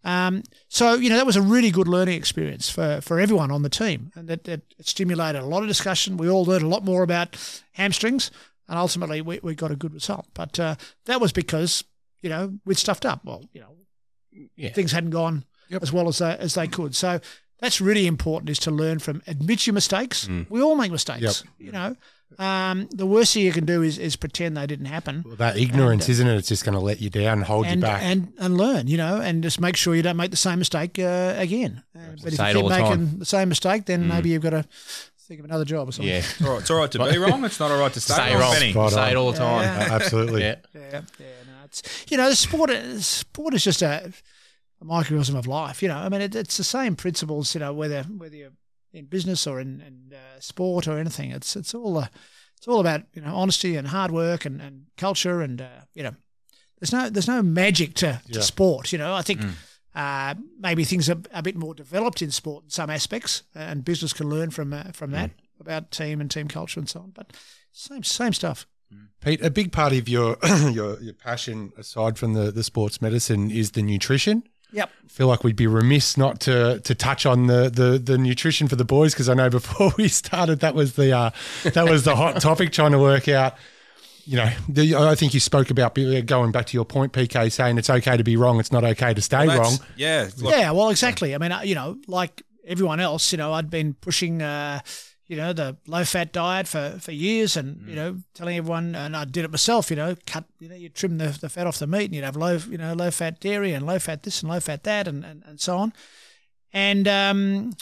[0.03, 3.63] Um, so you know that was a really good learning experience for, for everyone on
[3.63, 6.17] the team, and that, that stimulated a lot of discussion.
[6.17, 7.37] We all learned a lot more about
[7.73, 8.31] hamstrings,
[8.69, 10.27] and ultimately we, we got a good result.
[10.33, 11.85] But uh, that was because
[12.25, 13.21] you know we'd stuffed up.
[13.25, 13.77] Well, you know,
[14.57, 14.73] Yeah.
[14.73, 15.45] things hadn't gone
[15.83, 16.95] as well as they, as they could.
[16.97, 17.21] So
[17.61, 20.29] that's really important is to learn from admit your mistakes.
[20.49, 21.23] We all make mistakes.
[21.23, 21.35] Yep.
[21.67, 21.97] You know,
[22.39, 25.57] um, the worst thing you can do is, is pretend they didn't happen Well, that
[25.57, 26.37] ignorance, isn't it?
[26.37, 28.03] It's just going to let you down and hold and, you back.
[28.03, 30.99] and and learn, you know, and just make sure you don't make the same mistake
[30.99, 31.83] uh, again.
[31.95, 33.07] Uh, but if you keep the making time.
[33.07, 33.19] Mm.
[33.19, 34.65] the same mistake, then maybe you've got to
[35.29, 36.09] think of another job or something.
[36.11, 36.19] Yeah.
[36.19, 37.45] It's all right, it's all right to be wrong.
[37.45, 38.91] It's not all right to stay, Stay wrong, wrong.
[38.91, 39.69] Say it all the time.
[39.69, 40.43] Uh, absolutely.
[40.43, 40.57] Yeah.
[40.75, 41.27] yeah, yeah.
[41.79, 42.71] It's you know, the sport.
[43.01, 44.13] Sport is just a,
[44.81, 45.83] a microcosm of life.
[45.83, 47.55] You know, I mean, it, it's the same principles.
[47.55, 48.53] You know, whether whether you're
[48.93, 52.07] in business or in, in uh, sport or anything, it's it's all uh,
[52.57, 56.03] it's all about you know honesty and hard work and, and culture and uh, you
[56.03, 56.15] know,
[56.79, 58.93] there's no there's no magic to, to sport.
[58.93, 59.41] You know, I think.
[59.97, 64.13] Uh, maybe things are a bit more developed in sport in some aspects, and business
[64.13, 67.11] can learn from uh, from that about team and team culture and so on.
[67.11, 67.33] But
[67.71, 68.67] same same stuff.
[69.21, 70.37] Pete, a big part of your
[70.71, 74.43] your your passion, aside from the the sports medicine, is the nutrition.
[74.73, 74.91] Yep.
[75.05, 78.67] I feel like we'd be remiss not to to touch on the the, the nutrition
[78.69, 81.31] for the boys because I know before we started that was the uh,
[81.63, 83.55] that was the hot topic trying to work out.
[84.27, 87.77] You know, the, I think you spoke about going back to your point, PK, saying
[87.77, 89.87] it's okay to be wrong, it's not okay to stay That's- wrong.
[89.97, 90.31] Yeah.
[90.39, 91.35] look, yeah, well, exactly.
[91.35, 94.81] I mean, uh, you know, like everyone else, you know, I'd been pushing, uh,
[95.27, 99.17] you know, the low fat diet for, for years and, you know, telling everyone, and
[99.17, 101.79] I did it myself, you know, cut, you know, you trim the, the fat off
[101.79, 104.43] the meat and you'd have low, you know, low fat dairy and low fat this
[104.43, 105.93] and low fat that and, and, and so on.
[106.73, 107.73] And, um,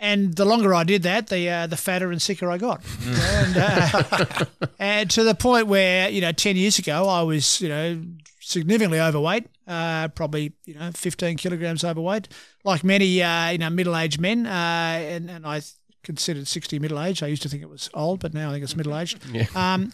[0.00, 3.10] and the longer I did that, the uh, the fatter and sicker I got, You
[3.10, 4.44] know, and uh,
[4.78, 8.00] and to the point where you know ten years ago I was you know
[8.40, 12.28] significantly overweight, uh, probably you know fifteen kilograms overweight,
[12.62, 15.62] like many uh, you know middle aged men, uh, and and I
[16.08, 17.22] considered sixty middle aged.
[17.22, 19.18] I used to think it was old, but now I think it's middle aged.
[19.32, 19.46] Yeah.
[19.54, 19.92] Um,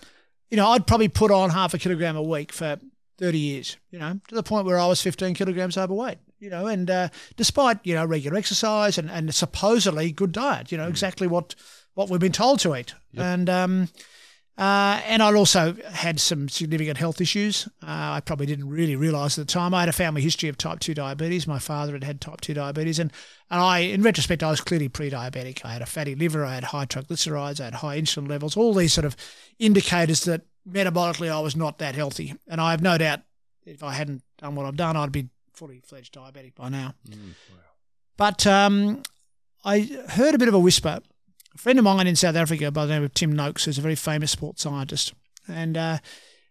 [0.49, 2.79] you know, I'd probably put on half a kilogram a week for
[3.19, 6.69] 30 years, you know, to the point where I was 15 kilograms overweight, you know,
[6.69, 11.27] and uh, despite, you know, regular exercise and, and supposedly good diet, you know, exactly
[11.27, 11.57] what,
[11.95, 12.95] what we've been told to eat.
[13.17, 13.89] And, um,
[14.57, 17.67] uh, and I'd also had some significant health issues.
[17.83, 17.87] Uh,
[18.17, 19.75] I probably didn't really realise at the time.
[19.75, 21.47] I had a family history of type 2 diabetes.
[21.49, 23.01] My father had had type 2 diabetes.
[23.01, 23.13] And,
[23.51, 25.65] and I, in retrospect, I was clearly pre diabetic.
[25.65, 28.75] I had a fatty liver, I had high triglycerides, I had high insulin levels, all
[28.75, 29.17] these sort of
[29.59, 32.35] indicators that metabolically I was not that healthy.
[32.47, 33.21] And I have no doubt
[33.67, 36.95] if I hadn't done what I've done, I'd be fully fledged diabetic by now.
[38.17, 39.03] But um,
[39.65, 39.81] I
[40.11, 41.01] heard a bit of a whisper.
[41.55, 43.83] A friend of mine in South Africa by the name of Tim Noakes, who's a
[43.83, 45.15] very famous sports scientist,
[45.47, 45.99] and uh,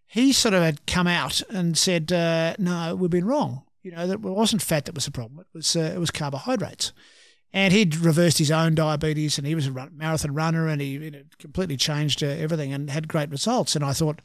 [0.06, 3.62] he sort of had come out and said, uh, "No, we've been wrong.
[3.82, 5.40] You know that it wasn't fat that was the problem.
[5.40, 6.92] It was uh, it was carbohydrates."
[7.52, 10.88] And he'd reversed his own diabetes, and he was a run, marathon runner, and he
[10.88, 13.76] you know, completely changed uh, everything and had great results.
[13.76, 14.20] And I thought,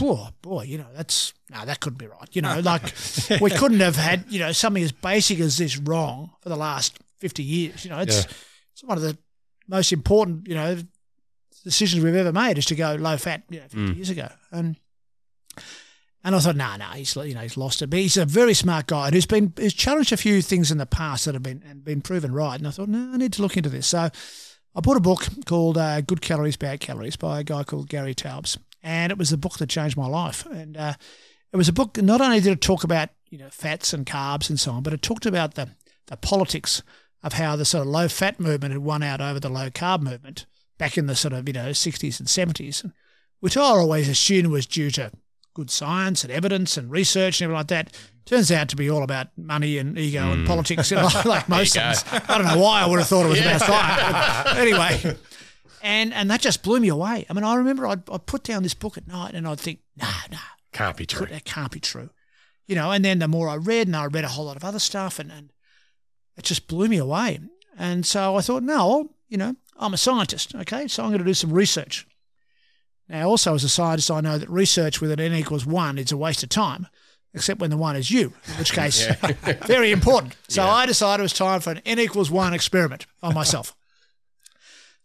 [0.00, 2.28] oh boy, you know, that's no, that couldn't be right.
[2.32, 2.94] You know, like
[3.40, 6.98] we couldn't have had you know something as basic as this wrong for the last
[7.16, 7.84] fifty years.
[7.84, 8.30] You know, it's Yeah.
[8.74, 9.16] it's one of the
[9.68, 10.78] most important you know
[11.64, 14.28] decisions we've ever made is to go low fat you know 50 years ago.
[14.50, 14.76] And
[16.24, 17.90] and I thought no no he's you know he's lost it.
[17.90, 20.78] But he's a very smart guy and who's been who's challenged a few things in
[20.78, 22.58] the past that have been and been proven right.
[22.58, 23.86] And I thought no I need to look into this.
[23.86, 24.08] So
[24.74, 28.14] I bought a book called uh, Good Calories Bad Calories by a guy called Gary
[28.14, 28.58] Taubes.
[28.82, 30.46] And it was the book that changed my life.
[30.46, 30.94] And uh,
[31.52, 34.48] it was a book not only did it talk about you know fats and carbs
[34.48, 35.68] and so on but it talked about the
[36.06, 36.82] the politics
[37.22, 40.02] of how the sort of low fat movement had won out over the low carb
[40.02, 40.46] movement
[40.78, 42.90] back in the sort of you know 60s and 70s,
[43.40, 45.10] which I always assumed was due to
[45.54, 47.96] good science and evidence and research and everything like that.
[48.24, 50.46] Turns out to be all about money and ego and mm.
[50.46, 52.04] politics, you know, like most things.
[52.12, 54.58] I don't know why I would have thought it was about science.
[54.58, 55.16] Anyway,
[55.82, 57.26] and and that just blew me away.
[57.28, 59.80] I mean, I remember I'd, I'd put down this book at night and I'd think,
[59.96, 60.38] nah, nah,
[60.72, 61.26] Can't be true.
[61.26, 62.10] that can't be true.
[62.66, 64.64] You know, and then the more I read, and I read a whole lot of
[64.64, 65.50] other stuff, and, and
[66.38, 67.40] it just blew me away.
[67.76, 71.24] And so I thought, no, you know, I'm a scientist, okay, so I'm going to
[71.24, 72.06] do some research.
[73.08, 76.12] Now, also as a scientist, I know that research with an n equals one is
[76.12, 76.86] a waste of time,
[77.34, 79.06] except when the one is you, in which case,
[79.66, 80.36] very important.
[80.48, 83.74] So I decided it was time for an n equals one experiment on myself.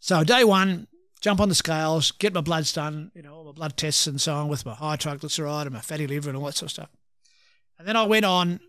[0.00, 0.86] So day one,
[1.22, 4.20] jump on the scales, get my bloods done, you know, all my blood tests and
[4.20, 6.72] so on with my high triglyceride and my fatty liver and all that sort of
[6.72, 6.90] stuff.
[7.78, 8.60] And then I went on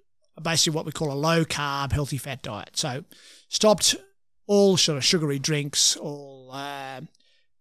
[0.41, 2.71] basically what we call a low carb, healthy fat diet.
[2.73, 3.03] So
[3.49, 3.95] stopped
[4.47, 7.07] all sort of sugary drinks, all um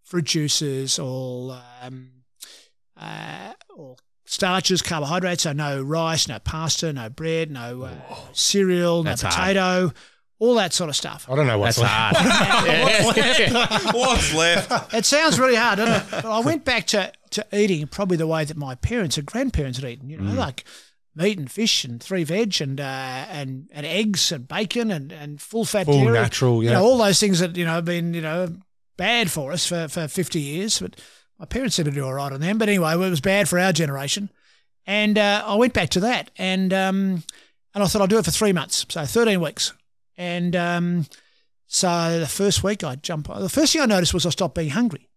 [0.02, 2.10] fruit juices, all um,
[2.96, 5.42] uh, all starches, carbohydrates.
[5.44, 7.90] So no rice, no pasta, no bread, no uh,
[8.32, 9.34] cereal, no That's hard.
[9.34, 9.92] potato,
[10.38, 11.26] all that sort of stuff.
[11.30, 12.26] I don't know what's That's left.
[12.28, 13.94] hard.
[13.94, 14.92] What's left?
[14.94, 16.22] It sounds really hard, doesn't it?
[16.22, 19.78] But I went back to, to eating probably the way that my parents and grandparents
[19.78, 20.64] had eaten, you know, like
[21.14, 22.84] meat and fish and three veg and uh,
[23.28, 26.12] and and eggs and bacon and, and full fat Full dairy.
[26.18, 26.76] natural, You yeah.
[26.78, 28.48] know, all those things that, you know, have been, you know,
[28.96, 30.78] bad for us for, for 50 years.
[30.80, 30.96] But
[31.38, 32.58] my parents seemed to do all right on them.
[32.58, 34.30] But anyway, it was bad for our generation.
[34.86, 37.22] And uh, I went back to that and um,
[37.74, 39.72] and I thought I'll do it for three months, so 13 weeks.
[40.16, 41.06] And um,
[41.66, 43.26] so the first week I jump.
[43.28, 45.08] The first thing I noticed was I stopped being hungry.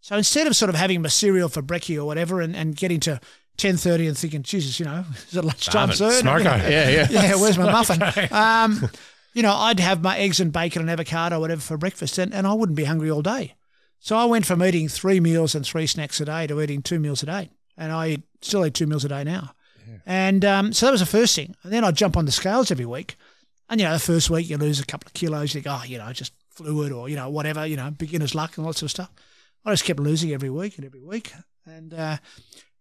[0.00, 3.00] So instead of sort of having my cereal for brekkie or whatever, and, and getting
[3.00, 3.20] to
[3.56, 6.16] ten thirty and thinking, Jesus, you know, is it lunchtime Starving.
[6.16, 6.26] soon?
[6.26, 6.44] Smoko.
[6.70, 7.06] yeah, yeah.
[7.10, 8.02] yeah, where's my muffin?
[8.32, 8.90] Um,
[9.32, 12.46] you know, I'd have my eggs and bacon and avocado, whatever, for breakfast, and, and
[12.46, 13.54] I wouldn't be hungry all day.
[13.98, 17.00] So I went from eating three meals and three snacks a day to eating two
[17.00, 19.54] meals a day, and I still eat two meals a day now.
[20.06, 21.54] And um, so that was the first thing.
[21.62, 23.16] And then I'd jump on the scales every week,
[23.70, 25.84] and you know, the first week you lose a couple of kilos, you think, oh,
[25.84, 28.78] you know, just fluid or you know, whatever, you know, beginner's luck and all that
[28.78, 29.10] sort of stuff.
[29.64, 31.32] I just kept losing every week and every week,
[31.64, 32.18] and uh,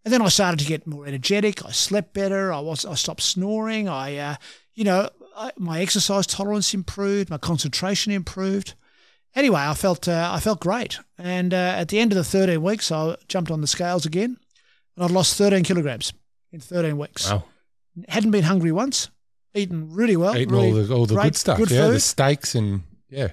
[0.06, 1.66] and then I started to get more energetic.
[1.66, 2.51] I slept better.
[2.51, 3.88] I was I stopped snoring.
[3.88, 4.36] I uh,
[4.74, 7.30] you know I, my exercise tolerance improved.
[7.30, 8.76] My concentration improved.
[9.36, 10.99] Anyway, I felt uh, I felt great.
[11.18, 14.38] And uh, at the end of the 13 weeks, I jumped on the scales again,
[14.95, 16.14] and I'd lost 13 kilograms
[16.51, 17.30] in 13 weeks.
[17.30, 17.45] Wow.
[18.10, 19.10] Hadn't been hungry once.
[19.56, 20.36] Eaten really well.
[20.36, 21.58] Eating really all the all the great, good stuff.
[21.58, 23.30] Good yeah, food the steaks and yeah.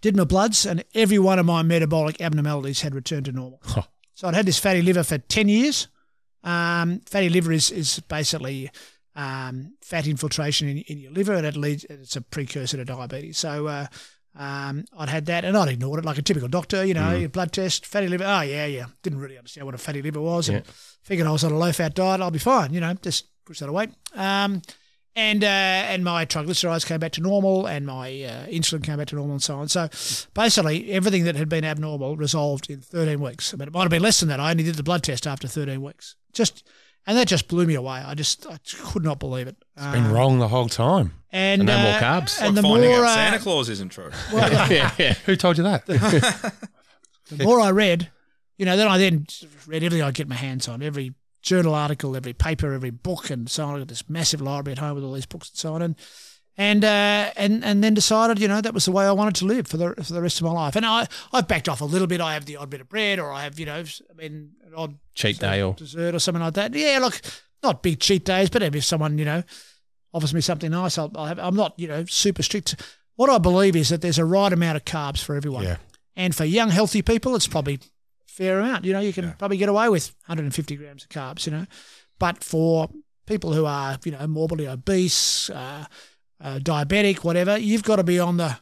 [0.00, 3.60] did my bloods, and every one of my metabolic abnormalities had returned to normal.
[3.64, 3.82] Huh.
[4.16, 5.88] So I'd had this fatty liver for 10 years.
[6.44, 8.70] Um, fatty liver is, is basically
[9.16, 13.38] um, fat infiltration in, in your liver, and it leads, it's a precursor to diabetes.
[13.38, 13.86] So uh,
[14.36, 17.30] um, I'd had that, and I'd ignored it like a typical doctor, you know, your
[17.30, 18.24] blood test, fatty liver.
[18.24, 18.86] Oh, yeah, yeah.
[19.02, 20.66] Didn't really understand what a fatty liver was, and
[21.02, 23.60] figured I was on a low fat diet, I'll be fine, you know, just push
[23.60, 23.88] that away.
[24.14, 24.62] Um,
[25.16, 29.08] and uh, and my triglycerides came back to normal, and my uh, insulin came back
[29.08, 29.68] to normal, and so on.
[29.68, 29.88] So
[30.34, 33.54] basically, everything that had been abnormal resolved in 13 weeks.
[33.54, 34.40] I mean, it might have been less than that.
[34.40, 36.16] I only did the blood test after 13 weeks.
[36.32, 36.64] Just
[37.06, 37.98] and that just blew me away.
[38.04, 39.56] I just I could not believe it.
[39.76, 41.12] Been Um, been wrong the whole time.
[41.30, 42.38] and, And no more uh, carbs.
[42.40, 44.10] And like the finding more out uh, Santa Claus isn't true.
[44.32, 45.14] yeah, yeah.
[45.26, 45.86] Who told you that?
[45.86, 48.10] the more I read,
[48.56, 49.26] you know, then I then
[49.66, 51.14] read everything I get my hands on, every
[51.44, 53.76] journal article, every paper, every book, and so on.
[53.76, 55.94] I got this massive library at home with all these books and so on, and
[56.56, 59.44] and uh, and and then decided, you know, that was the way I wanted to
[59.44, 60.74] live for the for the rest of my life.
[60.74, 62.20] And I I've backed off a little bit.
[62.20, 64.72] I have the odd bit of bread, or I have, you know, I mean, an
[64.74, 66.74] odd Cheat day or dessert or something like that.
[66.74, 67.20] Yeah, look,
[67.62, 69.42] not big cheat days, but if someone, you know,
[70.12, 71.38] offers me something nice, I'll, I'll have.
[71.38, 72.74] I'm not, you know, super strict.
[73.16, 75.64] What I believe is that there's a right amount of carbs for everyone.
[75.64, 75.76] Yeah.
[76.16, 77.78] And for young, healthy people, it's probably a
[78.34, 78.84] fair amount.
[78.84, 81.66] You know, you can probably get away with 150 grams of carbs, you know.
[82.18, 82.90] But for
[83.26, 85.86] people who are, you know, morbidly obese, uh,
[86.40, 88.58] uh, diabetic, whatever, you've got to be on the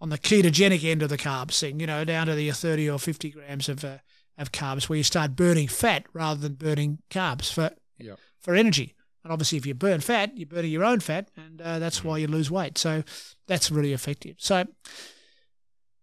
[0.00, 2.98] on the ketogenic end of the carbs thing, you know, down to the 30 or
[2.98, 3.98] 50 grams of uh,
[4.38, 8.18] of carbs, where you start burning fat rather than burning carbs for Yep.
[8.40, 8.94] for energy.
[9.22, 12.18] And obviously, if you burn fat, you're burning your own fat, and uh, that's why
[12.18, 12.76] you lose weight.
[12.76, 13.04] So
[13.46, 14.36] that's really effective.
[14.38, 14.64] So,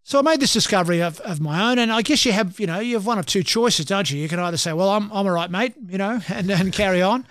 [0.09, 2.65] so I made this discovery of, of my own, and I guess you have, you
[2.65, 4.17] know, you have one of two choices, don't you?
[4.17, 6.99] You can either say, "Well, I'm I'm all right, mate," you know, and and carry
[6.99, 7.27] on,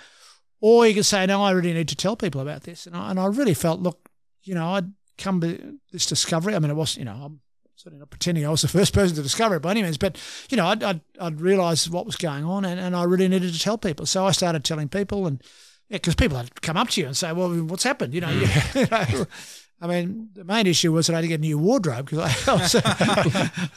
[0.61, 3.11] or you can say, "No, I really need to tell people about this." And I,
[3.11, 4.09] and I really felt, look,
[4.45, 6.55] you know, I'd come to this discovery.
[6.55, 7.41] I mean, it wasn't, you know, I'm
[7.75, 10.17] certainly not pretending I was the first person to discover it by any means, but
[10.49, 13.55] you know, I'd I'd, I'd realised what was going on, and, and I really needed
[13.55, 14.07] to tell people.
[14.07, 15.43] So I started telling people, and
[15.89, 18.31] yeah, because people had come up to you and say, "Well, what's happened?" You know,
[18.31, 19.27] you, you know.
[19.81, 22.45] I mean, the main issue was that I had to get a new wardrobe because
[22.45, 22.75] I, I was,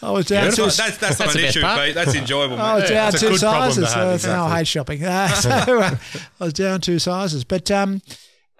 [0.01, 1.85] I was down That's, two, not, that's, that's, not an issue, part.
[1.85, 1.95] Pete.
[1.95, 3.93] That's enjoyable, I was down it's a two good problem to sizes.
[3.93, 5.03] so it's no, I hate shopping.
[5.03, 5.95] Uh, so uh,
[6.39, 8.01] I was down two sizes, but um,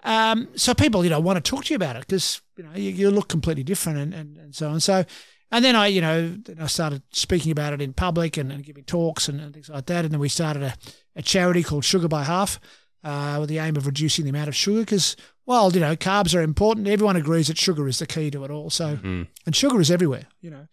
[0.04, 2.72] um, so people, you know, want to talk to you about it because you know
[2.76, 4.80] you, you look completely different and, and, and so on.
[4.80, 5.04] So,
[5.52, 8.64] and then I, you know, then I started speaking about it in public and, and
[8.64, 10.06] giving talks and, and things like that.
[10.06, 10.76] And then we started a,
[11.16, 12.60] a charity called Sugar by Half
[13.04, 15.16] uh, with the aim of reducing the amount of sugar because,
[15.46, 16.88] well, you know, carbs are important.
[16.88, 18.70] Everyone agrees that sugar is the key to it all.
[18.70, 19.24] So, mm-hmm.
[19.46, 20.28] and sugar is everywhere.
[20.40, 20.68] You know,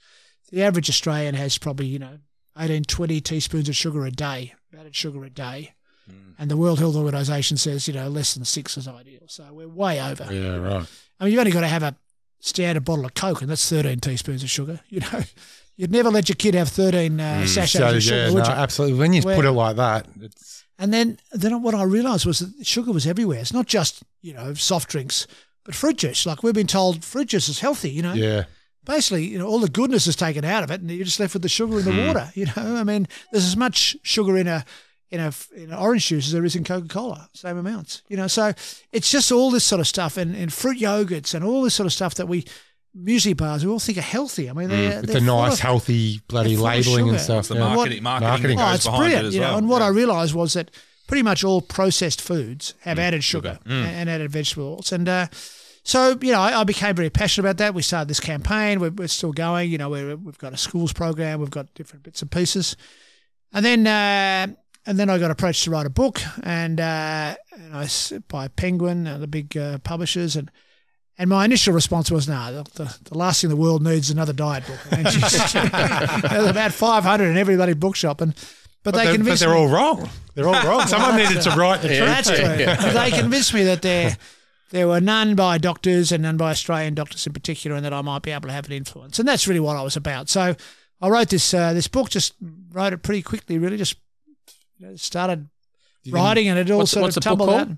[0.50, 2.18] the average Australian has probably, you know,
[2.58, 5.74] 18, 20 teaspoons of sugar a day, added sugar a day.
[6.10, 6.34] Mm.
[6.38, 9.22] And the World Health Organization says, you know, less than six is ideal.
[9.26, 10.26] So we're way over.
[10.32, 10.86] Yeah, right.
[11.20, 11.96] I mean, you've only got to have a
[12.40, 14.80] standard bottle of Coke, and that's 13 teaspoons of sugar.
[14.88, 15.22] You know,
[15.76, 17.48] you'd never let your kid have 13 uh, mm.
[17.48, 18.54] sachets So, of sugar, yeah, would no, you?
[18.54, 18.98] absolutely.
[18.98, 22.38] When you Where- put it like that, it's And then, then what I realised was
[22.38, 23.40] that sugar was everywhere.
[23.40, 25.26] It's not just you know soft drinks,
[25.64, 26.24] but fruit juice.
[26.24, 27.90] Like we've been told, fruit juice is healthy.
[27.90, 28.44] You know, yeah.
[28.84, 31.34] basically, you know, all the goodness is taken out of it, and you're just left
[31.34, 32.06] with the sugar in the hmm.
[32.06, 32.30] water.
[32.34, 34.64] You know, I mean, there's as much sugar in a
[35.10, 38.02] in a in orange juice as there is in Coca Cola, same amounts.
[38.08, 38.52] You know, so
[38.92, 41.86] it's just all this sort of stuff, and, and fruit yogurts, and all this sort
[41.86, 42.44] of stuff that we
[42.98, 44.50] muesli bars we all think are healthy.
[44.50, 47.08] I mean, they're, With they're the full nice, of- hehealthy bloody they're full of labelling
[47.10, 47.24] and sugar.
[47.42, 47.48] stuff.
[47.48, 47.74] The yeah.
[47.74, 48.56] marketing, marketing, Marketing.
[48.58, 49.24] that Oh, goes it's behind brilliant.
[49.24, 49.58] it as you know, well.
[49.58, 49.86] and what Yeah.
[49.86, 50.70] I realised was that
[51.06, 52.82] pretty much all processed foods Mm.
[52.82, 54.92] have added sugar and, and added vegetable oils.
[54.92, 55.28] And uh,
[55.82, 57.74] so, you know, I, I became very passionate about that.
[57.74, 58.78] We started this campaign.
[58.80, 59.70] We're, we're still going.
[59.70, 61.40] You know, we're, we've got a schools program.
[61.40, 62.76] We've got different bits and pieces.
[63.52, 64.54] And then, uh,
[64.86, 68.48] and then I got approached to write a book, and, uh, and I s by
[68.48, 70.50] Penguin, uh, the big uh, publishers, and
[71.18, 74.10] and my initial response was, "No, the, the, the last thing the world needs is
[74.10, 75.04] another diet book." I mean,
[76.30, 78.34] There's about 500 in every bloody bookshop, and
[78.84, 79.60] but, But, they they're, but convinced they're me.
[79.60, 80.08] all wrong.
[80.34, 80.86] They're all wrong.
[80.86, 82.00] Someone needed to write the truth.
[82.00, 82.92] That's true.
[82.92, 84.16] They convinced me that there
[84.70, 88.02] there were none by doctors and none by Australian doctors in particular, and that I
[88.02, 89.18] might be able to have an influence.
[89.18, 90.28] And that's really what I was about.
[90.28, 90.54] So
[91.00, 92.10] I wrote this uh, this book.
[92.10, 92.34] Just
[92.72, 93.58] wrote it pretty quickly.
[93.58, 93.96] Really, just
[94.78, 95.48] you know, started
[96.10, 97.68] writing, and it all What's- sort what's of the tumbled out.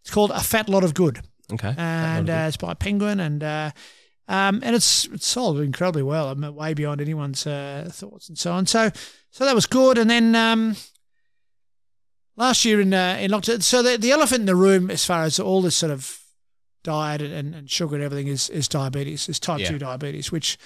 [0.00, 1.20] It's called A Fat Lot of Good
[1.52, 1.74] Okay.
[1.76, 3.70] and uh, it's by Penguin, and uh,
[4.28, 6.28] um, and it's it's sold incredibly well.
[6.28, 8.66] I mean, way beyond anyone's uh, thoughts and so on.
[8.66, 8.90] So
[9.30, 9.96] so that was good.
[9.98, 10.76] And then um,
[12.36, 15.22] last year in uh, in lockdown, so the, the elephant in the room, as far
[15.22, 16.18] as all this sort of
[16.84, 19.68] diet and, and sugar and everything, is is diabetes, is type Yeah.
[19.70, 20.58] two diabetes, which.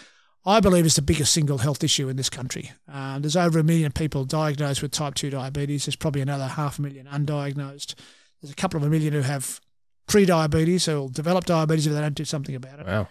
[0.45, 2.73] I believe is the biggest single health issue in this country.
[2.93, 5.85] Uh, there's over a million people diagnosed with type 2 diabetes.
[5.87, 7.95] There's probably another half a million undiagnosed.
[8.41, 9.61] There's a couple of a million who have
[10.07, 12.87] pre-diabetes or develop diabetes if they don't do something about it.
[12.87, 13.09] Wow.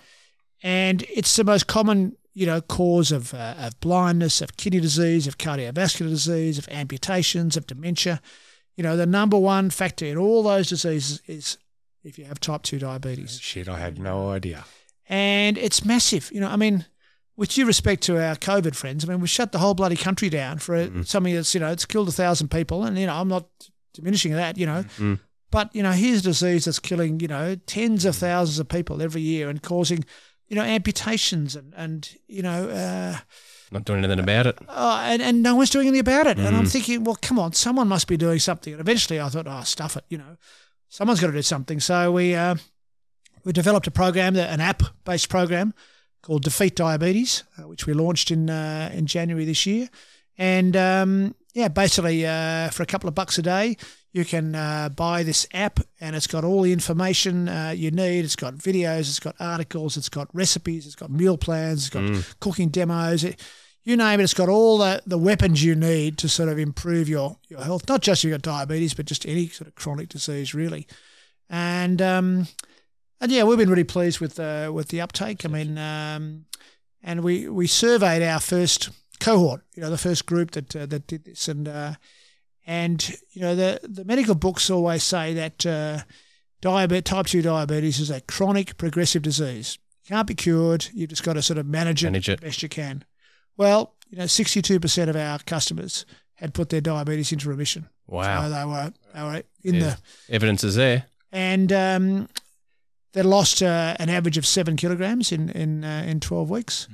[0.63, 5.27] And it's the most common, you know, cause of, uh, of blindness, of kidney disease,
[5.27, 8.21] of cardiovascular disease, of amputations, of dementia.
[8.75, 11.57] You know, the number one factor in all those diseases is
[12.03, 13.39] if you have type 2 diabetes.
[13.39, 14.65] Shit, I had no idea.
[15.07, 16.31] And it's massive.
[16.31, 16.85] You know, I mean,
[17.35, 20.29] with due respect to our COVID friends, I mean, we shut the whole bloody country
[20.29, 22.83] down for a something that's, you know, it's killed a thousand people.
[22.83, 23.47] And, you know, I'm not
[23.93, 24.83] diminishing that, you know.
[24.97, 25.19] Mm.
[25.51, 29.01] But, you know, here's a disease that's killing, you know, tens of thousands of people
[29.01, 30.05] every year and causing,
[30.47, 33.17] you know, amputations and, and you know, uh,
[33.71, 34.57] Not doing anything about it.
[34.69, 36.37] oh, and, and no one's doing anything about it.
[36.39, 36.71] And I'm Mm.
[36.71, 38.73] thinking, well, come on, someone must be doing something.
[38.73, 40.37] And eventually I thought, oh, stuff it, you know,
[40.89, 41.79] someone's got to do something.
[41.81, 42.55] So we, uh,
[43.43, 45.73] we developed a program, an app-based program
[46.21, 49.89] called Defeat Diabetes, uh, which we launched in uh, in January this year.
[50.37, 53.77] And um, yeah, basically uh, for a couple of bucks a day,
[54.13, 58.25] you can uh, buy this app, and it's got all the information uh, you need.
[58.25, 62.39] It's got videos, it's got articles, it's got recipes, it's got meal plans, it's got
[62.39, 63.23] cooking demos.
[63.23, 63.39] It,
[63.83, 67.09] you name it, it's got all the, the weapons you need to sort of improve
[67.09, 67.87] your, your health.
[67.89, 70.87] Not just if you've got diabetes, but just any sort of chronic disease, really.
[71.49, 72.47] And um,
[73.19, 75.45] and yeah, we've been really pleased with uh, with the uptake.
[75.45, 76.45] I mean, um,
[77.01, 78.89] and we we surveyed our first
[79.19, 81.93] cohort, you know, the first group that uh, that did this, and uh,
[82.65, 85.99] and you know the the medical books always say that uh,
[86.61, 89.77] diabetes, type two diabetes is a chronic progressive disease.
[90.07, 90.87] Can't be cured.
[90.93, 92.41] You've just got to sort of manage it, Manage it.
[92.41, 93.03] best you can.
[93.57, 96.05] Well, you know, sixty two percent of our customers
[96.35, 97.87] had put their diabetes into remission.
[98.07, 98.43] Wow.
[98.43, 99.81] So they were they were in Yeah.
[100.27, 101.05] the Evidence is there.
[101.31, 102.29] and um,
[103.13, 106.87] they lost uh, an average of seven kilograms in in uh, in twelve weeks,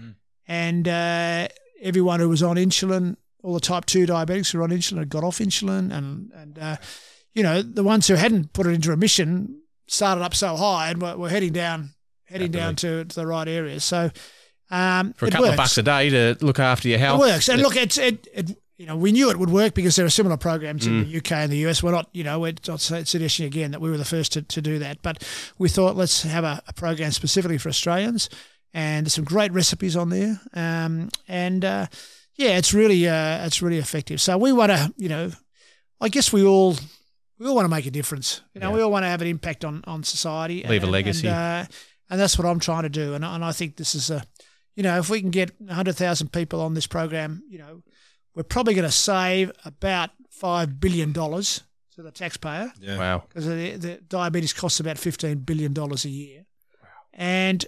[0.48, 1.48] and uh,
[1.82, 3.16] everyone who was on insulin,
[3.48, 6.60] all the type two diabetics who were on insulin, had got off insulin, and and
[6.60, 6.76] uh,
[7.34, 11.02] you know the ones who hadn't put it into remission started up so high and
[11.02, 11.92] were, were heading down
[12.26, 13.86] heading down to, to the right areas.
[13.86, 14.12] So
[14.70, 15.54] um, For a couple works.
[15.54, 17.48] of bucks a day to look after your health, It works.
[17.48, 18.62] And look, it's it, it.
[18.78, 21.32] You know, we knew it would work because there are similar programs in the UK
[21.32, 21.82] and the US.
[21.82, 24.62] We're not, you know, we're not suggesting again that we were the first to, to
[24.62, 25.24] do that, but
[25.58, 28.30] we thought let's have a, a program specifically for Australians,
[28.74, 30.42] and there's some great recipes on there.
[30.54, 31.88] Um, and uh,
[32.38, 34.20] yeah, it's really uh, it's really effective.
[34.22, 35.32] So we want to, you know,
[36.00, 36.76] I guess we all
[37.40, 38.42] we all want to make a difference.
[38.54, 38.76] You know, Yeah.
[38.76, 41.28] we all want to have an impact on on society, Leave a legacy.
[41.28, 41.36] and,
[41.68, 41.72] uh,
[42.10, 43.14] and that's what I'm trying to do.
[43.16, 44.24] And and I think this is a
[44.76, 47.82] you know, if we can get 100,000 people on this program, you know,
[48.36, 52.98] we're probably going to save about $5 billion to the taxpayer Yeah.
[53.00, 53.24] Wow.
[53.28, 56.46] because the, the diabetes costs about $15 billion a year.
[56.84, 56.90] Wow.
[57.14, 57.66] And,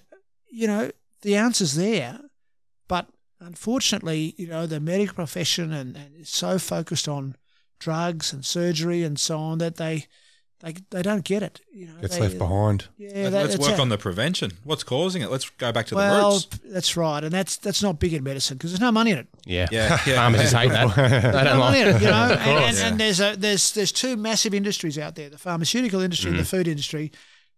[0.51, 0.91] you know,
[1.23, 2.19] the answer's there.
[2.87, 3.07] But
[3.39, 7.35] unfortunately, you know, the medical profession and, and is so focused on
[7.79, 10.07] drugs and surgery and so on that they
[10.61, 11.61] they, they don't get it.
[11.71, 12.87] You know, Gets they- left behind.
[12.97, 14.51] Yeah, that- Let's work a- on the prevention.
[14.65, 15.31] What's causing it?
[15.31, 16.47] Let's go back to the well, roots.
[16.65, 19.27] that's right, and that's that's not big in medicine because there's no money in it.
[19.45, 19.67] Yeah.
[19.71, 20.15] Yeah, yeah.
[20.15, 20.95] Pharmacists hate that.
[20.95, 22.13] They don't No money like in it, you know.
[22.31, 22.87] and, and, Yeah.
[22.87, 26.43] and there's a there's there's two massive industries out there: the pharmaceutical industry and the
[26.43, 26.49] mm.
[26.49, 27.13] food industry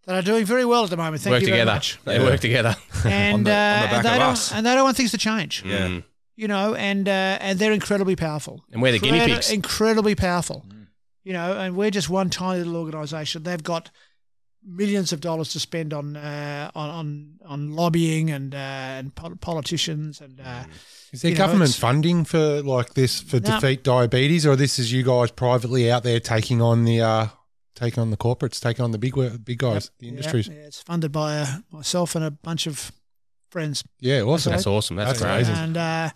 [0.06, 1.22] that are doing very well at the moment.
[1.22, 1.66] Thank work you together.
[1.66, 2.00] very much.
[2.06, 2.76] They work together.
[3.06, 4.52] And, the- on the uh, back and they of don't us.
[4.52, 5.64] and they don't want things to change.
[5.66, 5.88] Yeah.
[5.88, 6.04] Mm.
[6.36, 8.64] You know, and uh, and they're incredibly powerful.
[8.72, 9.52] And we're the guinea pigs.
[9.52, 10.66] Incredibly powerful.
[10.68, 10.88] Mm.
[11.24, 13.44] You know, and we're just one tiny little organisation.
[13.44, 13.92] They've got
[14.64, 19.36] millions of dollars to spend on uh, on, on on lobbying and uh, and pol-
[19.36, 20.64] politicians and uh,
[21.12, 23.60] Is there You know, government it's- funding for like this for No.
[23.60, 27.02] defeat diabetes, or this is you guys privately out there taking on the
[27.76, 30.48] taking on the corporates, taking on the big big guys, the yeah, industries?
[30.48, 32.92] yeah, it's funded by uh, myself and a bunch of
[33.50, 33.84] friends.
[34.00, 34.52] Yeah, awesome.
[34.52, 34.96] That's awesome.
[34.96, 35.32] That's, That's great.
[35.32, 35.56] amazing.
[35.56, 36.10] And uh,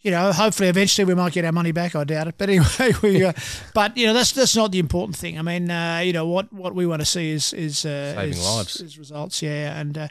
[0.00, 1.96] you know, hopefully, eventually, we might get our money back.
[1.96, 3.24] I doubt it, but anyway, we.
[3.24, 3.32] Uh,
[3.72, 5.38] but you know, that's that's not the important thing.
[5.38, 8.30] I mean, uh, you know, what what we want to see is is uh, Saving
[8.30, 8.80] is, lives.
[8.80, 9.42] is results.
[9.42, 10.08] Yeah, and uh,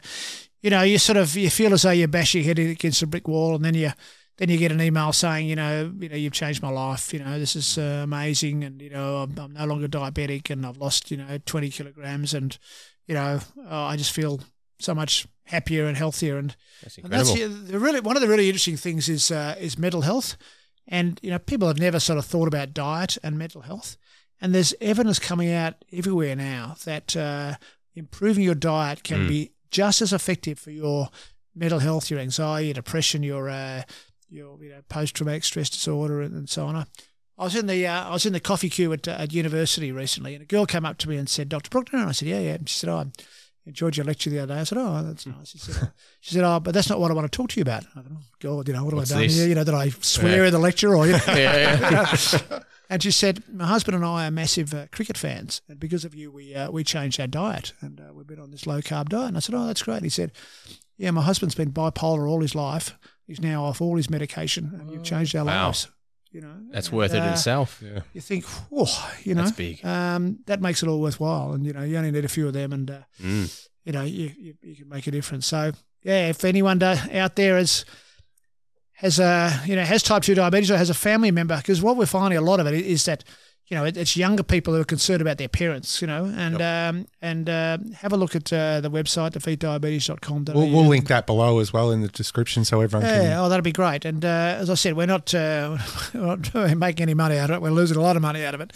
[0.62, 3.06] you know, you sort of you feel as though you bash your head against a
[3.06, 3.92] brick wall, and then you.
[4.36, 7.12] Then you get an email saying, you know, you know, you've changed my life.
[7.12, 10.66] You know, this is uh, amazing, and you know, I'm, I'm no longer diabetic, and
[10.66, 12.56] I've lost, you know, 20 kilograms, and
[13.06, 13.38] you know,
[13.68, 14.40] oh, I just feel
[14.80, 17.56] so much happier and healthier, and That's and that's incredible.
[17.66, 20.36] the, the really one of the really interesting things is uh, is mental health,
[20.88, 23.96] and you know people have never sort of thought about diet and mental health,
[24.40, 27.54] and there's evidence coming out everywhere now that uh,
[27.94, 29.28] improving your diet can Mm.
[29.28, 31.08] be just as effective for your
[31.54, 33.82] mental health, your anxiety, your depression, your uh,
[34.30, 36.76] your you know post traumatic stress disorder, and, and so on.
[36.76, 36.84] I,
[37.36, 39.92] I was in the uh, I was in the coffee queue at, uh, at university
[39.92, 41.70] recently, and a girl came up to me and said, "Dr.
[41.70, 43.06] Brukner," and I said, "Yeah, yeah." And she said, "Oh, I
[43.66, 46.44] enjoyed your lecture the other day." I said, "Oh, that's nice." She said, "She said,
[46.44, 48.20] oh, but that's not what I want to talk to you about." I thought, "Oh
[48.40, 49.36] God, you know, what have I done this?
[49.36, 49.48] here?
[49.48, 51.20] You know, that I swear in the lecture or?" You know?
[51.28, 52.58] Yeah, yeah.
[52.90, 56.14] And she said, "My husband and I are massive uh, cricket fans, and because of
[56.14, 59.08] you, we uh, we changed our diet, and uh, we've been on this low carb
[59.08, 60.32] diet." And I said, "Oh, that's great." And he said,
[60.98, 62.96] "Yeah, my husband's been bipolar all his life.
[63.26, 65.66] He's now off all his medication, and you've changed our Wow.
[65.66, 65.88] lives."
[66.30, 67.80] You know, That's And, worth it uh, itself.
[67.84, 68.00] Yeah.
[68.12, 69.84] You think, oh, you know, That's big.
[69.84, 72.52] Um, that makes it all worthwhile, and you know, you only need a few of
[72.54, 73.66] them, and uh, Mm.
[73.84, 75.46] you know, you, you, you can make a difference.
[75.46, 75.72] So,
[76.02, 77.84] yeah, if anyone do, out there is
[78.98, 81.96] has a you know has type two diabetes or has a family member, because what
[81.96, 83.22] we're finding a lot of it is that
[83.68, 86.60] you know it, it's younger people who are concerned about their parents, you know, and
[86.60, 90.44] um, and uh, have a look at uh, the website defeatdiabetes.com.
[90.54, 93.32] We'll, we'll link that below as well in the description so everyone Yeah, can.
[93.38, 94.04] oh, that'd be great.
[94.04, 95.78] And uh, as I said, we're not, uh,
[96.14, 97.62] we're not making any money out of it.
[97.62, 98.72] We're losing a lot of money out of it,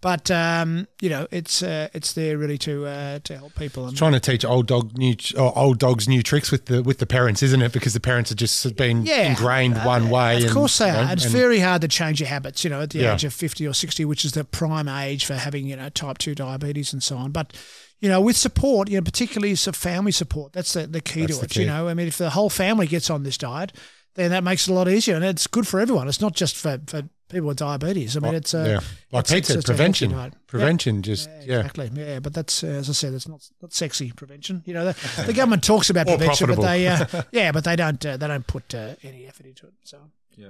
[0.00, 3.86] but um, you know, it's uh, it's there really to uh, to help people.
[3.86, 7.06] And, Trying to teach old dog new old dogs new tricks with the with the
[7.06, 7.72] parents, isn't it?
[7.72, 9.30] Because the parents have just been Yeah.
[9.30, 10.38] ingrained one way.
[10.38, 11.12] Of and, course they you know, are.
[11.12, 13.14] It's very hard to change your habits, you know, at the Yeah.
[13.14, 16.18] age of 50 or 60, which is the prime age for having, you know, type
[16.18, 17.30] 2 diabetes and so on.
[17.32, 17.52] But,
[18.00, 21.34] you know, with support, you know, particularly some family support, that's the, the key That's
[21.34, 21.50] to the it.
[21.50, 21.60] key.
[21.62, 23.72] You know, I mean, if the whole family gets on this diet,
[24.14, 25.14] then that makes it a lot easier.
[25.16, 26.08] And it's good for everyone.
[26.08, 28.14] It's not just for, for people with diabetes.
[28.16, 28.80] I mean, it's, uh, yeah,
[29.10, 30.34] like it's- Pete it's said, just a prevention, diet.
[30.46, 31.56] prevention, just Yeah, yeah.
[31.60, 31.90] exactly.
[31.94, 34.62] Yeah, but that's uh, as I said, it's not not sexy prevention.
[34.66, 37.74] You know, the, the government talks about Or prevention, but they uh, yeah, but they
[37.76, 39.72] don't uh, they don't put uh, any effort into it.
[39.84, 39.98] So
[40.36, 40.48] Yeah.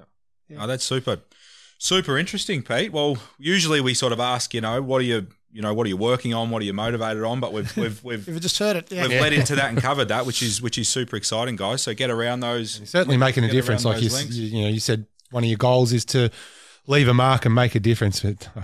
[0.48, 0.64] Yeah.
[0.64, 1.20] Oh, that's super,
[1.82, 2.92] super interesting, Pete.
[2.92, 5.88] Well, usually we sort of ask, you know, what are you, you know, what are
[5.88, 6.50] you working on?
[6.50, 7.40] What are you motivated on?
[7.40, 9.02] But we've we've we've if you just heard it, yeah.
[9.08, 11.82] we've led into that and covered that, which is which is super exciting, guys.
[11.82, 12.78] So get around those.
[12.78, 13.84] You're certainly making a difference.
[13.84, 14.36] Like you, those s- links.
[14.36, 16.30] you, you know, you said one of your goals is to
[16.86, 18.20] leave a mark and make a difference.
[18.20, 18.62] But I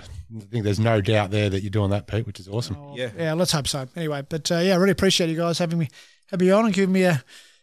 [0.51, 2.77] think there's no doubt there that you're doing that, Pete, which is awesome.
[2.79, 3.11] Oh, Yeah.
[3.19, 3.33] yeah.
[3.35, 3.87] Let's hope so.
[3.97, 5.89] Anyway, but uh, yeah, I really appreciate you guys having me
[6.27, 7.23] having me on and giving me a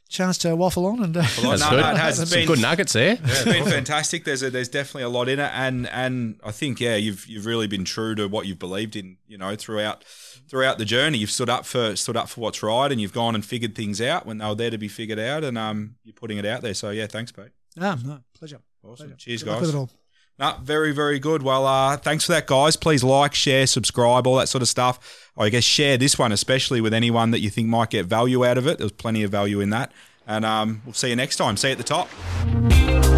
[0.09, 1.03] chance to waffle on.
[1.03, 1.81] And uh, Well, That's no, good.
[1.81, 2.17] no, it has.
[2.17, 3.17] Some been- good nuggets there.
[3.23, 4.23] it's been fantastic.
[4.25, 7.45] There's a, there's definitely a lot in it, and and I think yeah, you've you've
[7.45, 9.17] really been true to what you've believed in.
[9.27, 10.03] You know, throughout
[10.49, 13.35] throughout the journey, you've stood up for stood up for what's right, and you've gone
[13.35, 16.13] and figured things out when they were there to be figured out, and um, you're
[16.13, 16.73] putting it out there.
[16.73, 17.45] So yeah, thanks, Pete.
[17.75, 18.59] no, no, pleasure.
[18.83, 19.07] Awesome.
[19.07, 19.17] pleasure.
[19.17, 19.95] Cheers, Good luck guys.
[20.37, 21.43] No, very, very good.
[21.43, 22.75] Well, uh, thanks for that, guys.
[22.75, 25.31] Please like, share, subscribe, all that sort of stuff.
[25.37, 28.57] I guess share this one, especially with anyone that you think might get value out
[28.57, 28.77] of it.
[28.77, 29.91] There's plenty of value in that.
[30.27, 31.55] And um, we'll see you next time.
[31.55, 33.14] See you at the top.